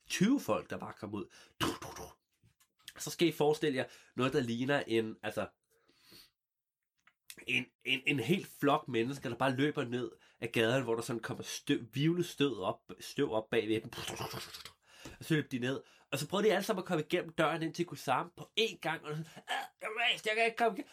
20 0.08 0.40
folk, 0.40 0.70
der 0.70 0.78
bare 0.78 0.94
kom 1.00 1.14
ud. 1.14 1.26
Du, 1.62 1.68
du, 1.68 1.88
du. 1.98 2.04
Så 3.00 3.10
skal 3.10 3.28
I 3.28 3.32
forestille 3.32 3.78
jer 3.78 3.86
noget, 4.16 4.34
der 4.34 4.40
ligner 4.40 4.84
en, 4.88 5.16
altså, 5.24 5.48
en, 7.48 7.66
en, 7.86 8.02
en 8.08 8.20
helt 8.20 8.48
flok 8.60 8.88
mennesker, 8.88 9.30
der 9.30 9.36
bare 9.36 9.56
løber 9.56 9.84
ned 9.84 10.12
af 10.42 10.52
gaden, 10.52 10.84
hvor 10.84 10.96
der 10.96 11.02
sådan 11.02 11.22
kommer 11.22 11.44
støv, 11.44 11.80
vivlet 11.94 12.26
støv 12.26 12.60
op, 12.60 12.92
støv 13.00 13.32
op 13.32 13.50
bagved 13.50 13.82
dem. 13.82 13.92
Og 15.20 15.26
så 15.26 15.34
løb 15.34 15.52
de 15.52 15.60
ned. 15.60 15.82
Og 16.12 16.20
så 16.20 16.28
prøvede 16.28 16.48
de 16.48 16.54
alle 16.54 16.64
sammen 16.64 16.82
at 16.82 16.88
komme 16.88 17.04
igennem 17.04 17.34
døren 17.34 17.64
ind 17.64 17.74
til 17.74 17.86
Kusam 17.86 18.32
på 18.38 18.50
én 18.60 18.80
gang. 18.80 19.06
Og 19.06 19.16
så 19.18 19.24
jeg, 20.12 20.20
jeg 20.26 20.36
kan 20.36 20.46
ikke 20.46 20.58
komme. 20.58 20.84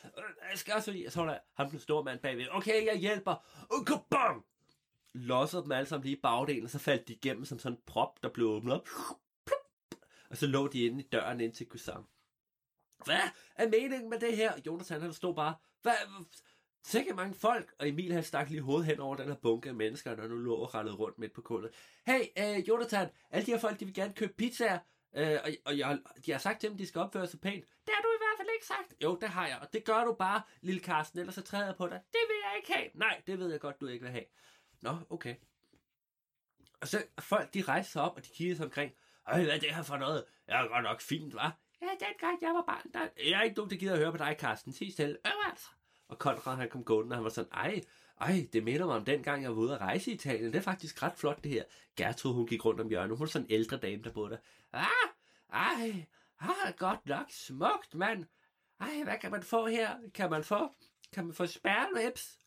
Jeg 0.50 0.58
skal 0.58 0.74
også 0.74 0.92
lige. 0.92 1.10
Så 1.10 1.20
er 1.20 1.26
der 1.26 1.38
ham 1.54 1.70
den 1.70 1.80
store 1.80 2.04
mand 2.04 2.20
bagved. 2.20 2.46
Okay, 2.50 2.86
jeg 2.86 2.96
hjælper. 2.96 3.34
Uh, 3.70 3.78
og 3.78 3.86
kom 3.86 4.02
bang! 4.10 4.44
Lossede 5.14 5.62
dem 5.62 5.72
alle 5.72 5.86
sammen 5.86 6.04
lige 6.04 6.16
i 6.16 6.20
bagdelen, 6.20 6.64
og 6.64 6.70
så 6.70 6.78
faldt 6.78 7.08
de 7.08 7.12
igennem 7.12 7.44
som 7.44 7.58
sådan 7.58 7.78
en 7.78 7.82
prop, 7.86 8.22
der 8.22 8.28
blev 8.28 8.46
åbnet 8.46 8.74
op. 8.74 8.88
Og 10.30 10.36
så 10.36 10.46
lå 10.46 10.68
de 10.68 10.86
inde 10.86 11.04
i 11.04 11.06
døren 11.12 11.40
ind 11.40 11.52
til 11.52 11.66
Kusam. 11.66 12.06
Hvad 13.04 13.20
er 13.56 13.68
meningen 13.68 14.10
med 14.10 14.20
det 14.20 14.36
her? 14.36 14.52
Jonathan, 14.66 15.00
han 15.00 15.12
stod 15.12 15.34
bare, 15.34 15.54
hvad, 15.82 15.92
Sikke 16.84 17.14
mange 17.14 17.34
folk, 17.34 17.74
og 17.78 17.88
Emil 17.88 18.12
han 18.12 18.22
stak 18.22 18.50
lige 18.50 18.62
hovedet 18.62 18.86
hen 18.86 19.00
over 19.00 19.16
den 19.16 19.28
her 19.28 19.34
bunke 19.34 19.68
af 19.68 19.74
mennesker, 19.74 20.14
der 20.14 20.28
nu 20.28 20.36
lå 20.36 20.54
og 20.54 20.74
rallede 20.74 20.96
rundt 20.96 21.18
midt 21.18 21.32
på 21.32 21.40
kullet. 21.40 21.70
Hey, 22.06 22.20
øh, 22.38 22.68
Jonathan, 22.68 23.08
alle 23.30 23.46
de 23.46 23.50
her 23.50 23.58
folk, 23.58 23.80
de 23.80 23.84
vil 23.84 23.94
gerne 23.94 24.12
købe 24.12 24.32
pizzaer, 24.32 24.78
øh, 25.16 25.38
og, 25.44 25.50
og 25.64 25.78
jeg, 25.78 25.98
de 26.26 26.32
har 26.32 26.38
sagt 26.38 26.60
til 26.60 26.68
dem, 26.68 26.78
de 26.78 26.86
skal 26.86 27.00
opføre 27.00 27.26
sig 27.26 27.40
pænt. 27.40 27.64
Det 27.64 27.94
har 27.94 28.02
du 28.02 28.08
ikke 28.60 28.66
sagt. 28.66 29.02
Jo, 29.02 29.18
det 29.20 29.28
har 29.28 29.46
jeg, 29.46 29.58
og 29.60 29.72
det 29.72 29.84
gør 29.84 30.04
du 30.04 30.12
bare, 30.12 30.42
lille 30.60 30.80
Karsten, 30.80 31.18
ellers 31.18 31.34
så 31.34 31.42
træder 31.42 31.66
jeg 31.66 31.76
på 31.76 31.86
dig. 31.86 32.00
Det 32.12 32.20
vil 32.28 32.36
jeg 32.44 32.56
ikke 32.56 32.72
have. 32.72 32.90
Nej, 32.94 33.22
det 33.26 33.38
ved 33.38 33.50
jeg 33.50 33.60
godt, 33.60 33.80
du 33.80 33.86
ikke 33.86 34.02
vil 34.02 34.12
have. 34.12 34.24
Nå, 34.80 34.96
okay. 35.10 35.34
Og 36.80 36.88
så 36.88 37.04
folk, 37.18 37.54
de 37.54 37.62
rejser 37.62 37.90
sig 37.90 38.02
op, 38.02 38.16
og 38.16 38.24
de 38.24 38.30
kigger 38.34 38.56
sig 38.56 38.64
omkring. 38.64 38.92
Øj, 39.26 39.42
hvad 39.44 39.54
er 39.54 39.58
det 39.58 39.74
her 39.74 39.82
for 39.82 39.96
noget? 39.96 40.24
Jeg 40.48 40.64
er 40.64 40.68
godt 40.68 40.82
nok 40.82 41.00
fint, 41.00 41.34
var. 41.34 41.56
Ja, 41.82 41.86
dengang 41.86 42.42
jeg 42.42 42.54
var 42.54 42.64
barn, 42.66 42.92
der... 42.94 43.08
Jeg 43.30 43.38
er 43.38 43.42
ikke 43.42 43.56
nogen, 43.56 43.70
der 43.70 43.76
gider 43.76 43.92
at 43.92 43.98
høre 43.98 44.12
på 44.12 44.18
dig, 44.18 44.36
Karsten. 44.38 44.72
Sig 44.72 44.92
stille. 44.92 45.16
Øh, 45.26 45.50
altså. 45.50 45.68
Og 46.08 46.18
Konrad 46.18 46.56
han 46.56 46.68
kom 46.68 46.84
gående, 46.84 47.12
og 47.12 47.16
han 47.16 47.24
var 47.24 47.30
sådan, 47.30 47.52
ej, 47.52 47.80
ej, 48.20 48.48
det 48.52 48.64
minder 48.64 48.86
mig 48.86 48.96
om 48.96 49.04
den 49.04 49.22
gang, 49.22 49.42
jeg 49.42 49.50
var 49.50 49.56
ude 49.56 49.74
at 49.74 49.80
rejse 49.80 50.10
i 50.10 50.14
Italien. 50.14 50.52
Det 50.52 50.58
er 50.58 50.62
faktisk 50.62 51.02
ret 51.02 51.12
flot, 51.16 51.44
det 51.44 51.52
her. 51.52 51.64
Gertrud, 51.96 52.34
hun 52.34 52.46
gik 52.46 52.64
rundt 52.64 52.80
om 52.80 52.88
hjørnet. 52.88 53.16
Hun 53.16 53.20
var 53.20 53.26
sådan 53.26 53.46
en 53.46 53.52
ældre 53.52 53.76
dame, 53.76 54.02
der 54.02 54.12
boede 54.12 54.30
der. 54.30 54.38
Ah, 54.72 54.86
ej, 55.52 56.06
ah, 56.40 56.74
godt 56.76 57.06
nok 57.06 57.26
smukt, 57.30 57.94
mand. 57.94 58.24
Ej, 58.80 59.02
hvad 59.04 59.18
kan 59.18 59.30
man 59.30 59.42
få 59.42 59.66
her? 59.66 59.98
Kan 60.14 60.30
man 60.30 60.44
få, 60.44 60.68
kan 61.12 61.24
man 61.24 61.34
få 61.34 61.46
spærrelips? 61.46 62.38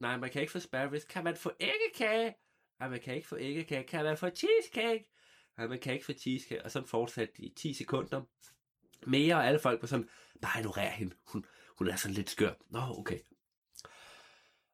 Nej, 0.00 0.16
man 0.16 0.30
kan 0.30 0.40
ikke 0.40 0.52
få 0.52 0.58
spærrelips. 0.58 1.04
Kan 1.04 1.24
man 1.24 1.36
få 1.36 1.52
æggekage? 1.60 2.34
Nej, 2.78 2.88
man 2.88 3.00
kan 3.00 3.14
ikke 3.14 3.28
få 3.28 3.36
æggekage. 3.36 3.84
Kan 3.84 4.04
man 4.04 4.16
få 4.16 4.30
cheesecake? 4.30 5.10
Nej, 5.56 5.66
man 5.66 5.78
kan 5.78 5.92
ikke 5.92 6.04
få 6.04 6.12
cheesecake. 6.12 6.64
Og 6.64 6.70
sådan 6.70 6.88
fortsatte 6.88 7.34
de 7.42 7.52
10 7.56 7.74
sekunder. 7.74 8.22
Mere, 9.06 9.34
og 9.34 9.46
alle 9.46 9.60
folk 9.60 9.82
var 9.82 9.88
sådan, 9.88 10.08
bare 10.42 10.60
ignorer 10.60 10.90
hende. 10.90 11.16
Hun, 11.26 11.46
hun 11.78 11.88
er 11.88 11.96
sådan 11.96 12.14
lidt 12.14 12.30
skør. 12.30 12.52
Nå, 12.70 12.80
okay. 12.98 13.18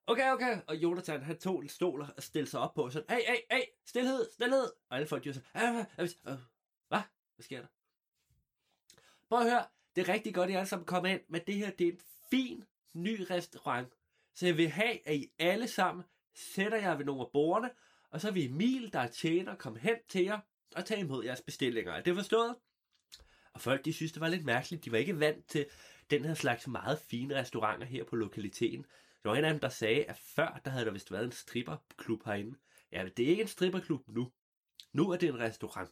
Okay, 0.06 0.32
okay. 0.32 0.60
Og 0.66 0.76
Jonathan, 0.76 1.22
han 1.22 1.38
tog 1.38 1.62
en 1.62 1.68
stol 1.68 2.00
og 2.16 2.22
stillede 2.22 2.50
sig 2.50 2.60
op 2.60 2.74
på, 2.74 2.84
og 2.84 2.92
sådan, 2.92 3.16
hey, 3.16 3.26
hey, 3.26 3.36
hey, 3.50 3.62
stillhed, 3.86 4.26
stillhed. 4.32 4.72
Og 4.90 4.96
alle 4.96 5.08
folk, 5.08 5.24
de 5.24 5.28
var 5.28 5.34
sådan, 5.34 5.84
hvad? 6.88 7.02
Hvad 7.34 7.42
sker 7.44 7.60
der? 7.60 7.68
Prøv 9.28 9.38
at 9.38 9.50
høre, 9.50 9.64
det 9.96 10.08
er 10.08 10.12
rigtig 10.12 10.34
godt, 10.34 10.50
at 10.50 10.54
I 10.54 10.56
alle 10.56 10.68
sammen 10.68 10.86
kommer 10.86 11.10
ind, 11.10 11.20
men 11.28 11.40
det 11.46 11.54
her, 11.54 11.70
det 11.70 11.88
er 11.88 11.92
en 11.92 12.00
fin, 12.30 12.64
ny 12.94 13.26
restaurant. 13.30 13.88
Så 14.34 14.46
jeg 14.46 14.56
vil 14.56 14.68
have, 14.68 15.08
at 15.08 15.14
I 15.14 15.32
alle 15.38 15.68
sammen 15.68 16.04
sætter 16.34 16.78
jer 16.78 16.96
ved 16.96 17.04
nogle 17.04 17.20
af 17.20 17.30
bordene, 17.32 17.70
og 18.10 18.20
så 18.20 18.30
vil 18.30 18.50
Emil, 18.50 18.92
der 18.92 19.00
er 19.00 19.08
tjener, 19.08 19.54
komme 19.54 19.78
hen 19.78 19.96
til 20.08 20.24
jer 20.24 20.40
og 20.76 20.84
tage 20.84 21.00
imod 21.00 21.24
jeres 21.24 21.40
bestillinger. 21.40 21.92
Er 21.92 22.02
det 22.02 22.14
forstået? 22.14 22.56
Og 23.52 23.60
folk, 23.60 23.84
de 23.84 23.92
synes, 23.92 24.12
det 24.12 24.20
var 24.20 24.28
lidt 24.28 24.44
mærkeligt. 24.44 24.84
De 24.84 24.92
var 24.92 24.98
ikke 24.98 25.20
vant 25.20 25.48
til 25.48 25.66
den 26.10 26.24
her 26.24 26.34
slags 26.34 26.66
meget 26.66 26.98
fine 26.98 27.34
restauranter 27.34 27.86
her 27.86 28.04
på 28.04 28.16
lokaliteten. 28.16 28.86
Der 29.22 29.30
var 29.30 29.36
en 29.36 29.44
af 29.44 29.52
dem, 29.52 29.60
der 29.60 29.68
sagde, 29.68 30.04
at 30.04 30.18
før, 30.18 30.60
der 30.64 30.70
havde 30.70 30.84
der 30.84 30.90
vist 30.90 31.12
været 31.12 31.24
en 31.24 31.32
stripperklub 31.32 32.24
herinde. 32.24 32.58
Ja, 32.92 33.08
det 33.16 33.24
er 33.24 33.28
ikke 33.28 33.42
en 33.42 33.48
stripperklub 33.48 34.08
nu. 34.08 34.32
Nu 34.92 35.10
er 35.10 35.16
det 35.16 35.28
en 35.28 35.38
restaurant. 35.38 35.90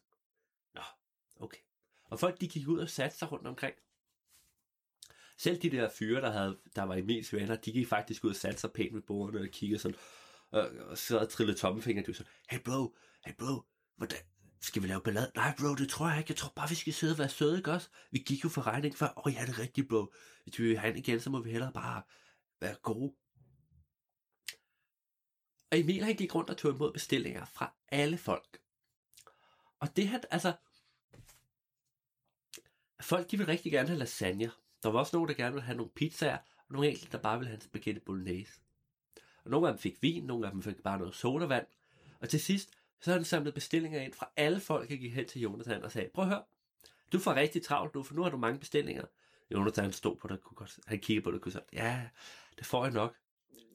Nå, 0.75 0.81
okay. 1.37 1.61
Og 2.05 2.21
folk, 2.21 2.41
de 2.41 2.49
gik 2.49 2.69
ud 2.69 2.79
og 2.79 2.89
satte 2.89 3.17
sig 3.17 3.33
rundt 3.33 3.47
omkring. 3.47 3.75
Selv 5.39 5.63
de 5.63 5.71
der 5.71 5.89
fyre, 5.89 6.21
der, 6.21 6.31
havde, 6.31 6.59
der 6.77 6.83
var 6.83 6.95
i 6.95 7.03
mest 7.03 7.33
venner, 7.33 7.57
de 7.57 7.73
gik 7.73 7.89
faktisk 7.89 8.25
ud 8.25 8.31
og 8.31 8.37
satte 8.37 8.61
sig 8.61 8.73
pænt 8.73 8.95
ved 8.95 9.03
bordene 9.03 9.41
og 9.41 9.49
kiggede 9.49 9.81
sådan, 9.81 9.99
og, 10.51 10.71
og 10.87 10.99
så 10.99 11.19
og 11.19 11.29
trillede 11.29 11.59
tommefinger. 11.59 12.03
De 12.03 12.09
var 12.09 12.15
sådan, 12.15 12.33
hey 12.51 12.59
bro, 12.65 12.97
hey 13.27 13.35
bro, 13.39 13.65
hvordan, 13.97 14.19
skal 14.61 14.83
vi 14.83 14.89
lave 14.89 15.01
ballade? 15.01 15.33
Nej, 15.35 15.55
bro, 15.59 15.75
det 15.75 15.89
tror 15.89 16.09
jeg 16.09 16.19
ikke. 16.19 16.31
Jeg 16.31 16.37
tror 16.37 16.53
bare, 16.57 16.69
vi 16.69 16.75
skal 16.75 16.93
sidde 16.93 17.13
og 17.13 17.19
være 17.19 17.29
søde, 17.29 17.57
ikke 17.57 17.73
også? 17.73 17.89
Vi 18.11 18.19
gik 18.19 18.45
jo 18.45 18.49
for 18.49 18.67
regning 18.67 18.97
før. 18.97 19.09
Åh, 19.17 19.27
oh, 19.27 19.33
ja, 19.35 19.41
det 19.41 19.49
er 19.49 19.59
rigtigt, 19.59 19.89
bro. 19.89 20.13
Hvis 20.45 20.59
vi 20.59 20.69
vil 20.69 20.79
have 20.79 20.99
igen, 20.99 21.21
så 21.21 21.31
må 21.31 21.43
vi 21.43 21.51
hellere 21.51 21.73
bare 21.73 22.03
være 22.61 22.77
gode. 22.83 23.15
Og 25.71 25.79
Emil, 25.79 26.05
han 26.05 26.17
gik 26.17 26.35
rundt 26.35 26.51
og 26.51 26.57
tog 26.57 26.75
imod 26.75 26.93
bestillinger 26.93 27.45
fra 27.45 27.75
alle 27.89 28.19
folk. 28.19 28.59
Og 29.81 29.97
det 29.97 30.09
her, 30.09 30.21
altså... 30.31 30.53
Folk, 33.01 33.31
de 33.31 33.37
vil 33.37 33.47
rigtig 33.47 33.73
gerne 33.73 33.89
have 33.89 33.99
lasagne. 33.99 34.51
Der 34.85 34.91
var 34.91 34.99
også 34.99 35.17
nogen, 35.17 35.29
der 35.29 35.35
gerne 35.35 35.53
ville 35.53 35.65
have 35.65 35.77
nogle 35.77 35.93
pizzaer, 35.95 36.39
og 36.39 36.65
nogle 36.69 36.89
enkelte, 36.89 37.13
der 37.13 37.19
bare 37.19 37.39
ville 37.39 37.49
have 37.49 37.55
en 37.55 37.61
spaghetti 37.61 38.01
bolognese. 38.01 38.61
Og 39.45 39.51
nogle 39.51 39.69
af 39.69 39.75
dem 39.75 39.79
fik 39.79 40.03
vin, 40.03 40.25
nogle 40.25 40.47
af 40.47 40.53
dem 40.53 40.63
fik 40.63 40.83
bare 40.83 40.99
noget 40.99 41.15
sodavand. 41.15 41.67
Og 42.21 42.29
til 42.29 42.41
sidst, 42.41 42.71
Så 43.01 43.11
havde 43.11 43.19
han 43.19 43.25
samlet 43.25 43.55
bestillinger 43.55 44.01
ind 44.01 44.13
fra 44.13 44.31
alle 44.37 44.61
folk, 44.61 44.91
der 44.91 44.97
gik 44.97 45.15
hen 45.15 45.29
til 45.29 45.41
Jonathan 45.41 45.83
og 45.83 45.93
sagde, 45.93 46.11
prøv 46.15 46.25
at 46.25 46.29
høre, 46.29 46.43
du 47.13 47.19
får 47.19 47.35
rigtig 47.35 47.63
travlt 47.63 47.95
nu, 47.95 48.03
for 48.03 48.15
nu 48.15 48.23
har 48.23 48.31
du 48.31 48.37
mange 48.37 48.59
bestillinger. 48.59 49.05
Jonathan 49.51 49.93
stod 49.93 50.17
på 50.17 50.29
det, 50.29 50.43
kunne 50.43 50.57
godt, 50.57 50.79
han 50.87 50.99
kiggede 50.99 51.25
på 51.25 51.31
det 51.31 51.37
og 51.37 51.43
kunne 51.43 51.53
sige, 51.53 51.65
ja, 51.73 52.09
det 52.59 52.67
får 52.67 52.85
jeg 52.85 52.93
nok. 52.93 53.17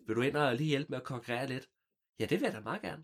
Vil 0.07 0.16
du 0.16 0.22
ind 0.22 0.38
og 0.38 0.55
lige 0.55 0.68
hjælpe 0.68 0.89
med 0.89 0.97
at 0.97 1.03
konkurrere 1.03 1.47
lidt? 1.47 1.70
Ja, 2.20 2.26
det 2.26 2.39
vil 2.39 2.45
jeg 2.45 2.53
da 2.53 2.60
meget 2.60 2.82
gerne. 2.82 3.03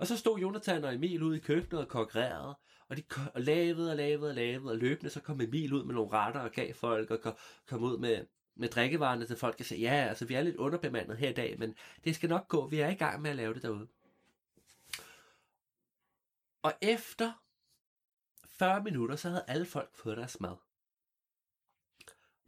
Og 0.00 0.06
så 0.06 0.16
stod 0.16 0.38
Jonathan 0.38 0.84
og 0.84 0.94
Emil 0.94 1.22
ude 1.22 1.36
i 1.36 1.40
køkkenet 1.40 1.80
og 1.80 1.88
konkurrerede, 1.88 2.58
og 2.88 2.96
de 2.96 3.02
og 3.34 3.40
lavede 3.40 3.90
og 3.90 3.96
lavede 3.96 4.28
og 4.28 4.34
lavede, 4.34 4.70
og 4.70 4.78
løbende 4.78 5.10
så 5.10 5.20
kom 5.20 5.40
Emil 5.40 5.72
ud 5.72 5.84
med 5.84 5.94
nogle 5.94 6.10
retter 6.10 6.40
og 6.40 6.50
gav 6.50 6.74
folk, 6.74 7.10
og 7.10 7.36
kom, 7.66 7.82
ud 7.82 7.98
med, 7.98 8.26
med 8.54 8.68
drikkevarerne 8.68 9.26
til 9.26 9.36
folk 9.36 9.56
og 9.60 9.66
sagde, 9.66 9.82
ja, 9.82 10.08
altså 10.08 10.24
vi 10.24 10.34
er 10.34 10.42
lidt 10.42 10.56
underbemandet 10.56 11.16
her 11.16 11.30
i 11.30 11.32
dag, 11.32 11.58
men 11.58 11.74
det 12.04 12.14
skal 12.14 12.28
nok 12.28 12.48
gå, 12.48 12.68
vi 12.68 12.80
er 12.80 12.88
i 12.88 12.94
gang 12.94 13.22
med 13.22 13.30
at 13.30 13.36
lave 13.36 13.54
det 13.54 13.62
derude. 13.62 13.88
Og 16.62 16.72
efter 16.80 17.32
40 18.48 18.82
minutter, 18.82 19.16
så 19.16 19.28
havde 19.28 19.44
alle 19.48 19.66
folk 19.66 19.96
fået 19.96 20.16
deres 20.16 20.40
mad. 20.40 20.56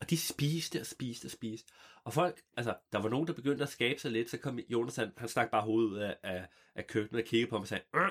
Og 0.02 0.10
de 0.10 0.18
spiste 0.18 0.80
og 0.80 0.86
spiste 0.86 1.26
og 1.26 1.30
spiste. 1.30 1.72
Og 2.04 2.12
folk, 2.12 2.42
altså, 2.56 2.76
der 2.92 2.98
var 2.98 3.08
nogen, 3.08 3.26
der 3.26 3.32
begyndte 3.32 3.62
at 3.62 3.68
skabe 3.68 4.00
sig 4.00 4.12
lidt, 4.12 4.30
så 4.30 4.38
kom 4.38 4.58
Jonas, 4.58 4.96
han, 4.96 5.12
han 5.16 5.28
stak 5.28 5.50
bare 5.50 5.62
hovedet 5.62 5.90
ud 5.90 5.98
af, 5.98 6.16
af, 6.22 6.46
af 6.74 6.86
køkkenet 6.86 7.22
og 7.22 7.28
kiggede 7.28 7.50
på 7.50 7.56
ham 7.56 7.60
og 7.62 7.68
sagde, 7.68 7.84
Åh! 7.94 8.08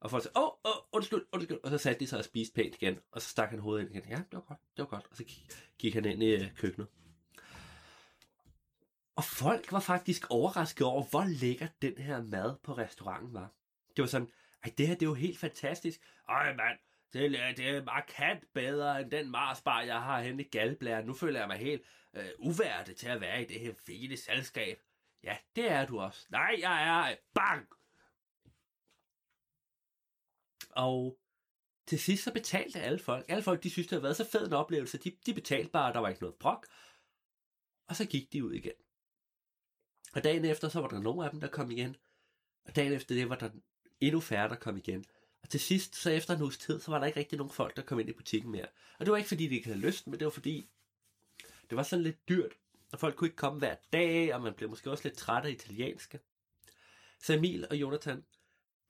og 0.00 0.10
folk 0.10 0.22
sagde, 0.22 0.38
åh, 0.38 0.50
åh, 0.64 0.82
undskyld, 0.92 1.26
undskyld, 1.32 1.58
og 1.62 1.70
så 1.70 1.78
satte 1.78 2.00
de 2.00 2.06
sig 2.06 2.18
og 2.18 2.24
spiste 2.24 2.54
pænt 2.54 2.74
igen, 2.74 2.98
og 3.12 3.22
så 3.22 3.28
stak 3.28 3.50
han 3.50 3.58
hovedet 3.58 3.86
ind 3.86 3.94
igen. 3.94 4.10
Ja, 4.10 4.16
det 4.16 4.32
var 4.32 4.40
godt, 4.40 4.58
det 4.76 4.82
var 4.82 4.88
godt, 4.88 5.06
og 5.10 5.16
så 5.16 5.24
gik 5.78 5.94
han 5.94 6.04
ind 6.04 6.22
i 6.22 6.26
øh, 6.26 6.54
køkkenet. 6.56 6.88
Og 9.16 9.24
folk 9.24 9.72
var 9.72 9.80
faktisk 9.80 10.30
overrasket 10.30 10.86
over, 10.86 11.04
hvor 11.10 11.24
lækker 11.24 11.66
den 11.82 11.98
her 11.98 12.22
mad 12.22 12.56
på 12.62 12.72
restauranten 12.72 13.34
var. 13.34 13.52
Det 13.96 14.02
var 14.02 14.08
sådan, 14.08 14.28
ej, 14.64 14.72
det 14.78 14.88
her 14.88 14.94
det 14.94 15.02
er 15.02 15.10
jo 15.10 15.14
helt 15.14 15.38
fantastisk. 15.38 16.00
Ej, 16.28 16.54
mand, 16.54 16.78
det, 17.12 17.40
er, 17.40 17.54
det 17.54 17.68
er 17.68 17.84
markant 17.84 18.44
bedre 18.52 19.00
end 19.00 19.10
den 19.10 19.30
Marsbar, 19.30 19.82
jeg 19.82 20.02
har 20.02 20.22
henne 20.22 20.42
i 20.42 20.48
galblæren. 20.48 21.06
Nu 21.06 21.14
føler 21.14 21.38
jeg 21.38 21.48
mig 21.48 21.56
helt 21.56 21.82
øh, 22.14 22.30
uværdig 22.38 22.96
til 22.96 23.08
at 23.08 23.20
være 23.20 23.42
i 23.42 23.44
det 23.44 23.60
her 23.60 23.74
fine 23.86 24.16
selskab. 24.16 24.80
Ja, 25.22 25.36
det 25.56 25.70
er 25.70 25.86
du 25.86 26.00
også. 26.00 26.26
Nej, 26.30 26.56
jeg 26.58 26.88
er... 26.88 27.16
Bang! 27.34 27.68
Og 30.70 31.18
til 31.86 32.00
sidst 32.00 32.24
så 32.24 32.32
betalte 32.32 32.80
alle 32.80 32.98
folk. 32.98 33.24
Alle 33.28 33.42
folk, 33.42 33.62
de 33.62 33.70
synes, 33.70 33.86
det 33.86 33.92
havde 33.92 34.02
været 34.02 34.16
så 34.16 34.30
fed 34.30 34.46
en 34.46 34.52
oplevelse. 34.52 34.98
De, 34.98 35.16
de 35.26 35.34
betalte 35.34 35.70
bare, 35.70 35.92
der 35.92 35.98
var 35.98 36.08
ikke 36.08 36.22
noget 36.22 36.36
brok. 36.36 36.66
Og 37.88 37.96
så 37.96 38.06
gik 38.06 38.32
de 38.32 38.44
ud 38.44 38.52
igen. 38.52 38.72
Og 40.14 40.24
dagen 40.24 40.44
efter, 40.44 40.68
så 40.68 40.80
var 40.80 40.88
der 40.88 41.00
nogle 41.00 41.24
af 41.24 41.30
dem, 41.30 41.40
der 41.40 41.48
kom 41.48 41.70
igen. 41.70 41.96
Og 42.64 42.76
dagen 42.76 42.92
efter 42.92 43.14
det 43.14 43.28
var 43.28 43.36
der 43.36 43.50
endnu 44.00 44.20
færre, 44.20 44.48
der 44.48 44.56
kom 44.56 44.76
igen. 44.76 45.04
Og 45.42 45.48
til 45.48 45.60
sidst, 45.60 45.96
så 45.96 46.10
efter 46.10 46.34
en 46.34 46.42
uges 46.42 46.58
tid, 46.58 46.80
så 46.80 46.90
var 46.90 46.98
der 46.98 47.06
ikke 47.06 47.20
rigtig 47.20 47.38
nogen 47.38 47.52
folk, 47.52 47.76
der 47.76 47.82
kom 47.82 48.00
ind 48.00 48.08
i 48.08 48.12
butikken 48.12 48.50
mere. 48.50 48.66
Og 48.98 49.06
det 49.06 49.12
var 49.12 49.16
ikke 49.16 49.28
fordi, 49.28 49.46
de 49.46 49.54
ikke 49.54 49.66
havde 49.66 49.80
lyst, 49.80 50.06
men 50.06 50.18
det 50.18 50.24
var 50.24 50.30
fordi, 50.30 50.68
det 51.70 51.76
var 51.76 51.82
sådan 51.82 52.02
lidt 52.02 52.28
dyrt. 52.28 52.52
Og 52.92 53.00
folk 53.00 53.16
kunne 53.16 53.28
ikke 53.28 53.36
komme 53.36 53.58
hver 53.58 53.74
dag, 53.92 54.34
og 54.34 54.40
man 54.42 54.54
blev 54.54 54.70
måske 54.70 54.90
også 54.90 55.04
lidt 55.04 55.16
træt 55.16 55.44
af 55.44 55.50
italienske. 55.50 56.20
Så 57.22 57.34
Emil 57.34 57.66
og 57.70 57.76
Jonathan, 57.76 58.24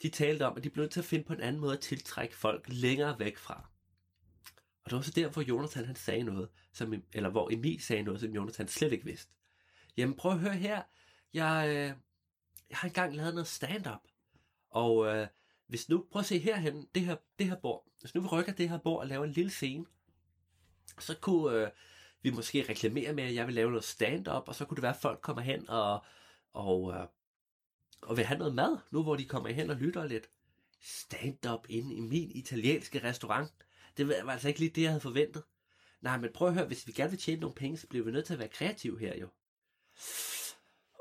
de 0.03 0.09
talte 0.09 0.47
om, 0.47 0.57
at 0.57 0.65
de 0.65 0.71
blev 0.71 0.83
nødt 0.83 0.93
til 0.93 1.01
at 1.01 1.07
finde 1.07 1.25
på 1.25 1.33
en 1.33 1.41
anden 1.41 1.61
måde 1.61 1.73
at 1.73 1.81
tiltrække 1.81 2.37
folk 2.37 2.65
længere 2.69 3.19
væk 3.19 3.37
fra. 3.37 3.71
Og 4.85 4.91
det 4.91 4.97
var 4.97 5.03
så 5.03 5.11
der, 5.11 5.29
hvor 5.29 5.43
Jonathan 5.43 5.85
han 5.85 5.97
sagde 5.97 6.23
noget, 6.23 6.49
som, 6.73 6.95
eller 7.13 7.31
hvor 7.31 7.51
Emil 7.53 7.83
sagde 7.83 8.03
noget, 8.03 8.21
som 8.21 8.31
Jonathan 8.31 8.69
slet 8.69 8.93
ikke 8.93 9.05
vidste. 9.05 9.33
Jamen 9.97 10.17
prøv 10.17 10.33
at 10.33 10.39
høre 10.39 10.55
her, 10.55 10.83
jeg, 11.35 11.67
øh, 11.69 11.97
jeg 12.71 12.79
har 12.79 12.89
engang 12.89 13.17
lavet 13.17 13.35
noget 13.35 13.47
stand-up, 13.47 14.01
og 14.71 15.07
øh, 15.07 15.27
hvis 15.71 15.89
nu, 15.89 16.07
prøv 16.11 16.21
at 16.21 16.27
se 16.27 16.39
herhen, 16.39 16.87
det 16.95 17.03
her, 17.03 17.17
det 17.39 17.47
her 17.47 17.57
bord. 17.57 17.87
Hvis 18.01 18.15
nu 18.15 18.21
vi 18.21 18.27
rykker 18.27 18.53
det 18.53 18.69
her 18.69 18.79
bord 18.79 19.01
og 19.01 19.07
laver 19.07 19.25
en 19.25 19.33
lille 19.33 19.51
scene, 19.51 19.87
så 20.99 21.17
kunne 21.21 21.57
øh, 21.57 21.71
vi 22.23 22.31
måske 22.31 22.67
reklamere 22.69 23.13
med, 23.13 23.25
at 23.25 23.35
jeg 23.35 23.47
vil 23.47 23.55
lave 23.55 23.71
noget 23.71 23.85
stand-up, 23.85 24.49
og 24.49 24.55
så 24.55 24.65
kunne 24.65 24.77
det 24.77 24.83
være, 24.83 24.95
at 24.95 25.01
folk 25.01 25.21
kommer 25.21 25.43
hen 25.43 25.69
og, 25.69 26.05
og, 26.53 26.93
øh, 26.95 27.07
og 28.03 28.17
vil 28.17 28.25
have 28.25 28.39
noget 28.39 28.55
mad, 28.55 28.79
nu 28.91 29.03
hvor 29.03 29.17
de 29.17 29.25
kommer 29.25 29.49
hen 29.49 29.71
og 29.71 29.77
lytter 29.77 30.07
lidt. 30.07 30.31
Stand-up 30.83 31.67
inde 31.69 31.95
i 31.95 32.01
min 32.01 32.31
italienske 32.31 33.05
restaurant. 33.05 33.53
Det 33.97 34.09
var 34.09 34.33
altså 34.33 34.49
ikke 34.49 34.61
lige 34.61 34.73
det, 34.75 34.83
jeg 34.83 34.91
havde 34.91 35.01
forventet. 35.01 35.43
Nej, 36.01 36.19
men 36.19 36.31
prøv 36.35 36.49
at 36.49 36.55
høre, 36.55 36.67
hvis 36.67 36.87
vi 36.87 36.93
gerne 36.93 37.11
vil 37.11 37.21
tjene 37.21 37.41
nogle 37.41 37.55
penge, 37.55 37.79
så 37.79 37.87
bliver 37.87 38.05
vi 38.05 38.11
nødt 38.11 38.27
til 38.27 38.33
at 38.33 38.39
være 38.39 38.49
kreative 38.49 39.01
her 39.01 39.17
jo. 39.19 39.29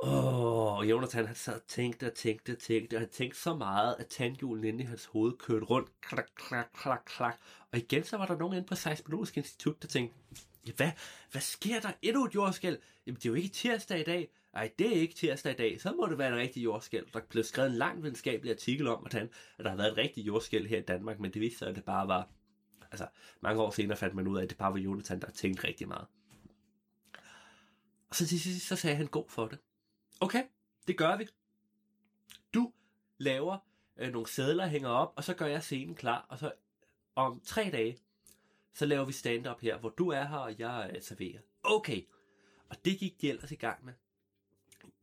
Åh, 0.03 0.77
og 0.77 0.89
Jonathan 0.89 1.25
han 1.25 1.35
sad 1.35 1.55
og 1.55 1.67
tænkte 1.67 2.05
og 2.05 2.13
tænkte 2.13 2.51
og 2.51 2.57
tænkte, 2.57 2.95
og 2.95 2.99
han 2.99 3.09
tænkte 3.09 3.39
så 3.39 3.55
meget, 3.55 3.95
at 3.99 4.07
tandhjulen 4.07 4.63
inde 4.63 4.83
i 4.83 4.87
hans 4.87 5.05
hoved 5.05 5.33
kørte 5.37 5.65
rundt, 5.65 6.01
klak, 6.01 6.27
klak, 6.35 6.69
klak, 6.73 7.05
klak. 7.05 7.39
Og 7.71 7.77
igen 7.77 8.03
så 8.03 8.17
var 8.17 8.25
der 8.25 8.37
nogen 8.37 8.57
inde 8.57 8.67
på 8.67 8.75
Seismologisk 8.75 9.37
Institut, 9.37 9.81
der 9.81 9.87
tænkte, 9.87 10.15
ja, 10.67 10.71
hvad, 10.71 10.91
hvad 11.31 11.41
sker 11.41 11.79
der? 11.79 11.91
Endnu 12.01 12.25
et 12.25 12.35
jordskæld? 12.35 12.77
Jamen, 13.07 13.15
det 13.15 13.25
er 13.25 13.29
jo 13.29 13.35
ikke 13.35 13.49
tirsdag 13.49 13.99
i 13.99 14.03
dag. 14.03 14.31
Nej, 14.53 14.71
det 14.79 14.87
er 14.87 15.01
ikke 15.01 15.13
tirsdag 15.13 15.51
i 15.51 15.55
dag. 15.55 15.81
Så 15.81 15.91
må 15.91 16.07
det 16.07 16.17
være 16.17 16.27
en 16.27 16.37
rigtig 16.37 16.63
jordskæld. 16.63 17.05
Der 17.13 17.19
blev 17.29 17.43
skrevet 17.43 17.69
en 17.69 17.77
lang 17.77 18.03
videnskabelig 18.03 18.51
artikel 18.51 18.87
om, 18.87 18.99
hvordan 18.99 19.29
at 19.57 19.65
der 19.65 19.69
har 19.69 19.77
været 19.77 19.91
et 19.91 19.97
rigtigt 19.97 20.27
jordskæld 20.27 20.67
her 20.67 20.77
i 20.77 20.81
Danmark, 20.81 21.19
men 21.19 21.33
det 21.33 21.41
viste 21.41 21.59
sig, 21.59 21.67
at 21.67 21.75
det 21.75 21.83
bare 21.83 22.07
var... 22.07 22.29
Altså, 22.91 23.07
mange 23.41 23.61
år 23.61 23.71
senere 23.71 23.97
fandt 23.97 24.15
man 24.15 24.27
ud 24.27 24.37
af, 24.37 24.43
at 24.43 24.49
det 24.49 24.57
bare 24.57 24.73
var 24.73 24.79
Jonathan, 24.79 25.21
der 25.21 25.31
tænkte 25.31 25.67
rigtig 25.67 25.87
meget. 25.87 26.07
Og 28.09 28.15
så 28.15 28.27
til 28.27 28.39
sidst, 28.39 28.67
så 28.67 28.75
sagde 28.75 28.95
han 28.95 29.07
god 29.07 29.25
for 29.27 29.47
det. 29.47 29.59
Okay, 30.21 30.43
det 30.87 30.97
gør 30.97 31.17
vi. 31.17 31.27
Du 32.53 32.71
laver 33.17 33.57
øh, 33.97 34.11
nogle 34.11 34.27
sædler, 34.27 34.67
hænger 34.67 34.89
op, 34.89 35.13
og 35.15 35.23
så 35.23 35.33
gør 35.33 35.45
jeg 35.45 35.63
scenen 35.63 35.95
klar, 35.95 36.25
og 36.29 36.39
så 36.39 36.51
om 37.15 37.39
tre 37.39 37.69
dage, 37.71 37.97
så 38.73 38.85
laver 38.85 39.05
vi 39.05 39.11
stand-up 39.11 39.61
her, 39.61 39.77
hvor 39.77 39.89
du 39.89 40.09
er 40.09 40.23
her, 40.23 40.37
og 40.37 40.59
jeg 40.59 40.91
øh, 40.95 41.01
serverer. 41.01 41.39
Okay, 41.63 42.01
og 42.69 42.85
det 42.85 42.99
gik 42.99 43.21
de 43.21 43.29
ellers 43.29 43.51
i 43.51 43.55
gang 43.55 43.85
med. 43.85 43.93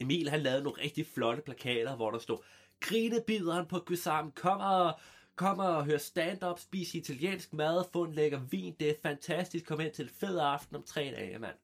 Emil 0.01 0.29
han 0.29 0.41
lavede 0.41 0.63
nogle 0.63 0.83
rigtig 0.83 1.07
flotte 1.07 1.43
plakater, 1.43 1.97
hvor 1.97 2.11
der 2.11 2.19
stod, 2.19 2.39
grinebideren 2.81 3.67
på 3.67 3.79
Gysam, 3.79 4.33
kom 4.33 4.61
og, 4.61 5.01
kom 5.37 5.59
og 5.59 5.85
hør 5.85 5.99
stand-up, 5.99 6.59
spis 6.59 6.95
italiensk 6.95 7.53
mad, 7.53 7.85
få 7.93 8.05
en 8.05 8.13
lækker 8.13 8.41
vin, 8.41 8.77
det 8.81 8.91
er 8.91 8.95
fantastisk, 9.03 9.67
kom 9.67 9.81
ind 9.81 9.93
til 9.93 10.03
en 10.03 10.11
fed 10.11 10.39
aften 10.39 10.77
om 10.77 10.83
tre 10.83 11.03
dage, 11.03 11.39
mand. 11.39 11.57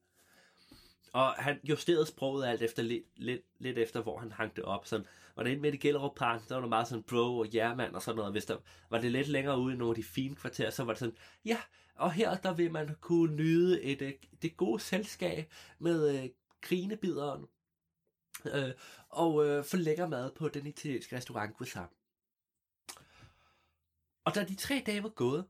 Og 1.13 1.33
han 1.33 1.59
justerede 1.63 2.05
sproget 2.05 2.45
alt 2.47 2.61
efter 2.61 2.83
lidt, 2.83 3.03
lidt, 3.15 3.41
lidt 3.59 3.77
efter, 3.77 4.01
hvor 4.01 4.19
han 4.19 4.31
hang 4.31 4.55
det 4.55 4.63
op. 4.63 4.85
Sådan, 4.85 5.05
var 5.35 5.43
det 5.43 5.49
inde 5.49 5.61
midt 5.61 5.75
i 5.75 5.77
Gellerup 5.77 6.15
Park, 6.15 6.49
der 6.49 6.55
var 6.55 6.61
der 6.61 6.69
meget 6.69 6.87
sådan 6.87 7.03
bro 7.03 7.37
og 7.37 7.47
jærmand 7.47 7.95
og 7.95 8.01
sådan 8.01 8.17
noget. 8.17 8.31
Hvis 8.31 8.45
der 8.45 8.57
var 8.89 9.01
det 9.01 9.11
lidt 9.11 9.27
længere 9.27 9.59
ude 9.59 9.73
i 9.73 9.77
nogle 9.77 9.91
af 9.91 9.95
de 9.95 10.03
fine 10.03 10.35
kvarterer, 10.35 10.69
så 10.69 10.83
var 10.83 10.91
det 10.93 10.99
sådan, 10.99 11.15
ja, 11.45 11.57
og 11.95 12.11
her 12.11 12.35
der 12.35 12.53
vil 12.53 12.71
man 12.71 12.95
kunne 13.01 13.35
nyde 13.35 13.83
et, 13.83 14.01
øh, 14.01 14.13
det 14.41 14.57
gode 14.57 14.79
selskab 14.79 15.51
med 15.79 16.23
øh, 16.23 16.29
grinebideren 16.61 17.45
øh, 18.45 18.71
og 19.09 19.45
øh, 19.45 19.63
få 19.63 19.77
lækker 19.77 20.07
mad 20.07 20.31
på 20.31 20.49
den 20.49 20.67
italienske 20.67 21.15
restaurant 21.15 21.57
Guisam. 21.57 21.89
Og 24.25 24.35
da 24.35 24.43
de 24.43 24.55
tre 24.55 24.83
dage 24.85 25.03
var 25.03 25.09
gået, 25.09 25.45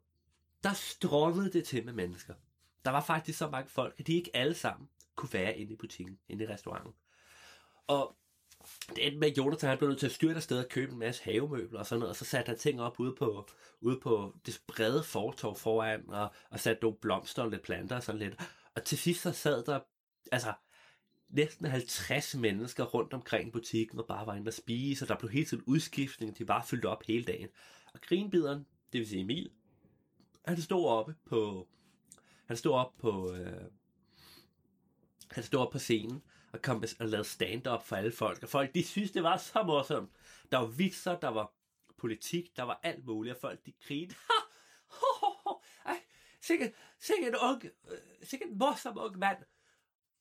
der 0.63 0.73
strømmede 0.73 1.51
det 1.51 1.65
til 1.65 1.85
med 1.85 1.93
mennesker. 1.93 2.33
Der 2.85 2.91
var 2.91 3.01
faktisk 3.01 3.37
så 3.37 3.49
mange 3.49 3.69
folk, 3.69 3.95
at 3.99 4.07
de 4.07 4.13
ikke 4.13 4.35
alle 4.35 4.53
sammen 4.53 4.89
kunne 5.15 5.33
være 5.33 5.57
inde 5.57 5.73
i 5.73 5.75
butikken, 5.75 6.19
inde 6.29 6.43
i 6.43 6.47
restauranten. 6.47 6.93
Og 7.87 8.17
det 8.89 9.07
endte 9.07 9.19
med, 9.19 9.31
at 9.31 9.37
Jonathan 9.37 9.69
han 9.69 9.77
blev 9.77 9.89
nødt 9.89 9.99
til 9.99 10.05
at 10.05 10.11
styre 10.11 10.41
sted 10.41 10.59
og 10.59 10.69
købe 10.69 10.91
en 10.91 10.99
masse 10.99 11.23
havemøbler 11.23 11.79
og 11.79 11.85
sådan 11.85 11.99
noget, 11.99 12.09
og 12.09 12.15
så 12.15 12.25
satte 12.25 12.49
han 12.49 12.57
ting 12.57 12.81
op 12.81 12.99
ude 12.99 13.15
på, 13.15 13.47
ude 13.81 13.99
på 13.99 14.35
det 14.45 14.61
brede 14.67 15.03
fortov 15.03 15.55
foran, 15.55 16.09
og, 16.09 16.33
og 16.49 16.59
satte 16.59 16.81
nogle 16.81 16.97
blomster 16.97 17.43
og 17.43 17.49
lidt 17.49 17.61
planter 17.61 17.95
og 17.95 18.03
sådan 18.03 18.19
lidt. 18.19 18.35
Og 18.75 18.83
til 18.83 18.97
sidst 18.97 19.21
så 19.21 19.31
sad 19.31 19.63
der, 19.63 19.79
altså, 20.31 20.53
næsten 21.29 21.65
50 21.65 22.35
mennesker 22.35 22.83
rundt 22.83 23.13
omkring 23.13 23.51
butikken 23.51 23.99
og 23.99 24.07
bare 24.07 24.27
var 24.27 24.35
inde 24.35 24.49
og 24.49 24.53
spise, 24.53 25.05
og 25.05 25.09
der 25.09 25.17
blev 25.17 25.31
hele 25.31 25.45
tiden 25.45 25.63
udskiftning, 25.67 26.37
de 26.37 26.47
var 26.47 26.63
fyldt 26.63 26.85
op 26.85 27.03
hele 27.03 27.23
dagen. 27.23 27.47
Og 27.93 28.01
grinbideren, 28.01 28.65
det 28.93 28.99
vil 28.99 29.07
sige 29.07 29.21
Emil, 29.21 29.51
han 30.45 30.61
stod 30.61 30.85
oppe 30.85 31.15
på, 31.25 31.67
han 32.45 32.57
stod 32.57 32.71
op 32.71 32.93
på, 32.97 33.33
øh, 33.33 33.63
han 35.33 35.43
stod 35.43 35.59
op 35.59 35.71
på 35.71 35.79
scenen 35.79 36.23
og 36.53 36.61
kom 36.61 36.83
og 36.99 37.07
lavede 37.07 37.27
stand-up 37.27 37.85
for 37.85 37.95
alle 37.95 38.11
folk. 38.11 38.43
Og 38.43 38.49
folk, 38.49 38.73
de 38.73 38.83
synes, 38.83 39.11
det 39.11 39.23
var 39.23 39.37
så 39.37 39.63
morsomt. 39.63 40.11
Der 40.51 40.57
var 40.57 40.65
vitser, 40.65 41.19
der 41.19 41.27
var 41.27 41.53
politik, 41.97 42.57
der 42.57 42.63
var 42.63 42.79
alt 42.83 43.05
muligt, 43.05 43.35
og 43.35 43.41
folk, 43.41 43.65
de 43.65 43.73
grinede. 43.87 44.15
sikkert, 46.47 46.71
sikkert 46.99 47.33
en 47.33 47.39
ung, 47.41 47.65
øh, 47.65 47.97
sikkert 48.23 48.49
en 48.49 48.57
morsom 48.57 48.97
ung 48.97 49.17
mand. 49.17 49.37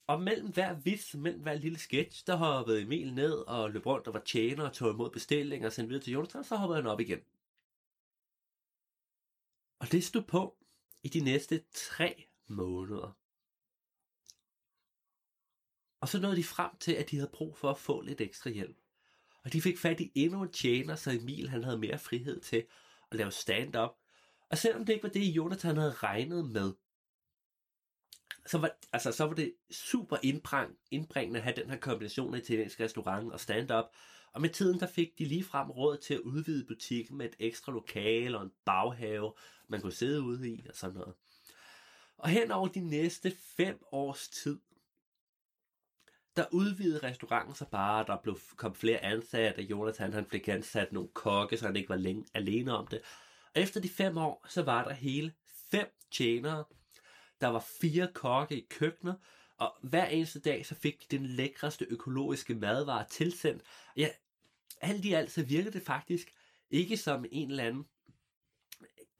Og 0.07 0.23
mellem 0.23 0.53
hver 0.53 0.75
vits, 0.75 1.15
mellem 1.15 1.43
hver 1.43 1.55
lille 1.55 1.79
sketch, 1.79 2.27
der 2.27 2.37
hoppede 2.37 2.83
Emil 2.83 3.15
ned 3.15 3.33
og 3.33 3.71
løb 3.71 3.87
rundt 3.87 4.07
og 4.07 4.15
var 4.15 4.21
tjener 4.21 4.65
og 4.65 4.73
tog 4.73 4.91
imod 4.91 5.11
bestillinger 5.11 5.67
og 5.67 5.73
sendte 5.73 5.89
videre 5.89 6.05
til 6.05 6.13
Jonathan, 6.13 6.45
så 6.45 6.57
hoppede 6.57 6.83
han 6.83 6.91
op 6.91 7.01
igen. 7.01 7.21
Og 9.81 9.93
det 9.93 10.05
stod 10.05 10.23
på 10.23 10.57
i 11.03 11.09
de 11.09 11.21
næste 11.21 11.65
tre 11.73 12.29
måneder. 12.47 13.22
Og 16.03 16.09
så 16.09 16.21
nåede 16.21 16.37
de 16.37 16.45
frem 16.45 16.71
til, 16.81 16.93
at 16.93 17.11
de 17.11 17.17
havde 17.17 17.31
brug 17.33 17.57
for 17.57 17.71
at 17.71 17.79
få 17.79 18.01
lidt 18.01 18.21
ekstra 18.21 18.51
hjælp. 18.51 18.77
Og 19.45 19.53
de 19.53 19.63
fik 19.63 19.79
fat 19.79 20.01
i 20.01 20.13
endnu 20.15 20.43
en 20.43 20.53
tjener, 20.53 20.97
så 20.97 21.11
Emil 21.11 21.49
han 21.49 21.65
havde 21.65 21.79
mere 21.79 21.99
frihed 21.99 22.41
til 22.41 22.65
at 23.11 23.17
lave 23.17 23.31
stand-up. 23.31 23.91
Og 24.51 24.59
selvom 24.59 24.87
det 24.87 24.93
ikke 24.93 25.03
var 25.03 25.09
det, 25.09 25.21
Jonathan 25.21 25.77
havde 25.77 25.93
regnet 25.93 26.51
med, 26.51 26.73
så 28.47 28.59
var, 28.59 28.71
altså, 28.93 29.13
så 29.13 29.25
var 29.25 29.35
det 29.35 29.55
super 29.71 30.17
indbring, 30.23 30.73
indbringende 30.91 31.39
at 31.39 31.45
have 31.45 31.57
den 31.57 31.71
her 31.71 31.79
kombination 31.79 32.35
af 32.35 32.39
italiensk 32.39 32.81
restaurant 32.81 33.33
og 33.33 33.41
stand-up. 33.41 33.85
Og 34.33 34.41
med 34.41 34.51
tiden 34.51 34.81
der 34.81 34.87
fik 34.87 35.19
de 35.19 35.25
lige 35.25 35.45
frem 35.45 35.71
råd 35.71 35.97
til 35.97 36.15
at 36.15 36.21
udvide 36.21 36.65
butikken 36.65 37.17
med 37.17 37.27
et 37.27 37.37
ekstra 37.39 37.73
lokale 37.73 38.39
og 38.39 38.45
en 38.45 38.53
baghave, 38.65 39.33
man 39.69 39.81
kunne 39.81 39.93
sidde 39.93 40.23
ude 40.23 40.51
i 40.51 40.67
og 40.69 40.75
sådan 40.75 40.95
noget. 40.95 41.15
Og 42.17 42.29
hen 42.29 42.51
over 42.51 42.69
de 42.69 42.81
næste 42.81 43.33
fem 43.57 43.83
års 43.93 44.29
tid, 44.29 44.59
der 46.37 46.45
udvidede 46.53 47.07
restauranten 47.09 47.55
sig 47.55 47.69
bare, 47.69 48.05
der 48.07 48.17
blev, 48.23 48.39
kom 48.57 48.75
flere 48.75 48.99
ansatte, 48.99 49.63
Jonathan 49.63 50.13
han 50.13 50.27
fik 50.27 50.49
ansat 50.49 50.93
nogle 50.93 51.09
kokke, 51.09 51.57
så 51.57 51.67
han 51.67 51.77
ikke 51.77 51.89
var 51.89 51.97
længe 51.97 52.25
alene 52.35 52.77
om 52.77 52.87
det. 52.87 53.01
Og 53.55 53.61
efter 53.61 53.81
de 53.81 53.89
fem 53.89 54.19
år, 54.19 54.47
så 54.49 54.63
var 54.63 54.85
der 54.85 54.93
hele 54.93 55.33
fem 55.71 55.87
tjenere, 56.11 56.65
der 57.41 57.49
var 57.49 57.65
fire 57.81 58.09
kokke 58.15 58.57
i 58.57 58.67
køkkenet, 58.71 59.17
og 59.57 59.77
hver 59.83 60.07
eneste 60.07 60.41
dag, 60.41 60.67
så 60.67 60.75
fik 60.75 61.11
de 61.11 61.19
den 61.19 61.27
lækreste 61.27 61.87
økologiske 61.89 62.55
madvarer 62.55 63.07
tilsendt. 63.07 63.63
Ja, 63.97 64.09
alt 64.81 65.05
i 65.05 65.13
alt, 65.13 65.33
så 65.33 65.43
virkede 65.43 65.73
det 65.73 65.83
faktisk 65.83 66.35
ikke 66.71 66.97
som 66.97 67.25
en 67.31 67.51
eller 67.51 67.65
anden 67.65 67.85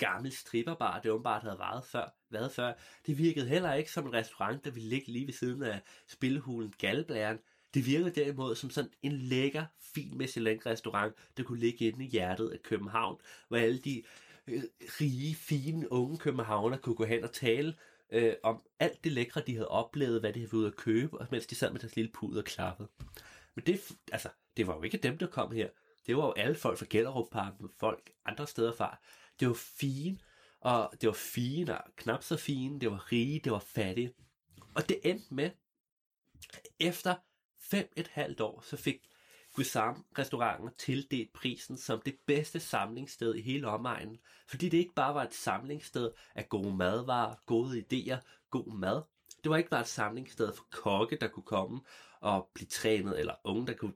gammel 0.03 0.33
stripperbar, 0.33 1.01
det 1.01 1.11
åbenbart 1.11 1.43
havde 1.43 1.59
været 1.59 1.85
før, 1.85 2.15
været 2.31 2.53
før. 2.53 2.73
Det 3.07 3.19
virkede 3.19 3.49
heller 3.49 3.75
ikke 3.75 3.91
som 3.93 4.07
en 4.07 4.13
restaurant, 4.13 4.65
der 4.65 4.71
ville 4.71 4.89
ligge 4.89 5.13
lige 5.13 5.27
ved 5.27 5.35
siden 5.35 5.63
af 5.63 5.81
spillehulen 6.07 6.75
Galblæren. 6.79 7.39
Det 7.75 7.87
virkede 7.87 8.11
derimod 8.11 8.55
som 8.55 8.71
sådan 8.71 8.91
en 9.03 9.13
lækker, 9.13 9.65
fin 9.95 10.19
Michelin-restaurant, 10.19 11.15
der 11.37 11.43
kunne 11.43 11.61
ligge 11.61 11.85
inde 11.85 12.05
i 12.05 12.09
hjertet 12.09 12.49
af 12.49 12.63
København, 12.63 13.21
hvor 13.49 13.57
alle 13.57 13.79
de 13.79 14.03
øh, 14.47 14.63
rige, 15.01 15.35
fine, 15.35 15.93
unge 15.93 16.19
københavner 16.19 16.77
kunne 16.77 16.95
gå 16.95 17.05
hen 17.05 17.25
og 17.25 17.33
tale 17.33 17.75
øh, 18.13 18.35
om 18.43 18.63
alt 18.81 19.05
det 19.05 19.13
lækre, 19.13 19.43
de 19.47 19.55
havde 19.55 19.69
oplevet, 19.69 20.21
hvad 20.21 20.33
de 20.33 20.39
havde 20.41 20.53
været 20.53 20.59
ude 20.59 20.67
at 20.67 20.77
købe, 20.77 21.19
og 21.19 21.27
mens 21.31 21.47
de 21.47 21.55
sad 21.55 21.73
med 21.73 21.81
deres 21.81 21.97
lille 21.97 22.11
pud 22.15 22.37
og 22.37 22.45
klappede. 22.45 22.89
Men 23.55 23.65
det, 23.67 23.81
altså, 24.13 24.29
det 24.57 24.67
var 24.67 24.77
jo 24.77 24.83
ikke 24.83 24.97
dem, 24.97 25.19
der 25.19 25.27
kom 25.27 25.53
her. 25.53 25.69
Det 26.07 26.17
var 26.17 26.25
jo 26.25 26.33
alle 26.33 26.55
folk 26.55 26.79
fra 26.79 26.87
Gellerupparken, 26.91 27.71
folk 27.79 28.11
andre 28.25 28.47
steder 28.47 28.73
fra. 28.73 28.99
Det 29.41 29.49
var 29.49 29.55
fint, 29.55 30.21
og 30.61 30.91
det 31.01 31.07
var 31.07 31.15
fint, 31.15 31.71
og 31.71 31.81
knap 31.97 32.23
så 32.23 32.37
fint, 32.37 32.81
det 32.81 32.91
var 32.91 33.13
rige, 33.13 33.41
det 33.45 33.53
var 33.53 33.65
fattige. 33.67 34.15
Og 34.75 34.89
det 34.89 35.01
endte 35.05 35.35
med, 35.35 35.51
efter 36.81 37.15
fem 37.61 37.93
et 37.97 38.09
halvt 38.09 38.41
år, 38.41 38.61
så 38.61 38.77
fik 38.77 39.09
Guisam 39.55 40.05
restauranten 40.19 40.71
tildelt 40.79 41.33
prisen 41.33 41.77
som 41.77 42.01
det 42.01 42.19
bedste 42.27 42.61
samlingssted 42.61 43.35
i 43.35 43.41
hele 43.41 43.69
omegnen, 43.69 44.19
fordi 44.49 44.69
det 44.69 44.79
ikke 44.79 44.95
bare 44.95 45.15
var 45.15 45.23
et 45.23 45.35
samlingssted 45.35 46.11
af 46.35 46.49
gode 46.49 46.77
madvarer, 46.77 47.35
gode 47.47 47.79
idéer, 47.79 48.19
god 48.51 48.73
mad. 48.73 49.03
Det 49.45 49.51
var 49.51 49.57
ikke 49.57 49.71
bare 49.71 49.81
et 49.81 49.89
samlingssted 49.89 50.53
for 50.53 50.67
kokke, 50.71 51.17
der 51.21 51.29
kunne 51.29 51.43
komme 51.43 51.81
og 52.23 52.51
blive 52.55 52.67
trænet, 52.67 53.21
eller 53.21 53.35
unge, 53.45 53.67
der 53.67 53.75
kunne, 53.75 53.95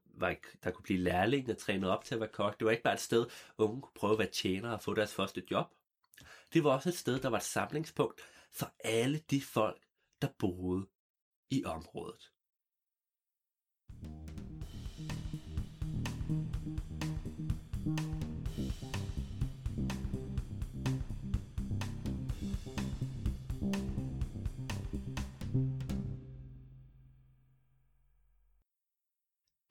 der 0.64 0.70
kunne 0.70 0.82
blive 0.82 0.98
lærlinge 0.98 1.52
og 1.52 1.58
trænet 1.58 1.90
op 1.90 2.04
til 2.04 2.14
at 2.14 2.20
være 2.20 2.30
kok. 2.32 2.58
Det 2.58 2.64
var 2.64 2.70
ikke 2.70 2.82
bare 2.82 2.94
et 2.94 3.00
sted, 3.00 3.26
unge 3.58 3.80
kunne 3.80 3.94
prøve 3.94 4.12
at 4.12 4.18
være 4.18 4.30
tjenere 4.30 4.72
og 4.72 4.82
få 4.82 4.94
deres 4.94 5.14
første 5.14 5.42
job. 5.50 5.66
Det 6.52 6.64
var 6.64 6.70
også 6.70 6.88
et 6.88 6.94
sted, 6.96 7.18
der 7.18 7.28
var 7.28 7.36
et 7.36 7.42
samlingspunkt 7.42 8.20
for 8.52 8.72
alle 8.84 9.18
de 9.18 9.40
folk, 9.40 9.82
der 10.22 10.28
boede 10.38 10.86
i 11.50 11.64
området. 11.64 12.32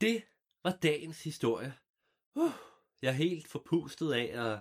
Det 0.06 0.24
var 0.64 0.78
dagens 0.84 1.24
historie. 1.24 1.74
Uh, 2.36 2.52
jeg 3.02 3.10
er 3.10 3.14
helt 3.14 3.48
forpustet 3.48 4.14
af 4.14 4.52
at, 4.52 4.60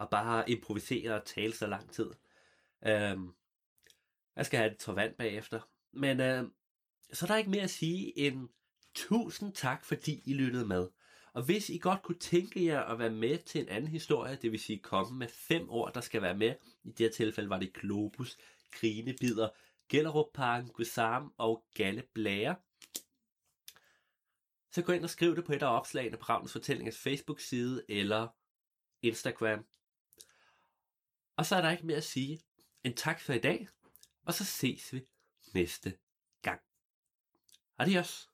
at 0.00 0.10
bare 0.10 0.50
improvisere 0.50 1.14
og 1.14 1.24
tale 1.24 1.52
så 1.52 1.66
lang 1.66 1.90
tid. 1.90 2.10
Uh, 2.82 3.32
jeg 4.36 4.46
skal 4.46 4.58
have 4.58 4.72
et 4.72 4.78
tår 4.78 4.92
vand 4.92 5.14
bagefter. 5.14 5.60
Men 5.92 6.20
uh, 6.20 6.50
så 7.12 7.24
er 7.24 7.26
der 7.26 7.36
ikke 7.36 7.50
mere 7.50 7.62
at 7.62 7.70
sige 7.70 8.18
end 8.18 8.48
tusind 8.94 9.52
tak, 9.52 9.84
fordi 9.84 10.22
I 10.24 10.34
lyttede 10.34 10.66
med. 10.66 10.88
Og 11.32 11.42
hvis 11.42 11.70
I 11.70 11.78
godt 11.78 12.02
kunne 12.02 12.18
tænke 12.18 12.64
jer 12.64 12.80
at 12.80 12.98
være 12.98 13.10
med 13.10 13.38
til 13.38 13.60
en 13.60 13.68
anden 13.68 13.90
historie, 13.90 14.38
det 14.42 14.52
vil 14.52 14.60
sige 14.60 14.78
komme 14.78 15.18
med 15.18 15.28
fem 15.28 15.70
ord, 15.70 15.94
der 15.94 16.00
skal 16.00 16.22
være 16.22 16.36
med, 16.36 16.54
i 16.84 16.90
det 16.90 16.98
her 17.06 17.10
tilfælde 17.10 17.50
var 17.50 17.58
det 17.58 17.72
Globus, 17.72 18.38
Grinebider, 18.72 19.48
Gellerup 19.88 20.26
Parken, 20.34 20.70
Guisam 20.70 21.32
og 21.36 21.64
Galle 21.74 22.02
Blære, 22.14 22.56
så 24.76 24.82
gå 24.82 24.92
ind 24.92 25.04
og 25.04 25.10
skriv 25.10 25.36
det 25.36 25.44
på 25.44 25.52
et 25.52 25.62
af 25.62 25.76
opslagene 25.76 26.16
på 26.16 26.24
Ravnens 26.24 26.52
Fortællingers 26.52 26.98
Facebook-side 26.98 27.84
eller 27.88 28.28
Instagram. 29.02 29.66
Og 31.36 31.46
så 31.46 31.56
er 31.56 31.60
der 31.60 31.70
ikke 31.70 31.86
mere 31.86 31.96
at 31.96 32.04
sige 32.04 32.40
end 32.84 32.94
tak 32.94 33.20
for 33.20 33.32
i 33.32 33.38
dag, 33.38 33.68
og 34.22 34.34
så 34.34 34.44
ses 34.44 34.92
vi 34.92 35.06
næste 35.54 35.98
gang. 36.42 36.60
Adios! 37.78 38.30